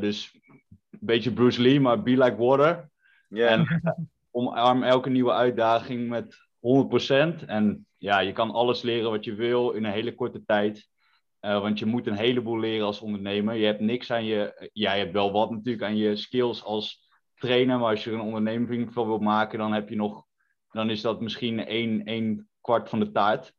Dus 0.00 0.38
een 0.90 0.98
beetje 1.00 1.32
Bruce 1.32 1.62
Lee, 1.62 1.80
maar 1.80 2.02
be 2.02 2.10
like 2.10 2.36
water. 2.36 2.90
Yeah. 3.28 3.52
En 3.52 3.82
omarm 4.30 4.82
elke 4.82 5.10
nieuwe 5.10 5.32
uitdaging 5.32 6.08
met 6.08 6.48
100%. 6.56 7.44
En 7.46 7.86
ja, 7.96 8.18
je 8.18 8.32
kan 8.32 8.50
alles 8.50 8.82
leren 8.82 9.10
wat 9.10 9.24
je 9.24 9.34
wil 9.34 9.70
in 9.70 9.84
een 9.84 9.92
hele 9.92 10.14
korte 10.14 10.44
tijd. 10.44 10.88
Uh, 11.40 11.60
want 11.60 11.78
je 11.78 11.86
moet 11.86 12.06
een 12.06 12.16
heleboel 12.16 12.58
leren 12.58 12.86
als 12.86 13.00
ondernemer. 13.00 13.54
Je 13.54 13.66
hebt 13.66 13.80
niks 13.80 14.10
aan 14.10 14.24
je. 14.24 14.70
Ja, 14.72 14.92
je 14.92 15.00
hebt 15.00 15.12
wel 15.12 15.32
wat 15.32 15.50
natuurlijk 15.50 15.84
aan 15.84 15.96
je 15.96 16.16
skills 16.16 16.64
als 16.64 17.08
trainer. 17.34 17.78
Maar 17.78 17.90
als 17.90 18.04
je 18.04 18.10
er 18.10 18.16
een 18.16 18.22
onderneming 18.22 18.92
van 18.92 19.06
wilt 19.06 19.20
maken, 19.20 19.58
dan 19.58 19.72
heb 19.72 19.88
je 19.88 19.96
nog. 19.96 20.26
Dan 20.70 20.90
is 20.90 21.00
dat 21.00 21.20
misschien 21.20 21.66
één, 21.66 22.04
één 22.04 22.48
kwart 22.60 22.88
van 22.88 22.98
de 22.98 23.10
taart. 23.10 23.52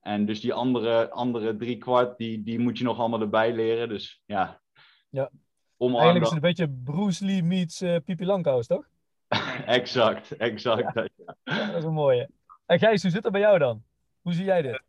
En 0.00 0.26
dus 0.26 0.40
die 0.40 0.52
andere, 0.52 1.10
andere 1.10 1.56
drie 1.56 1.78
kwart, 1.78 2.18
die, 2.18 2.42
die 2.42 2.58
moet 2.58 2.78
je 2.78 2.84
nog 2.84 2.98
allemaal 2.98 3.20
erbij 3.20 3.54
leren. 3.54 3.88
Dus 3.88 4.22
ja. 4.24 4.60
Ja. 5.10 5.30
Eigenlijk 5.78 6.16
is 6.16 6.24
het 6.24 6.32
een 6.32 6.40
beetje 6.40 6.68
Bruce 6.68 7.24
Lee 7.24 7.42
meets 7.42 7.82
uh, 7.82 7.96
Pipi 8.04 8.24
Langkous, 8.24 8.66
toch? 8.66 8.88
exact, 9.66 10.36
exact. 10.36 10.94
Ja. 10.94 11.08
Ja, 11.44 11.66
dat 11.66 11.76
is 11.76 11.84
een 11.84 11.92
mooie. 11.92 12.28
En 12.66 12.78
Gijs, 12.78 13.02
hoe 13.02 13.10
zit 13.10 13.22
het 13.22 13.32
bij 13.32 13.40
jou 13.40 13.58
dan? 13.58 13.82
Hoe 14.20 14.32
zie 14.32 14.44
jij 14.44 14.62
dit? 14.62 14.82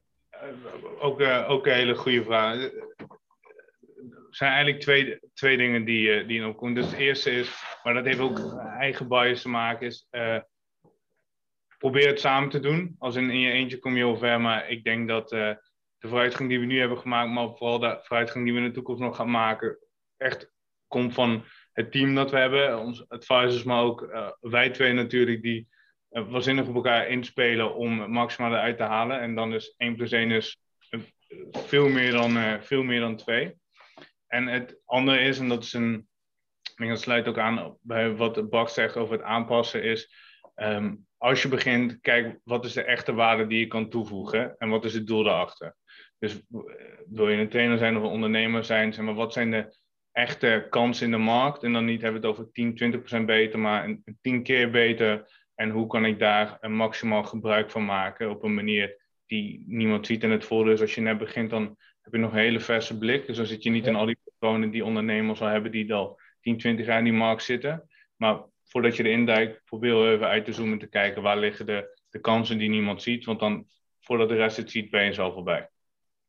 Ook, 0.99 1.21
uh, 1.21 1.49
ook 1.49 1.65
een 1.65 1.73
hele 1.73 1.95
goede 1.95 2.23
vraag. 2.23 2.55
Er 2.55 4.35
zijn 4.35 4.51
eigenlijk 4.51 4.81
twee, 4.81 5.19
twee 5.33 5.57
dingen 5.57 5.85
die, 5.85 6.21
uh, 6.21 6.27
die 6.27 6.47
opkomen. 6.47 6.75
Dus 6.75 6.85
het 6.85 6.99
eerste 6.99 7.31
is, 7.31 7.63
maar 7.83 7.93
dat 7.93 8.05
heeft 8.05 8.19
ook 8.19 8.39
eigen 8.77 9.07
bias 9.07 9.41
te 9.41 9.49
maken, 9.49 9.87
is 9.87 10.07
uh, 10.11 10.39
probeer 11.77 12.07
het 12.07 12.19
samen 12.19 12.49
te 12.49 12.59
doen. 12.59 12.95
Als 12.99 13.15
in, 13.15 13.29
in 13.29 13.39
je 13.39 13.51
eentje 13.51 13.79
kom 13.79 13.91
je 13.95 14.03
heel 14.03 14.17
ver, 14.17 14.41
maar 14.41 14.69
ik 14.69 14.83
denk 14.83 15.07
dat 15.07 15.29
de 15.29 16.07
vooruitgang 16.07 16.49
die 16.49 16.59
we 16.59 16.65
nu 16.65 16.79
hebben 16.79 16.97
gemaakt, 16.97 17.31
maar 17.31 17.55
vooral 17.55 17.79
de 17.79 17.99
vooruitgang 18.01 18.45
die 18.45 18.53
we 18.53 18.59
in 18.59 18.65
de 18.65 18.73
toekomst 18.73 19.01
nog 19.01 19.15
gaan 19.15 19.31
maken, 19.31 19.77
echt 20.17 20.51
komt 20.87 21.13
van 21.13 21.43
het 21.79 21.91
team 21.91 22.15
dat 22.15 22.31
we 22.31 22.37
hebben, 22.37 22.79
onze 22.79 23.05
advisors, 23.07 23.63
maar 23.63 23.83
ook 23.83 24.01
uh, 24.01 24.31
wij 24.39 24.69
twee 24.69 24.93
natuurlijk, 24.93 25.41
die 25.41 25.67
uh, 26.11 26.31
waanzinnig 26.31 26.67
op 26.67 26.75
elkaar 26.75 27.07
inspelen 27.07 27.75
om 27.75 27.99
het 27.99 28.09
maximale 28.09 28.57
uit 28.57 28.77
te 28.77 28.83
halen. 28.83 29.19
En 29.19 29.35
dan 29.35 29.53
is 29.53 29.73
1 29.77 29.95
plus 29.95 30.11
1 30.11 30.31
is 30.31 30.61
veel 31.51 31.89
meer 31.89 32.11
dan, 32.11 32.37
uh, 32.37 32.61
veel 32.61 32.83
meer 32.83 32.99
dan 32.99 33.15
2. 33.15 33.55
En 34.27 34.47
het 34.47 34.79
andere 34.85 35.19
is, 35.19 35.39
en 35.39 35.47
dat 35.47 35.63
is 35.63 35.73
een, 35.73 36.07
ik 36.75 36.89
dat 36.89 37.01
sluit 37.01 37.27
ook 37.27 37.37
aan 37.37 37.77
bij 37.81 38.15
wat 38.15 38.49
Bak 38.49 38.69
zegt 38.69 38.97
over 38.97 39.13
het 39.13 39.23
aanpassen, 39.23 39.83
is 39.83 40.13
um, 40.55 41.07
als 41.17 41.41
je 41.41 41.47
begint, 41.47 41.99
kijk 42.01 42.39
wat 42.43 42.65
is 42.65 42.73
de 42.73 42.83
echte 42.83 43.13
waarde 43.13 43.47
die 43.47 43.59
je 43.59 43.67
kan 43.67 43.89
toevoegen 43.89 44.55
en 44.57 44.69
wat 44.69 44.85
is 44.85 44.93
het 44.93 45.07
doel 45.07 45.23
daarachter. 45.23 45.75
Dus 46.17 46.41
wil 47.09 47.29
je 47.29 47.37
een 47.37 47.49
trainer 47.49 47.77
zijn 47.77 47.97
of 47.97 48.03
een 48.03 48.09
ondernemer 48.09 48.63
zijn, 48.63 48.93
zeg 48.93 49.05
maar, 49.05 49.13
wat 49.13 49.33
zijn 49.33 49.51
de 49.51 49.77
echte 50.19 50.67
kans 50.69 51.01
in 51.01 51.11
de 51.11 51.17
markt. 51.17 51.63
En 51.63 51.73
dan 51.73 51.85
niet 51.85 52.01
hebben 52.01 52.21
we 52.21 52.27
het 52.27 52.37
over 52.37 52.51
10, 52.51 52.75
20 52.75 52.99
procent 52.99 53.25
beter, 53.25 53.59
maar 53.59 53.85
een, 53.85 54.03
10 54.21 54.43
keer 54.43 54.71
beter. 54.71 55.31
En 55.55 55.69
hoe 55.69 55.87
kan 55.87 56.05
ik 56.05 56.19
daar 56.19 56.57
een 56.61 56.75
maximaal 56.75 57.23
gebruik 57.23 57.71
van 57.71 57.85
maken 57.85 58.29
op 58.29 58.43
een 58.43 58.53
manier 58.53 58.97
die 59.25 59.63
niemand 59.67 60.05
ziet. 60.05 60.23
En 60.23 60.29
het 60.29 60.45
voordeel 60.45 60.73
is 60.73 60.81
als 60.81 60.95
je 60.95 61.01
net 61.01 61.17
begint, 61.17 61.49
dan 61.49 61.77
heb 62.01 62.13
je 62.13 62.19
nog 62.19 62.31
een 62.31 62.39
hele 62.39 62.59
verse 62.59 62.97
blik. 62.97 63.25
Dus 63.25 63.37
dan 63.37 63.45
zit 63.45 63.63
je 63.63 63.69
niet 63.69 63.87
in 63.87 63.95
al 63.95 64.05
die 64.05 64.19
patronen 64.23 64.71
die 64.71 64.85
ondernemers 64.85 65.41
al 65.41 65.47
hebben 65.47 65.71
die 65.71 65.93
al 65.93 66.19
10, 66.41 66.57
20 66.57 66.85
jaar 66.85 66.97
in 66.97 67.03
die 67.03 67.13
markt 67.13 67.43
zitten. 67.43 67.89
Maar 68.15 68.43
voordat 68.63 68.95
je 68.95 69.03
erin 69.03 69.25
duikt, 69.25 69.63
probeer 69.65 70.11
even 70.11 70.27
uit 70.27 70.45
te 70.45 70.53
zoomen 70.53 70.79
te 70.79 70.87
kijken 70.87 71.21
waar 71.21 71.37
liggen 71.37 71.65
de, 71.65 71.99
de 72.09 72.19
kansen 72.19 72.57
die 72.57 72.69
niemand 72.69 73.01
ziet. 73.01 73.25
Want 73.25 73.39
dan, 73.39 73.67
voordat 73.99 74.29
de 74.29 74.35
rest 74.35 74.57
het 74.57 74.71
ziet, 74.71 74.89
ben 74.89 75.05
je 75.05 75.13
zo 75.13 75.31
voorbij. 75.31 75.69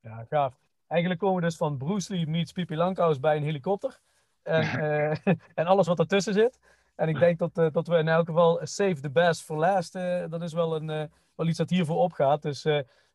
Ja, 0.00 0.26
gaaf. 0.28 0.54
Eigenlijk 0.90 1.20
komen 1.20 1.40
we 1.40 1.46
dus 1.46 1.56
van 1.56 1.76
Bruce 1.76 2.14
Lee 2.14 2.26
meets 2.26 2.52
Pipi 2.52 2.76
Langkous 2.76 3.20
bij 3.20 3.36
een 3.36 3.42
helikopter. 3.42 4.00
En, 4.42 4.62
uh, 4.62 5.10
en 5.60 5.66
alles 5.66 5.86
wat 5.86 5.98
ertussen 5.98 6.34
zit. 6.34 6.58
En 6.94 7.08
ik 7.08 7.18
denk 7.18 7.38
dat, 7.38 7.58
uh, 7.58 7.66
dat 7.72 7.86
we 7.86 7.96
in 7.96 8.08
elk 8.08 8.26
geval 8.26 8.60
save 8.62 9.00
the 9.00 9.10
best 9.10 9.42
for 9.42 9.56
last. 9.56 9.94
Uh, 9.96 10.24
dat 10.28 10.42
is 10.42 10.52
wel, 10.52 10.76
een, 10.76 11.10
wel 11.34 11.46
iets 11.46 11.58
dat 11.58 11.70
hiervoor 11.70 11.96
opgaat. 11.96 12.42
Dus 12.42 12.62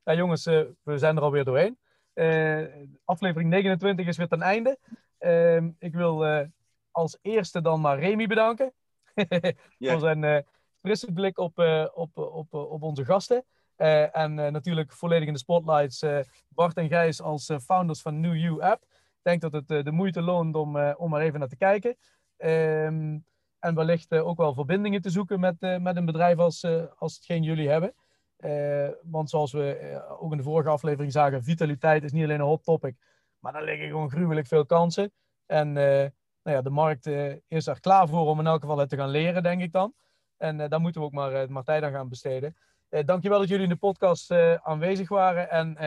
ja, 0.04 0.14
jongens, 0.14 0.46
we 0.84 0.98
zijn 0.98 1.16
er 1.18 1.22
alweer 1.22 1.44
doorheen. 1.44 1.78
aflevering 3.06 3.50
29 3.50 4.08
is 4.08 4.18
weer 4.18 4.28
ten 4.28 4.42
einde. 4.42 4.78
Ehm, 5.18 5.70
ik 5.80 5.94
wil 5.94 6.46
als 6.92 7.18
eerste 7.22 7.62
dan 7.62 7.82
maar 7.82 8.00
Remy 8.00 8.28
bedanken. 8.28 8.74
yeah. 9.78 9.92
voor 9.92 10.00
zijn 10.00 10.46
frisse 10.82 11.12
blik 11.12 11.38
op, 11.38 11.60
op, 11.94 12.18
op, 12.18 12.54
op 12.54 12.84
onze 12.84 13.06
gasten. 13.06 13.44
Uh, 13.78 14.16
en 14.16 14.38
uh, 14.38 14.48
natuurlijk 14.48 14.92
volledig 14.92 15.28
in 15.28 15.34
de 15.34 15.40
spotlights 15.40 16.04
uh, 16.04 16.20
Bart 16.48 16.78
en 16.78 16.88
Gijs 16.88 17.22
als 17.22 17.52
founders 17.62 18.02
van 18.02 18.20
New 18.20 18.36
You 18.36 18.62
App. 18.62 18.84
Ik 18.84 19.22
denk 19.22 19.42
dat 19.42 19.54
het 19.54 19.86
de 19.86 19.92
moeite 19.92 20.22
loont 20.22 20.56
om, 20.56 20.78
om 20.78 21.14
er 21.14 21.22
even 21.22 21.40
naar 21.40 21.48
te 21.48 21.58
kijken. 21.58 21.98
Um, 22.38 23.26
en 23.60 23.76
wellicht 23.76 24.14
ook 24.14 24.38
wel 24.38 24.54
verbindingen 24.54 25.02
te 25.02 25.10
zoeken 25.10 25.40
met, 25.40 25.56
met 25.60 25.96
een 25.96 26.06
bedrijf 26.06 26.38
als, 26.38 26.66
als 26.98 27.16
hetgeen 27.16 27.44
jullie 27.44 27.70
hebben. 27.70 27.94
want 29.02 29.30
zoals 29.30 29.52
we 29.52 30.02
ook 30.20 30.32
in 30.32 30.38
de 30.38 30.44
vorige 30.44 30.70
aflevering 30.70 31.12
zagen, 31.12 31.44
vitaliteit 31.44 32.04
is 32.04 32.12
niet 32.12 32.24
alleen 32.24 32.40
een 32.40 32.46
hot 32.46 32.64
topic. 32.64 32.96
Maar 33.40 33.54
daar 33.54 33.64
liggen 33.64 33.88
gewoon 33.88 34.10
gruwelijk 34.10 34.48
veel 34.48 34.66
kansen. 34.66 35.12
En 35.46 35.74
nou 35.74 36.12
ja, 36.44 36.62
de 36.62 36.70
markt 36.70 37.06
is 37.48 37.68
er 37.68 37.80
klaar 37.80 38.08
voor 38.08 38.28
om 38.28 38.40
in 38.40 38.48
elk 38.48 38.62
geval 38.62 38.78
het 38.78 38.90
te 38.90 38.98
gaan 38.98 39.10
leren, 39.10 39.44
denk 39.44 39.62
ik 39.62 39.72
dan. 39.72 39.94
En 40.38 40.58
daar 40.58 40.82
moeten 40.82 41.02
we 41.02 41.08
ook 41.08 41.14
maar, 41.14 41.52
maar 41.52 41.64
tijd 41.64 41.84
aan 41.84 41.92
gaan 41.92 42.10
besteden. 42.10 42.56
Uh, 42.90 43.00
dankjewel 43.06 43.40
dat 43.40 43.48
jullie 43.48 43.64
in 43.64 43.70
de 43.70 43.76
podcast 43.76 44.32
uh, 44.32 44.54
aanwezig 44.54 45.10
waren. 45.10 45.50
En 45.50 45.78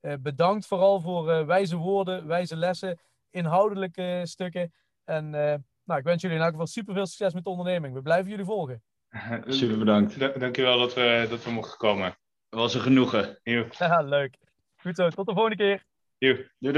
uh, 0.00 0.12
bedankt 0.20 0.66
vooral 0.66 1.00
voor 1.00 1.46
wijze 1.46 1.76
woorden, 1.76 2.26
wijze 2.26 2.56
lessen, 2.56 2.98
inhoudelijke 3.30 4.20
stukken. 4.24 4.72
En 5.04 5.30
nou, 5.84 6.00
ik 6.00 6.04
wens 6.04 6.22
jullie 6.22 6.36
in 6.36 6.42
elk 6.42 6.52
geval 6.52 6.66
super 6.66 6.94
veel 6.94 7.06
succes 7.06 7.34
met 7.34 7.44
de 7.44 7.50
onderneming. 7.50 7.94
We 7.94 8.02
blijven 8.02 8.30
jullie 8.30 8.44
volgen. 8.44 8.82
Super 9.46 9.78
bedankt. 9.78 10.18
Da 10.18 10.28
dankjewel 10.28 10.78
dat 10.78 10.94
we, 10.94 11.26
dat 11.28 11.44
we 11.44 11.50
mochten 11.50 11.78
komen. 11.78 12.06
Het 12.48 12.58
was 12.58 12.74
een 12.74 12.80
genoegen. 12.80 13.38
Ja, 13.42 14.00
leuk. 14.02 14.36
Goed 14.76 14.96
zo, 14.96 15.08
tot 15.08 15.26
de 15.26 15.32
volgende 15.32 15.56
keer. 15.56 15.84
Doei. 16.18 16.48
Doei. 16.58 16.72